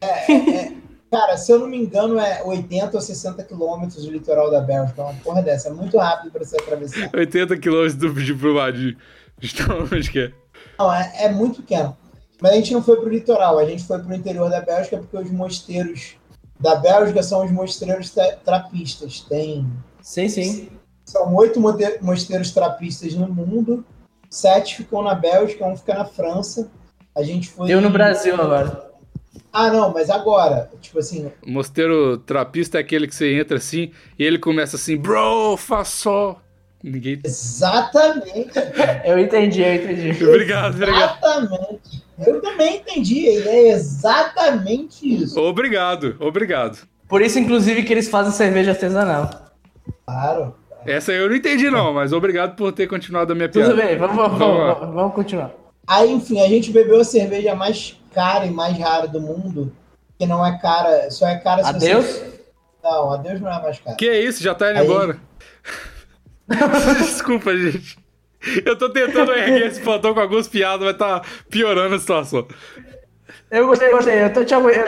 É, 0.00 0.32
é, 0.32 0.72
cara, 1.10 1.36
se 1.36 1.52
eu 1.52 1.58
não 1.58 1.66
me 1.66 1.76
engano, 1.76 2.18
é 2.18 2.42
80 2.44 2.96
ou 2.96 3.00
60 3.00 3.42
quilômetros 3.44 4.04
do 4.04 4.10
litoral 4.10 4.50
da 4.50 4.60
Bélgica. 4.60 5.02
É 5.02 5.04
uma 5.04 5.14
porra 5.14 5.42
dessa. 5.42 5.68
É 5.68 5.72
muito 5.72 5.98
rápido 5.98 6.30
para 6.30 6.44
você 6.44 6.56
atravessar. 6.56 7.10
80 7.14 7.56
quilômetros 7.58 8.24
de 8.24 8.34
Brumadinho. 8.34 8.96
Então, 9.42 9.88
onde 9.90 10.10
que 10.10 10.18
é? 10.18 10.32
Não, 10.78 10.92
é, 10.92 11.12
é 11.24 11.28
muito 11.30 11.62
pequeno. 11.62 11.96
Mas 12.42 12.52
a 12.52 12.54
gente 12.56 12.74
não 12.74 12.82
foi 12.82 12.96
pro 12.96 13.08
litoral, 13.08 13.58
a 13.58 13.64
gente 13.64 13.84
foi 13.84 13.98
pro 13.98 14.14
interior 14.14 14.50
da 14.50 14.60
Bélgica 14.60 14.98
porque 14.98 15.16
os 15.16 15.30
mosteiros 15.30 16.16
da 16.58 16.76
Bélgica 16.76 17.22
são 17.22 17.44
os 17.44 17.50
mosteiros 17.50 18.14
trapistas. 18.44 19.20
Tem. 19.20 19.66
Sim, 20.02 20.28
sim. 20.28 20.68
São 21.06 21.34
oito 21.34 21.58
mosteiros 22.02 22.50
trapistas 22.50 23.14
no 23.14 23.28
mundo, 23.28 23.84
sete 24.28 24.76
ficam 24.76 25.02
na 25.02 25.14
Bélgica, 25.14 25.66
um 25.66 25.76
fica 25.76 25.94
na 25.94 26.04
França. 26.04 26.70
A 27.16 27.22
gente 27.22 27.48
foi. 27.48 27.72
Eu 27.72 27.80
no 27.80 27.90
Brasil 27.90 28.34
agora. 28.34 28.89
Ah, 29.52 29.70
não, 29.70 29.92
mas 29.92 30.10
agora, 30.10 30.70
tipo 30.80 30.98
assim. 30.98 31.30
Mosteiro 31.46 32.18
trapista 32.18 32.78
é 32.78 32.80
aquele 32.80 33.06
que 33.06 33.14
você 33.14 33.34
entra 33.34 33.56
assim 33.56 33.90
e 34.18 34.24
ele 34.24 34.38
começa 34.38 34.76
assim, 34.76 34.96
bro, 34.96 35.56
faço. 35.56 36.36
Ninguém. 36.82 37.20
Exatamente. 37.24 38.52
eu 39.04 39.18
entendi, 39.18 39.62
eu 39.62 39.74
entendi. 39.74 40.24
Obrigado, 40.24 40.74
obrigado. 40.74 41.18
Exatamente. 41.18 42.04
Eu 42.26 42.40
também 42.40 42.76
entendi. 42.78 43.28
É 43.28 43.70
exatamente 43.70 45.22
isso. 45.22 45.38
Obrigado, 45.38 46.16
obrigado. 46.18 46.78
Por 47.08 47.22
isso, 47.22 47.38
inclusive, 47.38 47.82
que 47.82 47.92
eles 47.92 48.08
fazem 48.08 48.32
cerveja 48.32 48.70
artesanal. 48.70 49.28
Claro. 50.06 50.54
Essa 50.86 51.12
eu 51.12 51.28
não 51.28 51.36
entendi, 51.36 51.68
não, 51.68 51.92
mas 51.92 52.12
obrigado 52.12 52.56
por 52.56 52.72
ter 52.72 52.86
continuado 52.86 53.32
a 53.32 53.36
minha 53.36 53.48
piada. 53.48 53.70
Tudo 53.70 53.82
bem, 53.82 53.98
vamos, 53.98 54.16
vamos, 54.16 54.38
vamos, 54.38 54.94
vamos 54.94 55.14
continuar. 55.14 55.52
Aí, 55.86 56.10
enfim, 56.10 56.40
a 56.40 56.48
gente 56.48 56.70
bebeu 56.70 57.00
a 57.00 57.04
cerveja 57.04 57.54
mais 57.54 57.99
cara 58.12 58.46
e 58.46 58.50
mais 58.50 58.78
rara 58.78 59.06
do 59.06 59.20
mundo, 59.20 59.72
que 60.18 60.26
não 60.26 60.44
é 60.44 60.58
cara, 60.58 61.10
só 61.10 61.28
é 61.28 61.36
cara 61.36 61.62
se 61.62 61.68
Adeus? 61.70 62.06
Você... 62.06 62.40
Não, 62.82 63.12
adeus 63.12 63.40
não 63.40 63.52
é 63.52 63.62
mais 63.62 63.78
cara. 63.78 63.96
Que 63.96 64.08
é 64.08 64.22
isso, 64.22 64.42
já 64.42 64.54
tá 64.54 64.70
indo 64.70 64.80
Aí... 64.80 64.86
embora. 64.86 65.18
Desculpa, 66.98 67.56
gente. 67.56 67.98
Eu 68.64 68.76
tô 68.76 68.88
tentando 68.88 69.32
erguer 69.32 69.66
esse 69.66 69.80
plantão 69.80 70.14
com 70.14 70.20
algumas 70.20 70.48
piadas, 70.48 70.86
mas 70.86 70.96
tá 70.96 71.22
piorando 71.50 71.94
a 71.94 71.98
situação. 71.98 72.46
Eu 73.50 73.66
gostei, 73.66 73.90
gostei. 73.90 74.24
Eu 74.24 74.32
tô, 74.32 74.44
te... 74.44 74.54
eu, 74.54 74.70
eu, 74.70 74.86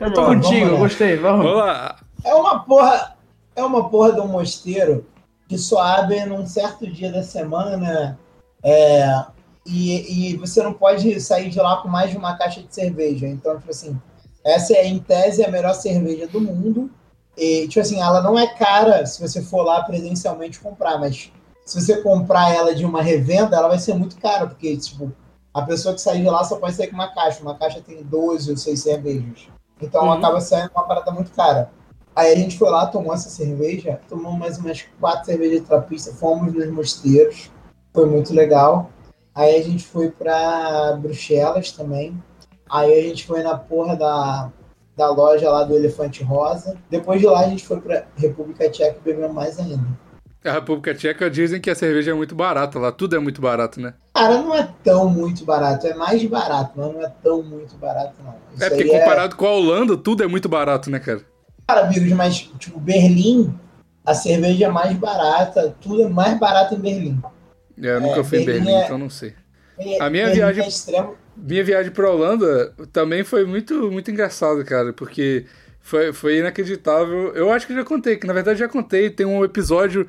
eu 0.00 0.12
tô 0.12 0.26
contigo, 0.26 0.66
eu 0.66 0.78
gostei. 0.78 1.16
Vamos. 1.16 1.44
vamos 1.44 1.58
lá. 1.58 1.98
É 2.24 2.34
uma 2.34 2.60
porra. 2.60 3.16
É 3.56 3.64
uma 3.64 3.88
porra 3.88 4.12
de 4.12 4.20
um 4.20 4.28
mosteiro 4.28 5.06
que 5.48 5.58
só 5.58 5.80
abre 5.80 6.24
num 6.26 6.46
certo 6.46 6.86
dia 6.86 7.10
da 7.10 7.22
semana. 7.22 8.18
É, 8.62 9.24
e, 9.66 10.30
e 10.32 10.36
você 10.36 10.62
não 10.62 10.72
pode 10.72 11.20
sair 11.20 11.50
de 11.50 11.58
lá 11.58 11.78
com 11.82 11.88
mais 11.88 12.10
de 12.10 12.16
uma 12.16 12.36
caixa 12.36 12.62
de 12.62 12.72
cerveja. 12.74 13.26
Então, 13.26 13.58
tipo 13.58 13.70
assim, 13.70 14.00
essa 14.44 14.74
é, 14.74 14.86
em 14.86 14.98
tese, 14.98 15.44
a 15.44 15.50
melhor 15.50 15.74
cerveja 15.74 16.26
do 16.26 16.40
mundo. 16.40 16.90
E, 17.36 17.66
tipo 17.68 17.80
assim, 17.80 18.00
ela 18.00 18.22
não 18.22 18.38
é 18.38 18.46
cara 18.46 19.04
se 19.04 19.20
você 19.20 19.42
for 19.42 19.62
lá 19.62 19.82
presencialmente 19.82 20.60
comprar, 20.60 20.98
mas 20.98 21.30
se 21.64 21.80
você 21.80 22.00
comprar 22.00 22.54
ela 22.54 22.74
de 22.74 22.84
uma 22.84 23.02
revenda, 23.02 23.56
ela 23.56 23.68
vai 23.68 23.78
ser 23.78 23.94
muito 23.94 24.16
cara, 24.18 24.46
porque, 24.46 24.76
tipo, 24.76 25.12
a 25.52 25.62
pessoa 25.62 25.94
que 25.94 26.00
sair 26.00 26.22
de 26.22 26.30
lá 26.30 26.44
só 26.44 26.56
pode 26.56 26.76
sair 26.76 26.88
com 26.88 26.94
uma 26.94 27.12
caixa. 27.12 27.42
Uma 27.42 27.56
caixa 27.56 27.80
tem 27.80 28.02
12 28.02 28.50
ou 28.50 28.56
6 28.56 28.80
cervejas. 28.80 29.48
Então 29.80 30.04
uhum. 30.04 30.12
acaba 30.12 30.40
saindo 30.40 30.70
uma 30.74 30.84
parada 30.84 31.10
muito 31.10 31.30
cara. 31.32 31.70
Aí 32.14 32.32
a 32.32 32.36
gente 32.36 32.56
foi 32.56 32.70
lá, 32.70 32.86
tomou 32.86 33.12
essa 33.12 33.28
cerveja, 33.28 34.00
tomou 34.08 34.32
mais 34.32 34.58
umas 34.58 34.84
quatro 35.00 35.26
cervejas 35.26 35.60
de 35.60 35.66
trapista, 35.66 36.14
fomos 36.14 36.52
nos 36.54 36.70
mosteiros, 36.70 37.50
foi 37.92 38.06
muito 38.06 38.32
legal. 38.32 38.90
Aí 39.36 39.54
a 39.54 39.62
gente 39.62 39.86
foi 39.86 40.10
pra 40.10 40.96
Bruxelas 40.98 41.70
também. 41.70 42.16
Aí 42.70 42.98
a 42.98 43.02
gente 43.02 43.26
foi 43.26 43.42
na 43.42 43.56
porra 43.56 43.94
da, 43.94 44.50
da 44.96 45.10
loja 45.10 45.50
lá 45.50 45.62
do 45.62 45.76
Elefante 45.76 46.24
Rosa. 46.24 46.74
Depois 46.88 47.20
de 47.20 47.26
lá 47.26 47.40
a 47.40 47.48
gente 47.48 47.66
foi 47.66 47.78
pra 47.78 48.06
República 48.16 48.70
Tcheca 48.70 48.96
e 48.98 49.04
bebeu 49.04 49.30
mais 49.30 49.58
ainda. 49.60 49.86
A 50.42 50.52
República 50.52 50.94
Tcheca 50.94 51.28
dizem 51.28 51.60
que 51.60 51.68
a 51.68 51.74
cerveja 51.74 52.12
é 52.12 52.14
muito 52.14 52.34
barata 52.34 52.78
lá, 52.78 52.92
tudo 52.92 53.16
é 53.16 53.18
muito 53.18 53.40
barato, 53.40 53.80
né? 53.80 53.94
Cara, 54.14 54.40
não 54.40 54.54
é 54.54 54.68
tão 54.82 55.08
muito 55.08 55.44
barato, 55.44 55.86
é 55.86 55.94
mais 55.94 56.24
barato, 56.24 56.72
mas 56.76 56.94
não 56.94 57.02
é 57.02 57.12
tão 57.22 57.42
muito 57.42 57.76
barato, 57.76 58.14
não. 58.24 58.34
Isso 58.54 58.64
é 58.64 58.70
porque 58.70 58.84
comparado 58.84 59.34
é... 59.34 59.36
com 59.36 59.44
a 59.44 59.50
Holanda, 59.50 59.96
tudo 59.96 60.22
é 60.22 60.26
muito 60.26 60.48
barato, 60.48 60.88
né, 60.88 61.00
cara? 61.00 61.22
Cara, 61.66 61.80
amigos, 61.86 62.12
mas, 62.12 62.48
tipo, 62.60 62.78
Berlim, 62.78 63.52
a 64.04 64.14
cerveja 64.14 64.66
é 64.66 64.68
mais 64.68 64.96
barata, 64.96 65.74
tudo 65.80 66.04
é 66.04 66.08
mais 66.08 66.38
barato 66.38 66.76
em 66.76 66.78
Berlim. 66.78 67.20
É, 67.80 67.96
eu 67.96 68.00
nunca 68.00 68.20
é, 68.20 68.24
fui 68.24 68.38
em 68.38 68.44
Berlim, 68.44 68.70
é... 68.70 68.84
então 68.84 68.98
não 68.98 69.10
sei. 69.10 69.34
É, 69.78 70.02
a 70.02 70.10
minha 70.10 70.24
Berlim 70.24 70.40
viagem. 70.40 70.64
É 70.64 70.68
extremo... 70.68 71.16
Minha 71.36 71.64
viagem 71.64 71.92
pra 71.92 72.10
Holanda 72.10 72.72
também 72.92 73.22
foi 73.22 73.44
muito, 73.44 73.90
muito 73.90 74.10
engraçado, 74.10 74.64
cara, 74.64 74.92
porque 74.92 75.44
foi, 75.80 76.12
foi 76.12 76.38
inacreditável. 76.38 77.32
Eu 77.34 77.52
acho 77.52 77.66
que 77.66 77.74
já 77.74 77.84
contei, 77.84 78.16
que 78.16 78.26
na 78.26 78.32
verdade 78.32 78.58
já 78.58 78.68
contei. 78.68 79.10
Tem 79.10 79.26
um 79.26 79.44
episódio 79.44 80.08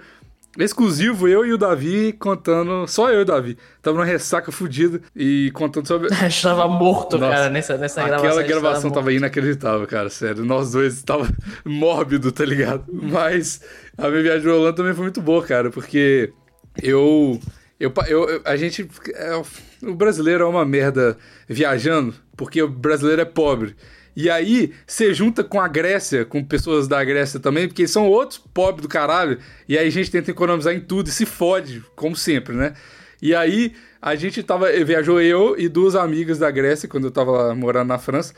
exclusivo, 0.58 1.28
eu 1.28 1.46
e 1.46 1.54
o 1.54 1.58
Davi 1.58 2.14
contando. 2.14 2.88
Só 2.88 3.12
eu 3.12 3.20
e 3.20 3.22
o 3.22 3.26
Davi. 3.26 3.58
Tava 3.82 3.98
numa 3.98 4.06
ressaca 4.06 4.52
fodida 4.52 5.02
e 5.16 5.52
contando 5.54 5.88
sobre. 5.88 6.10
Estava 6.26 6.68
morto, 6.68 7.18
Nossa, 7.18 7.32
cara, 7.32 7.50
nessa, 7.50 7.78
nessa 7.78 8.04
gravação. 8.04 8.30
Aquela 8.30 8.44
gravação 8.44 8.90
tava 8.90 9.14
inacreditável, 9.14 9.86
cara, 9.86 10.10
sério. 10.10 10.44
Nós 10.44 10.72
dois 10.72 11.04
tava 11.04 11.28
mórbido, 11.64 12.32
tá 12.32 12.44
ligado? 12.44 12.86
Mas 12.92 13.62
a 13.98 14.10
minha 14.10 14.24
viagem 14.24 14.42
pra 14.42 14.56
Holanda 14.56 14.74
também 14.74 14.94
foi 14.94 15.04
muito 15.04 15.22
boa, 15.22 15.44
cara, 15.44 15.70
porque 15.70 16.34
eu 16.82 17.40
eu, 17.80 17.94
eu, 18.08 18.42
a 18.44 18.56
gente. 18.56 18.88
É, 19.13 19.42
o 19.84 19.94
brasileiro 19.94 20.44
é 20.44 20.48
uma 20.48 20.66
merda 20.66 21.18
viajando, 21.48 22.13
porque 22.36 22.62
o 22.62 22.68
brasileiro 22.68 23.22
é 23.22 23.26
pobre. 23.26 23.76
E 24.16 24.32
aí, 24.32 24.74
você 24.86 25.13
junta 25.13 25.44
com 25.44 25.62
a 25.62 25.68
Grécia, 25.68 26.26
com 26.26 26.44
pessoas 26.44 26.88
da 26.88 27.04
Grécia 27.04 27.40
também, 27.40 27.68
porque 27.68 27.88
são 27.88 28.08
outros 28.08 28.40
pobres 28.52 28.82
do 28.82 28.88
caralho. 28.88 29.38
E 29.70 29.78
aí 29.78 29.88
a 29.88 29.92
gente 29.92 30.10
tenta 30.10 30.32
economizar 30.32 30.74
em 30.74 30.80
tudo 30.80 31.08
e 31.08 31.12
se 31.12 31.24
fode, 31.24 31.84
como 31.96 32.16
sempre, 32.16 32.56
né? 32.56 32.74
E 33.22 33.36
aí, 33.36 33.74
a 34.02 34.16
gente 34.16 34.42
tava. 34.42 34.72
Viajou 34.84 35.22
eu 35.22 35.56
e 35.58 35.70
duas 35.70 35.96
amigas 35.96 36.40
da 36.40 36.50
Grécia, 36.50 36.90
quando 36.90 37.06
eu 37.06 37.12
tava 37.12 37.32
lá 37.32 37.56
morando 37.56 37.90
na 37.90 38.00
França. 38.00 38.34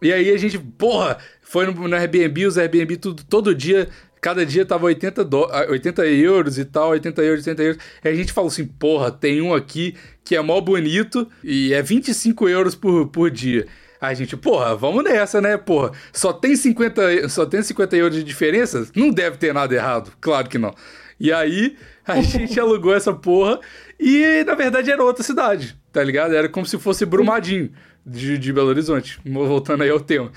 E 0.00 0.12
aí 0.12 0.30
a 0.32 0.36
gente, 0.38 0.58
porra, 0.58 1.18
foi 1.42 1.66
no, 1.66 1.88
no 1.88 1.96
Airbnb, 1.96 2.46
os 2.46 2.56
Airbnb 2.56 2.96
tudo, 2.96 3.24
todo 3.24 3.54
dia 3.54 3.88
Cada 4.20 4.44
dia 4.44 4.64
tava 4.64 4.86
80, 4.86 5.24
do... 5.24 5.46
80 5.70 6.06
euros 6.06 6.58
e 6.58 6.64
tal, 6.64 6.90
80 6.90 7.22
euros, 7.22 7.46
80 7.46 7.62
euros. 7.62 7.82
E 8.04 8.08
a 8.08 8.14
gente 8.14 8.32
falou 8.32 8.48
assim, 8.48 8.66
porra, 8.66 9.10
tem 9.10 9.40
um 9.40 9.54
aqui 9.54 9.94
que 10.24 10.36
é 10.36 10.40
mó 10.40 10.60
bonito 10.60 11.28
e 11.42 11.72
é 11.72 11.82
25 11.82 12.48
euros 12.48 12.74
por, 12.74 13.08
por 13.08 13.30
dia. 13.30 13.66
Aí 14.00 14.12
a 14.12 14.14
gente, 14.14 14.36
porra, 14.36 14.76
vamos 14.76 15.02
nessa, 15.02 15.40
né, 15.40 15.56
porra? 15.56 15.92
Só 16.12 16.32
tem 16.32 16.54
50, 16.54 17.28
só 17.28 17.44
tem 17.44 17.62
50 17.62 17.96
euros 17.96 18.16
de 18.16 18.22
diferença? 18.22 18.86
Não 18.94 19.10
deve 19.10 19.36
ter 19.38 19.52
nada 19.52 19.74
errado, 19.74 20.12
claro 20.20 20.48
que 20.48 20.58
não. 20.58 20.74
E 21.18 21.32
aí 21.32 21.76
a 22.06 22.20
gente 22.22 22.58
alugou 22.60 22.94
essa 22.94 23.12
porra 23.12 23.58
e 23.98 24.44
na 24.44 24.54
verdade 24.54 24.90
era 24.90 25.02
outra 25.02 25.24
cidade, 25.24 25.76
tá 25.92 26.02
ligado? 26.02 26.34
Era 26.34 26.48
como 26.48 26.64
se 26.64 26.78
fosse 26.78 27.04
Brumadinho 27.04 27.72
de, 28.06 28.38
de 28.38 28.52
Belo 28.52 28.68
Horizonte. 28.68 29.18
Voltando 29.24 29.82
aí 29.82 29.90
ao 29.90 30.00
tema. 30.00 30.30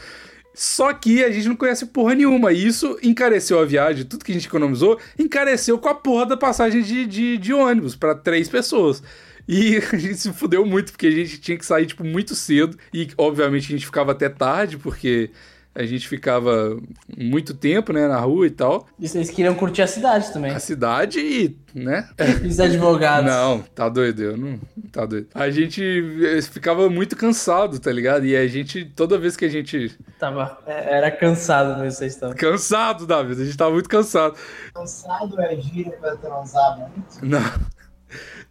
Só 0.54 0.94
que 0.94 1.24
a 1.24 1.32
gente 1.32 1.48
não 1.48 1.56
conhece 1.56 1.86
porra 1.88 2.14
nenhuma. 2.16 2.52
E 2.52 2.66
isso 2.66 2.98
encareceu 3.02 3.60
a 3.60 3.66
viagem, 3.66 4.06
tudo 4.06 4.26
que 4.26 4.32
a 4.32 4.36
gente 4.36 4.48
economizou, 4.48 5.00
encareceu 5.18 5.78
com 5.78 5.90
a 5.90 5.96
porra 5.96 6.26
da 6.26 6.38
passagem 6.38 6.82
de, 6.82 7.06
de, 7.06 7.38
de 7.38 7.54
ônibus 7.54 7.96
para 7.96 8.16
três 8.16 8.50
pessoas. 8.50 9.02
E 9.48 9.78
a 9.92 9.98
gente 9.98 10.18
se 10.18 10.34
fudeu 10.34 10.66
muito, 10.66 10.92
porque 10.92 11.08
a 11.08 11.12
gente 11.12 11.40
tinha 11.40 11.58
que 11.58 11.66
sair, 11.66 11.86
tipo, 11.86 12.04
muito 12.04 12.36
cedo. 12.36 12.78
E, 12.94 13.10
obviamente, 13.18 13.66
a 13.66 13.78
gente 13.78 13.86
ficava 13.86 14.12
até 14.12 14.30
tarde, 14.30 14.78
porque 14.78 15.32
a 15.74 15.84
gente 15.86 16.08
ficava 16.08 16.78
muito 17.18 17.54
tempo, 17.54 17.94
né, 17.94 18.08
na 18.08 18.20
rua 18.20 18.46
e 18.46 18.52
tal. 18.52 18.88
E 19.00 19.08
vocês 19.08 19.30
queriam 19.30 19.56
curtir 19.56 19.82
a 19.82 19.88
cidade 19.88 20.32
também. 20.34 20.52
A 20.52 20.60
cidade 20.60 21.20
e, 21.20 21.58
né? 21.74 22.10
E 22.44 22.44
os 22.48 22.60
advogados. 22.60 23.32
Não, 23.32 23.62
tá 23.62 23.88
doido, 23.88 24.22
eu 24.22 24.38
não, 24.38 24.60
tá 24.92 25.06
doido. 25.06 25.28
A 25.34 25.50
gente 25.50 25.82
eh, 26.26 26.42
ficava 26.42 26.90
muito 26.90 27.16
cansado, 27.16 27.80
tá 27.80 27.92
ligado? 27.92 28.26
E 28.26 28.36
a 28.36 28.46
gente, 28.48 28.84
toda 28.84 29.18
vez 29.18 29.38
que 29.38 29.46
a 29.46 29.50
gente... 29.50 29.98
Tava, 30.20 30.60
é, 30.68 30.98
era 30.98 31.10
cansado 31.10 31.80
mesmo, 31.80 31.92
vocês 31.92 32.14
estavam. 32.14 32.36
Cansado, 32.36 33.08
David, 33.08 33.42
a 33.42 33.46
gente 33.46 33.58
tava 33.58 33.72
muito 33.72 33.90
cansado. 33.90 34.36
Cansado 34.74 35.42
é 35.42 35.56
gíria 35.56 35.94
pra 36.02 36.18
transar 36.18 36.80
muito? 36.80 37.26
Não. 37.26 37.42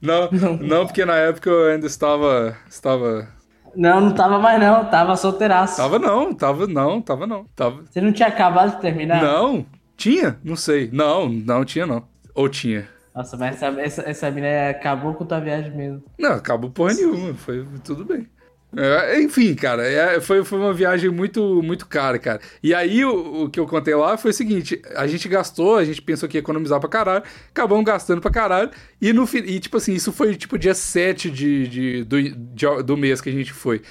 Não, 0.01 0.31
não, 0.31 0.57
não, 0.57 0.87
porque 0.87 1.05
na 1.05 1.17
época 1.17 1.51
eu 1.51 1.67
ainda 1.73 1.87
estava, 1.87 2.57
estava 2.71 3.29
Não, 3.75 4.01
não 4.01 4.15
tava 4.15 4.39
mais 4.39 4.61
não, 4.61 4.85
tava 4.87 5.17
solteiraço. 5.17 5.77
Tava 5.77 5.99
não, 5.99 6.35
tava 6.35 6.67
não, 6.67 7.01
tava 7.01 7.27
não. 7.27 7.45
Tava... 7.55 7.83
Você 7.83 8.01
não 8.01 8.13
tinha 8.13 8.29
acabado 8.29 8.77
de 8.77 8.81
terminar? 8.81 9.23
Não, 9.23 9.65
tinha? 9.97 10.39
Não 10.43 10.57
sei. 10.57 10.91
Não, 10.93 11.29
não 11.29 11.65
tinha 11.65 11.87
não. 11.87 12.05
Ou 12.35 12.49
tinha? 12.49 12.89
Nossa, 13.15 13.37
mas 13.37 13.57
essa, 13.57 13.81
essa, 13.81 14.03
essa 14.09 14.31
mina 14.31 14.71
acabou 14.71 15.15
com 15.15 15.27
tua 15.27 15.41
viagem 15.41 15.75
mesmo. 15.75 16.03
Não, 16.19 16.33
acabou 16.33 16.71
porra 16.71 16.95
nenhuma, 16.95 17.35
foi 17.35 17.67
tudo 17.85 18.05
bem. 18.05 18.27
É, 18.77 19.21
enfim, 19.21 19.55
cara, 19.55 19.85
é, 19.85 20.21
foi, 20.21 20.45
foi 20.45 20.59
uma 20.59 20.73
viagem 20.73 21.11
muito, 21.11 21.61
muito 21.63 21.87
cara, 21.87 22.19
cara. 22.19 22.41
E 22.63 22.73
aí 22.73 23.05
o, 23.05 23.45
o, 23.45 23.51
que 23.51 23.59
eu 23.59 23.67
contei 23.67 23.95
lá 23.95 24.17
foi 24.17 24.31
o 24.31 24.35
seguinte: 24.35 24.81
a 24.95 25.07
gente 25.07 25.29
gastou, 25.29 25.77
a 25.77 25.85
gente 25.85 26.01
pensou 26.01 26.29
que 26.29 26.37
ia 26.37 26.41
economizar 26.41 26.79
pra 26.79 26.89
caralho, 26.89 27.25
acabamos 27.51 27.85
gastando 27.85 28.21
pra 28.21 28.31
caralho. 28.31 28.71
E, 29.01 29.13
no, 29.13 29.29
e 29.35 29.59
tipo 29.59 29.77
assim, 29.77 29.95
isso 29.95 30.13
foi 30.13 30.37
tipo 30.37 30.57
dia 30.57 30.75
7 30.75 31.31
de, 31.31 31.69
de, 31.69 32.05
do, 32.05 32.23
de, 32.23 32.83
do 32.85 32.97
mês 32.97 33.21
que 33.21 33.29
a 33.29 33.33
gente 33.33 33.53
foi. 33.53 33.83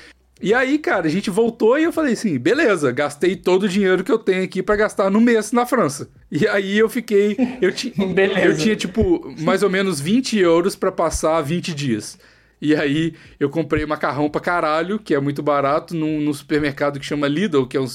E 0.41 0.53
aí, 0.53 0.79
cara, 0.79 1.05
a 1.05 1.09
gente 1.09 1.29
voltou 1.29 1.77
e 1.77 1.83
eu 1.83 1.91
falei 1.91 2.13
assim: 2.13 2.39
beleza, 2.39 2.91
gastei 2.91 3.35
todo 3.35 3.63
o 3.63 3.69
dinheiro 3.69 4.03
que 4.03 4.11
eu 4.11 4.17
tenho 4.17 4.43
aqui 4.43 4.63
para 4.63 4.77
gastar 4.77 5.09
no 5.09 5.19
mês 5.19 5.51
na 5.51 5.65
França. 5.65 6.09
E 6.31 6.47
aí 6.47 6.77
eu 6.77 6.87
fiquei. 6.87 7.35
Eu, 7.61 7.73
ti, 7.73 7.93
eu 8.41 8.55
tinha, 8.55 8.75
tipo, 8.75 9.35
mais 9.39 9.61
ou 9.61 9.69
menos 9.69 9.99
20 9.99 10.37
euros 10.37 10.75
para 10.77 10.91
passar 10.91 11.41
20 11.41 11.73
dias. 11.75 12.17
E 12.61 12.75
aí 12.75 13.13
eu 13.39 13.49
comprei 13.49 13.85
macarrão 13.85 14.29
pra 14.29 14.41
caralho, 14.41 14.99
que 14.99 15.13
é 15.13 15.19
muito 15.19 15.41
barato, 15.41 15.95
num, 15.95 16.19
num, 16.19 16.33
supermercado 16.33 16.99
que 16.99 17.05
chama 17.05 17.27
Lidl, 17.27 17.65
que 17.65 17.77
é 17.77 17.81
um 17.81 17.87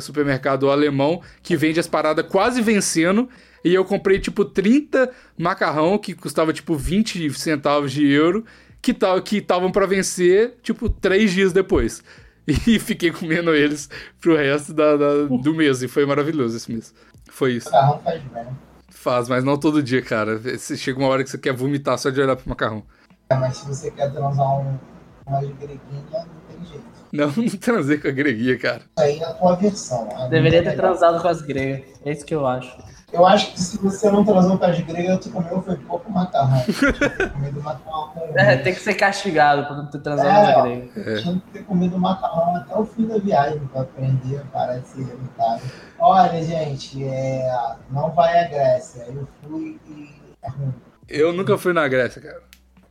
supermercado 0.00 0.70
alemão, 0.70 1.20
que 1.42 1.56
vende 1.56 1.80
as 1.80 1.88
paradas 1.88 2.26
quase 2.26 2.62
vencendo. 2.62 3.28
E 3.64 3.74
eu 3.74 3.84
comprei, 3.84 4.18
tipo, 4.18 4.44
30 4.44 5.10
macarrão, 5.36 5.98
que 5.98 6.14
custava, 6.14 6.52
tipo, 6.52 6.76
20 6.76 7.30
centavos 7.34 7.92
de 7.92 8.06
euro, 8.06 8.44
que 8.80 8.96
estavam 9.36 9.70
para 9.70 9.86
vencer, 9.86 10.54
tipo, 10.62 10.88
três 10.88 11.32
dias 11.32 11.52
depois. 11.52 12.02
E 12.66 12.80
fiquei 12.80 13.12
comendo 13.12 13.54
eles 13.54 13.88
pro 14.20 14.34
resto 14.34 14.72
da, 14.72 14.96
da, 14.96 15.24
do 15.24 15.54
mês. 15.54 15.82
E 15.82 15.88
foi 15.88 16.04
maravilhoso 16.04 16.56
esse 16.56 16.72
mês. 16.72 16.92
Foi 17.30 17.52
isso. 17.52 17.70
Macarrão 17.70 18.00
faz 18.02 18.22
bem. 18.22 18.46
Faz, 18.88 19.28
mas 19.28 19.44
não 19.44 19.56
todo 19.56 19.82
dia, 19.82 20.02
cara. 20.02 20.40
Chega 20.58 20.98
uma 20.98 21.08
hora 21.08 21.22
que 21.22 21.30
você 21.30 21.38
quer 21.38 21.52
vomitar 21.52 21.96
só 21.96 22.10
de 22.10 22.20
olhar 22.20 22.34
pro 22.34 22.48
macarrão. 22.48 22.84
É, 23.30 23.36
mas 23.36 23.58
se 23.58 23.66
você 23.66 23.92
quer 23.92 24.10
transar 24.12 24.58
um, 24.58 24.76
uma 25.24 25.40
greguinha, 25.40 25.80
não 26.10 26.26
tem 26.48 26.66
jeito. 26.66 26.84
Não, 27.12 27.26
não 27.30 27.58
transei 27.58 27.96
com 27.96 28.08
a 28.08 28.10
greguinha, 28.10 28.58
cara. 28.58 28.80
Isso 28.80 28.90
aí 28.98 29.20
é 29.20 29.24
a 29.24 29.34
tua 29.34 29.54
versão. 29.54 30.08
É 30.18 30.28
Deveria 30.28 30.64
ter 30.64 30.74
transado 30.74 31.22
com 31.22 31.28
as 31.28 31.40
gregas. 31.40 31.86
É 32.04 32.10
isso 32.10 32.26
que 32.26 32.34
eu 32.34 32.44
acho. 32.44 32.76
Eu 33.12 33.24
acho 33.26 33.52
que 33.52 33.60
se 33.60 33.78
você 33.78 34.10
não 34.10 34.24
transou 34.24 34.58
com 34.58 34.64
as 34.64 34.80
gregas, 34.80 35.18
tu 35.20 35.30
comeu 35.30 35.62
foi 35.62 35.76
pouco 35.76 36.10
macarrão. 36.10 36.60
comido 37.32 37.62
macarrão 37.62 38.08
com... 38.08 38.38
É, 38.38 38.56
tem 38.56 38.74
que 38.74 38.80
ser 38.80 38.94
castigado 38.94 39.66
por 39.66 39.76
não 39.76 39.86
ter 39.86 40.00
transado 40.00 40.28
é, 40.28 40.52
com 40.52 40.58
as 40.58 40.64
gregas. 40.64 41.06
É. 41.06 41.22
Tinha 41.22 41.34
que 41.34 41.50
ter 41.52 41.64
comido 41.64 41.98
macarrão 41.98 42.56
até 42.56 42.76
o 42.76 42.84
fim 42.84 43.06
da 43.06 43.18
viagem 43.18 43.60
pra 43.72 43.82
aprender 43.82 44.38
a 44.38 44.44
parar 44.46 44.78
de 44.78 44.88
ser 44.88 45.00
irritado. 45.02 45.62
Olha, 46.00 46.42
gente, 46.42 47.04
é... 47.04 47.76
não 47.90 48.10
vai 48.10 48.44
à 48.44 48.48
Grécia. 48.48 49.06
Eu 49.08 49.28
fui 49.40 49.78
e 49.88 50.08
é 50.42 50.50
ruim. 50.50 50.74
Eu 51.08 51.32
nunca 51.32 51.56
fui 51.56 51.72
na 51.72 51.86
Grécia, 51.86 52.20
cara. 52.20 52.49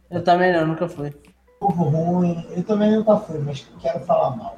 Eu 0.10 0.24
também 0.24 0.52
não, 0.54 0.68
nunca 0.68 0.88
fui. 0.88 1.14
Povo 1.60 1.84
ruim, 1.84 2.46
eu 2.56 2.64
também 2.64 2.92
nunca 2.92 3.18
fui, 3.18 3.38
mas 3.40 3.68
quero 3.80 4.00
falar 4.06 4.36
mal. 4.36 4.58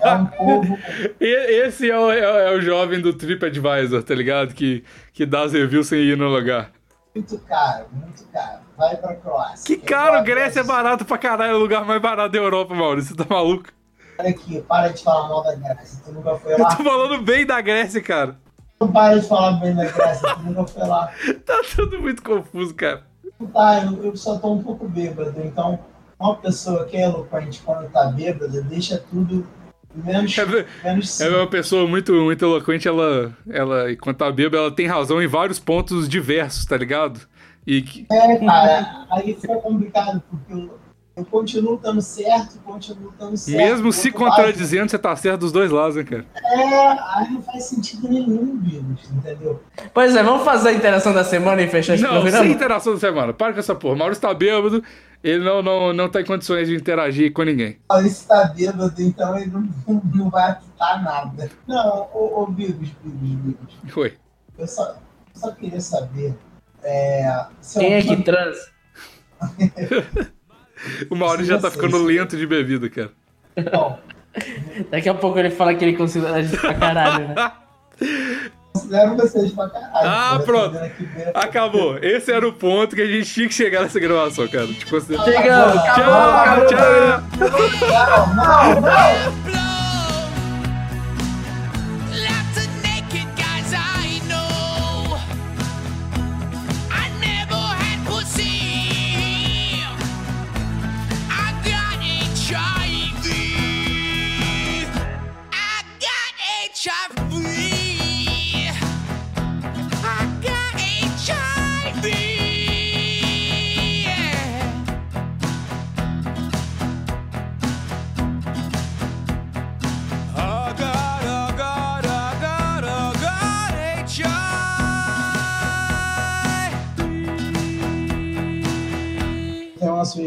é 0.00 0.12
um 0.14 0.26
povo. 0.26 0.78
Esse 1.20 1.90
é 1.90 1.98
o, 1.98 2.10
é, 2.10 2.20
é 2.20 2.56
o 2.56 2.60
jovem 2.60 3.00
do 3.00 3.12
TripAdvisor, 3.12 4.02
tá 4.02 4.14
ligado? 4.14 4.54
Que, 4.54 4.84
que 5.12 5.26
dá 5.26 5.42
as 5.42 5.52
reviews 5.52 5.88
sem 5.88 6.00
ir 6.00 6.16
no 6.16 6.28
lugar. 6.28 6.70
Muito 7.14 7.38
caro, 7.40 7.86
muito 7.92 8.24
caro. 8.32 8.60
Vai 8.76 8.96
pra 8.96 9.14
Croácia. 9.16 9.66
Que 9.66 9.76
caro, 9.82 10.22
Grécia 10.24 10.60
é 10.60 10.64
barato 10.64 11.04
pra 11.04 11.18
caralho, 11.18 11.52
é 11.52 11.54
o 11.54 11.58
lugar 11.58 11.84
mais 11.84 12.00
barato 12.00 12.30
da 12.30 12.38
Europa, 12.38 12.74
Maurício. 12.74 13.14
Você 13.14 13.24
tá 13.24 13.26
maluco? 13.28 13.68
Olha 14.18 14.30
aqui, 14.30 14.62
para 14.62 14.88
de 14.88 15.02
falar 15.02 15.28
mal 15.28 15.42
da 15.42 15.54
Grécia. 15.54 16.00
Tu 16.04 16.12
nunca 16.12 16.36
foi 16.36 16.56
lá. 16.56 16.70
Eu 16.70 16.76
tô 16.76 16.84
falando 16.84 17.20
bem 17.22 17.44
da 17.44 17.60
Grécia, 17.60 18.00
cara. 18.00 18.38
Não 18.80 18.90
para 18.90 19.18
de 19.18 19.28
falar 19.28 19.52
bem 19.60 19.74
da 19.74 19.84
Grécia, 19.84 20.36
nunca 20.36 20.66
foi 20.66 20.86
lá. 20.86 21.12
Tá 21.44 21.60
tudo 21.76 22.00
muito 22.00 22.22
confuso, 22.22 22.74
cara. 22.74 23.04
Tá, 23.52 23.84
eu, 23.84 24.04
eu 24.04 24.16
só 24.16 24.38
tô 24.38 24.54
um 24.54 24.62
pouco 24.62 24.88
bêbado, 24.88 25.34
então 25.44 25.78
uma 26.18 26.36
pessoa 26.36 26.86
que 26.86 26.96
é 26.96 27.02
eloquente 27.02 27.60
quando 27.62 27.90
tá 27.90 28.06
bêbada 28.06 28.62
deixa 28.62 29.02
tudo 29.10 29.46
menos, 29.94 30.36
é, 30.38 30.46
menos 30.84 31.20
é 31.20 31.28
uma 31.28 31.46
pessoa 31.46 31.86
muito, 31.86 32.12
muito 32.14 32.44
eloquente, 32.44 32.88
ela, 32.88 33.36
ela, 33.50 33.94
quando 33.96 34.16
tá 34.16 34.30
bêbada, 34.30 34.58
ela 34.58 34.74
tem 34.74 34.86
razão 34.86 35.22
em 35.22 35.26
vários 35.26 35.58
pontos 35.58 36.08
diversos, 36.08 36.64
tá 36.64 36.76
ligado? 36.76 37.20
E 37.66 37.82
que... 37.82 38.06
É, 38.10 38.36
cara, 38.38 39.06
aí 39.10 39.34
fica 39.34 39.56
complicado, 39.56 40.22
porque 40.30 40.52
eu, 40.52 40.78
eu 41.20 41.24
continuo 41.26 41.74
estando 41.74 42.00
certo, 42.00 42.58
continuo 42.64 43.10
estando 43.10 43.36
certo. 43.36 43.56
Mesmo 43.56 43.92
se 43.92 44.10
contradizendo, 44.10 44.80
lado. 44.80 44.90
você 44.90 44.98
tá 44.98 45.14
certo 45.14 45.40
dos 45.40 45.52
dois 45.52 45.70
lados, 45.70 45.96
né, 45.96 46.04
cara? 46.04 46.24
É, 46.34 46.88
aí 47.18 47.30
não 47.30 47.42
faz 47.42 47.64
sentido 47.64 48.08
nenhum, 48.08 48.56
Bigos, 48.56 49.10
entendeu? 49.10 49.62
Pois 49.92 50.16
é, 50.16 50.22
vamos 50.22 50.44
fazer 50.44 50.70
a 50.70 50.72
interação 50.72 51.12
da 51.12 51.22
semana 51.22 51.60
e 51.62 51.68
fechar 51.68 51.94
esse 51.94 52.02
não, 52.02 52.10
programa? 52.10 52.38
Não, 52.38 52.44
sem 52.44 52.52
interação 52.52 52.94
da 52.94 53.00
semana. 53.00 53.32
Para 53.34 53.52
com 53.52 53.58
essa 53.58 53.74
porra. 53.74 53.96
Maurício 53.96 54.22
tá 54.22 54.32
bêbado, 54.32 54.82
ele 55.22 55.44
não, 55.44 55.62
não, 55.62 55.92
não 55.92 56.08
tá 56.08 56.22
em 56.22 56.24
condições 56.24 56.68
de 56.68 56.74
interagir 56.74 57.32
com 57.32 57.42
ninguém. 57.42 57.78
Maurício 57.88 58.26
tá 58.26 58.44
bêbado, 58.44 59.02
então 59.02 59.36
ele 59.36 59.50
não, 59.50 59.68
não 60.14 60.30
vai 60.30 60.52
apitar 60.52 61.02
nada. 61.02 61.50
Não, 61.66 62.08
ô, 62.14 62.42
ô 62.42 62.46
Bigos, 62.46 62.88
Bigos, 63.04 63.56
Bigos. 63.84 63.96
Oi. 63.96 64.14
Eu 64.58 64.66
só, 64.66 64.96
só 65.34 65.50
queria 65.52 65.80
saber... 65.80 66.34
É, 66.82 67.46
Quem 67.74 67.92
é 67.92 68.02
que 68.02 68.16
transa? 68.22 68.70
O 71.08 71.14
Maurício 71.14 71.54
já 71.54 71.58
tá 71.58 71.70
ficando 71.70 72.02
lento 72.02 72.36
de 72.36 72.46
bebida, 72.46 72.88
cara. 72.88 73.10
Bom. 73.72 73.98
Daqui 74.90 75.08
a 75.08 75.14
pouco 75.14 75.38
ele 75.38 75.50
fala 75.50 75.74
que 75.74 75.84
ele 75.84 75.96
considera 75.96 76.36
a 76.36 76.42
gente 76.42 76.56
pra 76.56 76.74
caralho, 76.74 77.28
né? 77.28 77.52
Considero 78.72 79.16
vocês 79.16 79.52
pra 79.52 79.68
caralho. 79.68 79.90
Ah, 79.94 80.40
pronto. 80.44 80.78
Acabou. 81.34 81.98
Esse 81.98 82.32
era 82.32 82.46
o 82.46 82.52
ponto 82.52 82.94
que 82.94 83.02
a 83.02 83.06
gente 83.06 83.28
tinha 83.28 83.48
que 83.48 83.54
chegar 83.54 83.82
nessa 83.82 83.98
gravação, 83.98 84.46
cara. 84.46 84.68
Te 84.68 84.86
considero... 84.86 85.24
Chegamos. 85.24 85.82
Tchau, 85.82 86.66
tchau. 86.68 87.22
Não, 88.36 88.74
não, 88.74 88.80
não. 88.80 89.59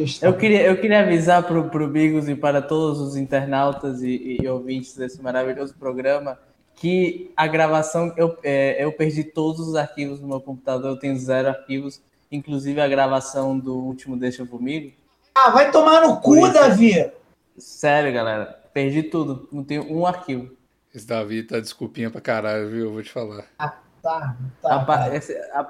Sugestão. 0.08 0.30
Eu 0.30 0.38
queria, 0.38 0.62
eu 0.64 0.80
queria 0.80 1.02
avisar 1.02 1.44
para 1.44 1.58
o 1.58 1.88
Bigos 1.88 2.28
e 2.28 2.36
para 2.36 2.62
todos 2.62 3.00
os 3.00 3.16
internautas 3.16 4.02
e, 4.02 4.38
e, 4.42 4.48
ouvintes 4.48 4.96
desse 4.96 5.22
maravilhoso 5.22 5.76
programa 5.76 6.38
que 6.76 7.32
a 7.38 7.48
gravação, 7.48 8.14
eu, 8.18 8.38
é, 8.44 8.84
eu 8.84 8.92
perdi 8.92 9.24
todos 9.24 9.68
os 9.68 9.76
arquivos 9.76 10.20
no 10.20 10.28
meu 10.28 10.42
computador, 10.42 10.92
eu 10.92 10.98
tenho 10.98 11.18
zero 11.18 11.50
arquivos, 11.50 12.02
inclusive 12.32 12.82
a 12.82 12.88
gravação 12.88 13.58
do 13.58 13.76
último 13.78 14.18
Deixa 14.18 14.46
Comigo. 14.46 14.92
Ah, 15.36 15.50
vai 15.50 15.72
tomar 15.72 16.02
no 16.02 16.20
cu, 16.20 16.52
Davi! 16.52 17.12
Sério, 17.58 18.12
galera, 18.12 18.60
perdi 18.74 19.04
tudo, 19.04 19.48
não 19.52 19.64
tenho 19.64 19.92
um 19.92 20.06
arquivo. 20.06 20.52
Esse 20.94 21.08
Davi 21.08 21.44
tá 21.44 21.60
desculpinha 21.60 22.12
pra 22.12 22.22
caralho, 22.22 22.70
viu? 22.70 22.86
Eu 22.86 22.94
vou 22.94 23.02
te 23.02 23.12
falar. 23.12 23.46
Ah. 23.58 23.83
Tá, 24.04 24.36
tá, 24.62 24.76
Apa 24.76 24.98
tá. 24.98 25.22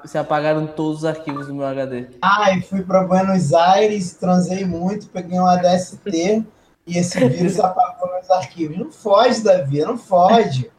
Se 0.07 0.17
apagaram 0.17 0.65
todos 0.65 0.99
os 0.99 1.05
arquivos 1.05 1.45
do 1.45 1.53
meu 1.53 1.67
HD. 1.67 2.07
Ai, 2.19 2.61
fui 2.61 2.81
para 2.81 3.03
Buenos 3.03 3.53
Aires, 3.53 4.15
transei 4.15 4.65
muito, 4.65 5.07
peguei 5.09 5.39
um 5.39 5.45
ADST 5.45 6.43
e 6.87 6.97
esse 6.97 7.29
vírus 7.29 7.59
apagou 7.61 8.11
meus 8.11 8.31
arquivos. 8.31 8.75
Não 8.75 8.91
foge, 8.91 9.43
Davi, 9.43 9.81
não 9.81 9.99
foge. 9.99 10.71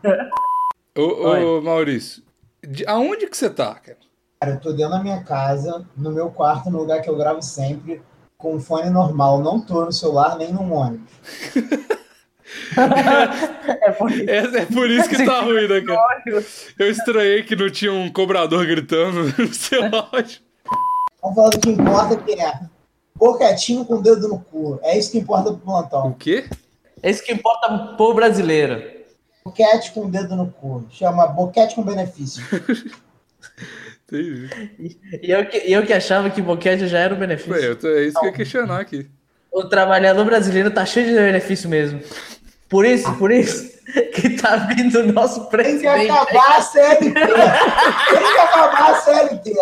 ô, 0.99 1.59
ô 1.59 1.63
Maurício, 1.63 2.25
de, 2.61 2.85
aonde 2.89 3.29
que 3.29 3.37
você 3.37 3.49
tá, 3.49 3.73
cara? 3.77 3.99
Cara, 4.41 4.55
eu 4.57 4.61
tô 4.61 4.73
dentro 4.73 4.91
da 4.91 5.01
minha 5.01 5.23
casa, 5.23 5.87
no 5.97 6.11
meu 6.11 6.31
quarto, 6.31 6.69
no 6.71 6.79
lugar 6.79 7.03
que 7.03 7.09
eu 7.09 7.17
gravo 7.17 7.41
sempre, 7.41 8.03
com 8.37 8.57
um 8.57 8.61
fone 8.61 8.91
normal. 8.91 9.41
Não 9.41 9.61
tô 9.61 9.85
no 9.85 9.93
celular 9.93 10.37
nem 10.37 10.53
no 10.53 10.73
ônibus. 10.73 11.09
é, 13.87 13.91
por 13.93 14.11
isso. 14.11 14.31
É, 14.31 14.37
é, 14.39 14.65
por 14.67 14.91
isso 14.91 15.09
que 15.09 15.25
tá 15.25 15.41
ruim, 15.41 15.67
né, 15.69 15.81
cara? 15.81 16.45
Eu 16.79 16.91
estranhei 16.91 17.43
que 17.43 17.55
não 17.57 17.71
tinha 17.71 17.93
um 17.93 18.11
cobrador 18.11 18.67
gritando 18.67 19.25
no 19.39 19.55
seu 19.55 19.83
áudio. 19.95 20.41
Vamos 21.23 21.37
falar 21.37 21.51
do 21.51 21.59
que 21.61 21.71
importa, 21.71 22.17
que 22.17 22.33
é 22.41 22.53
boquetinho 23.17 23.85
com 23.85 23.95
o 23.95 24.03
dedo 24.03 24.29
no 24.29 24.39
cu. 24.41 24.79
É 24.83 24.99
isso 24.99 25.11
que 25.13 25.19
importa 25.19 25.51
pro 25.53 25.61
plantão. 25.61 26.09
O 26.09 26.15
quê? 26.15 26.45
É 27.03 27.11
isso 27.11 27.23
que 27.25 27.33
importa 27.33 27.69
pro 27.69 27.97
povo 27.97 28.15
brasileiro. 28.15 28.83
Boquete 29.45 29.93
com 29.93 30.07
o 30.07 30.11
dedo 30.11 30.35
no 30.37 30.51
cu. 30.51 30.87
Chama 30.91 31.27
boquete 31.27 31.75
com 31.75 31.83
benefício. 31.83 32.43
Entendi. 34.07 34.49
E 35.23 35.31
eu 35.31 35.47
que, 35.47 35.57
eu 35.73 35.85
que 35.85 35.93
achava 35.93 36.31
que 36.31 36.41
boquete 36.43 36.87
já 36.89 36.99
era 36.99 37.15
um 37.15 37.19
benefício. 37.19 37.53
Ué, 37.53 37.67
eu 37.69 37.77
tô- 37.77 37.89
é 37.89 38.05
isso 38.05 38.19
que 38.19 38.27
eu 38.27 38.31
ia 38.31 38.37
questionar 38.37 38.81
aqui. 38.81 39.09
O 39.53 39.65
trabalhador 39.65 40.25
brasileiro 40.25 40.71
tá 40.71 40.85
cheio 40.85 41.07
de 41.07 41.15
benefício 41.15 41.69
mesmo. 41.69 42.01
Por 42.69 42.85
isso, 42.85 43.13
por 43.17 43.31
isso 43.31 43.71
que 44.15 44.31
tá 44.31 44.57
vindo 44.57 44.99
o 45.01 45.13
nosso 45.13 45.41
Tem 45.47 45.79
que 45.79 45.81
presidente. 45.81 46.11
acabar 46.11 46.57
a 46.59 46.63
CLT. 46.63 47.13
Tem 47.13 47.13
que 47.15 48.39
acabar 48.41 48.91
a 48.91 48.95
CLT. 48.97 49.53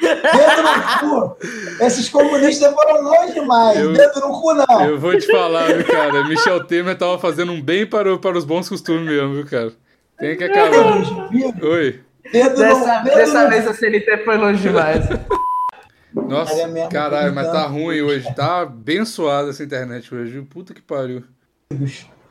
Dedo 0.00 0.62
no 0.62 0.98
cu. 0.98 1.36
Esses 1.84 2.08
comunistas 2.08 2.72
foram 2.72 3.02
longe 3.02 3.34
demais. 3.34 3.78
Eu- 3.78 3.92
Dedo 3.92 4.20
no 4.20 4.40
cu, 4.40 4.54
não. 4.54 4.84
Eu 4.86 4.98
vou 4.98 5.16
te 5.16 5.26
falar, 5.30 5.72
viu, 5.74 5.84
cara? 5.86 6.24
Michel 6.24 6.64
Temer 6.64 6.96
tava 6.96 7.18
fazendo 7.18 7.52
um 7.52 7.60
bem 7.62 7.86
para, 7.86 8.16
para 8.18 8.36
os 8.38 8.44
bons 8.44 8.68
costumes 8.68 9.04
mesmo, 9.06 9.34
viu, 9.34 9.46
cara? 9.46 9.72
Tem 10.18 10.36
que 10.36 10.44
acabar. 10.44 10.96
Oi. 11.62 12.00
Dedo 12.32 12.56
Dessa, 12.56 12.98
no, 12.98 13.04
dessa 13.04 13.44
no 13.44 13.50
vez 13.50 13.66
a 13.66 13.74
CLT 13.74 14.18
foi 14.24 14.36
longe 14.36 14.62
demais. 14.62 15.04
Nossa, 16.14 16.66
mesmo, 16.68 16.88
caralho, 16.90 17.34
mas 17.34 17.46
tá 17.46 17.52
brincando. 17.68 17.74
ruim 17.84 18.00
hoje. 18.02 18.34
Tá 18.34 18.60
abençoada 18.62 19.50
essa 19.50 19.62
internet 19.62 20.12
hoje. 20.14 20.32
viu? 20.32 20.44
Puta 20.46 20.72
que 20.74 20.80
pariu. 20.82 21.22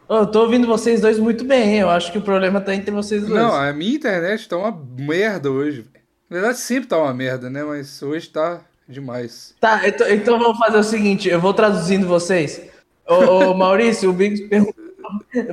Eu 0.10 0.26
tô 0.26 0.41
ouvindo 0.41 0.66
vocês 0.66 1.01
dois 1.01 1.20
muito 1.20 1.45
bem? 1.45 1.78
Eu 1.78 1.89
acho 1.89 2.12
que 2.12 2.18
o 2.18 2.22
problema 2.22 2.60
tá 2.60 2.74
entre 2.74 2.89
vocês 2.89 3.22
dois. 3.22 3.39
Não, 3.39 3.53
a 3.53 3.72
minha 3.72 3.95
internet 3.95 4.49
tá 4.49 4.57
uma 4.57 4.76
merda 4.97 5.51
hoje. 5.51 5.86
Na 6.28 6.38
verdade, 6.38 6.57
sempre 6.57 6.89
tá 6.89 6.97
uma 6.97 7.14
merda, 7.14 7.47
né? 7.47 7.64
Mas 7.64 8.01
hoje 8.01 8.28
tá 8.28 8.62
demais. 8.88 9.53
Tá, 9.60 9.88
então, 9.88 10.10
então 10.10 10.39
vamos 10.39 10.57
fazer 10.57 10.78
o 10.78 10.84
seguinte, 10.84 11.30
eu 11.30 11.39
vou 11.39 11.53
traduzindo 11.53 12.07
vocês. 12.07 12.60
Ô, 13.07 13.51
ô, 13.51 13.53
Maurício, 13.57 14.10
o 14.10 14.14
Biggs 14.14 14.47
perguntou, 14.47 14.84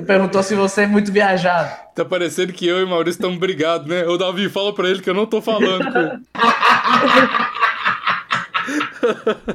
perguntou 0.07 0.41
se 0.41 0.55
você 0.55 0.81
é 0.81 0.87
muito 0.87 1.11
viajado. 1.11 1.71
Tá 1.93 2.03
parecendo 2.03 2.51
que 2.51 2.65
eu 2.67 2.79
e 2.79 2.83
o 2.83 2.87
Maurício 2.87 3.19
estamos 3.19 3.37
brigados, 3.37 3.87
né? 3.87 4.07
Ô, 4.07 4.17
Davi, 4.17 4.49
fala 4.49 4.73
pra 4.73 4.89
ele 4.89 5.01
que 5.01 5.09
eu 5.09 5.13
não 5.13 5.27
tô 5.27 5.39
falando 5.39 5.85
com. 5.91 6.19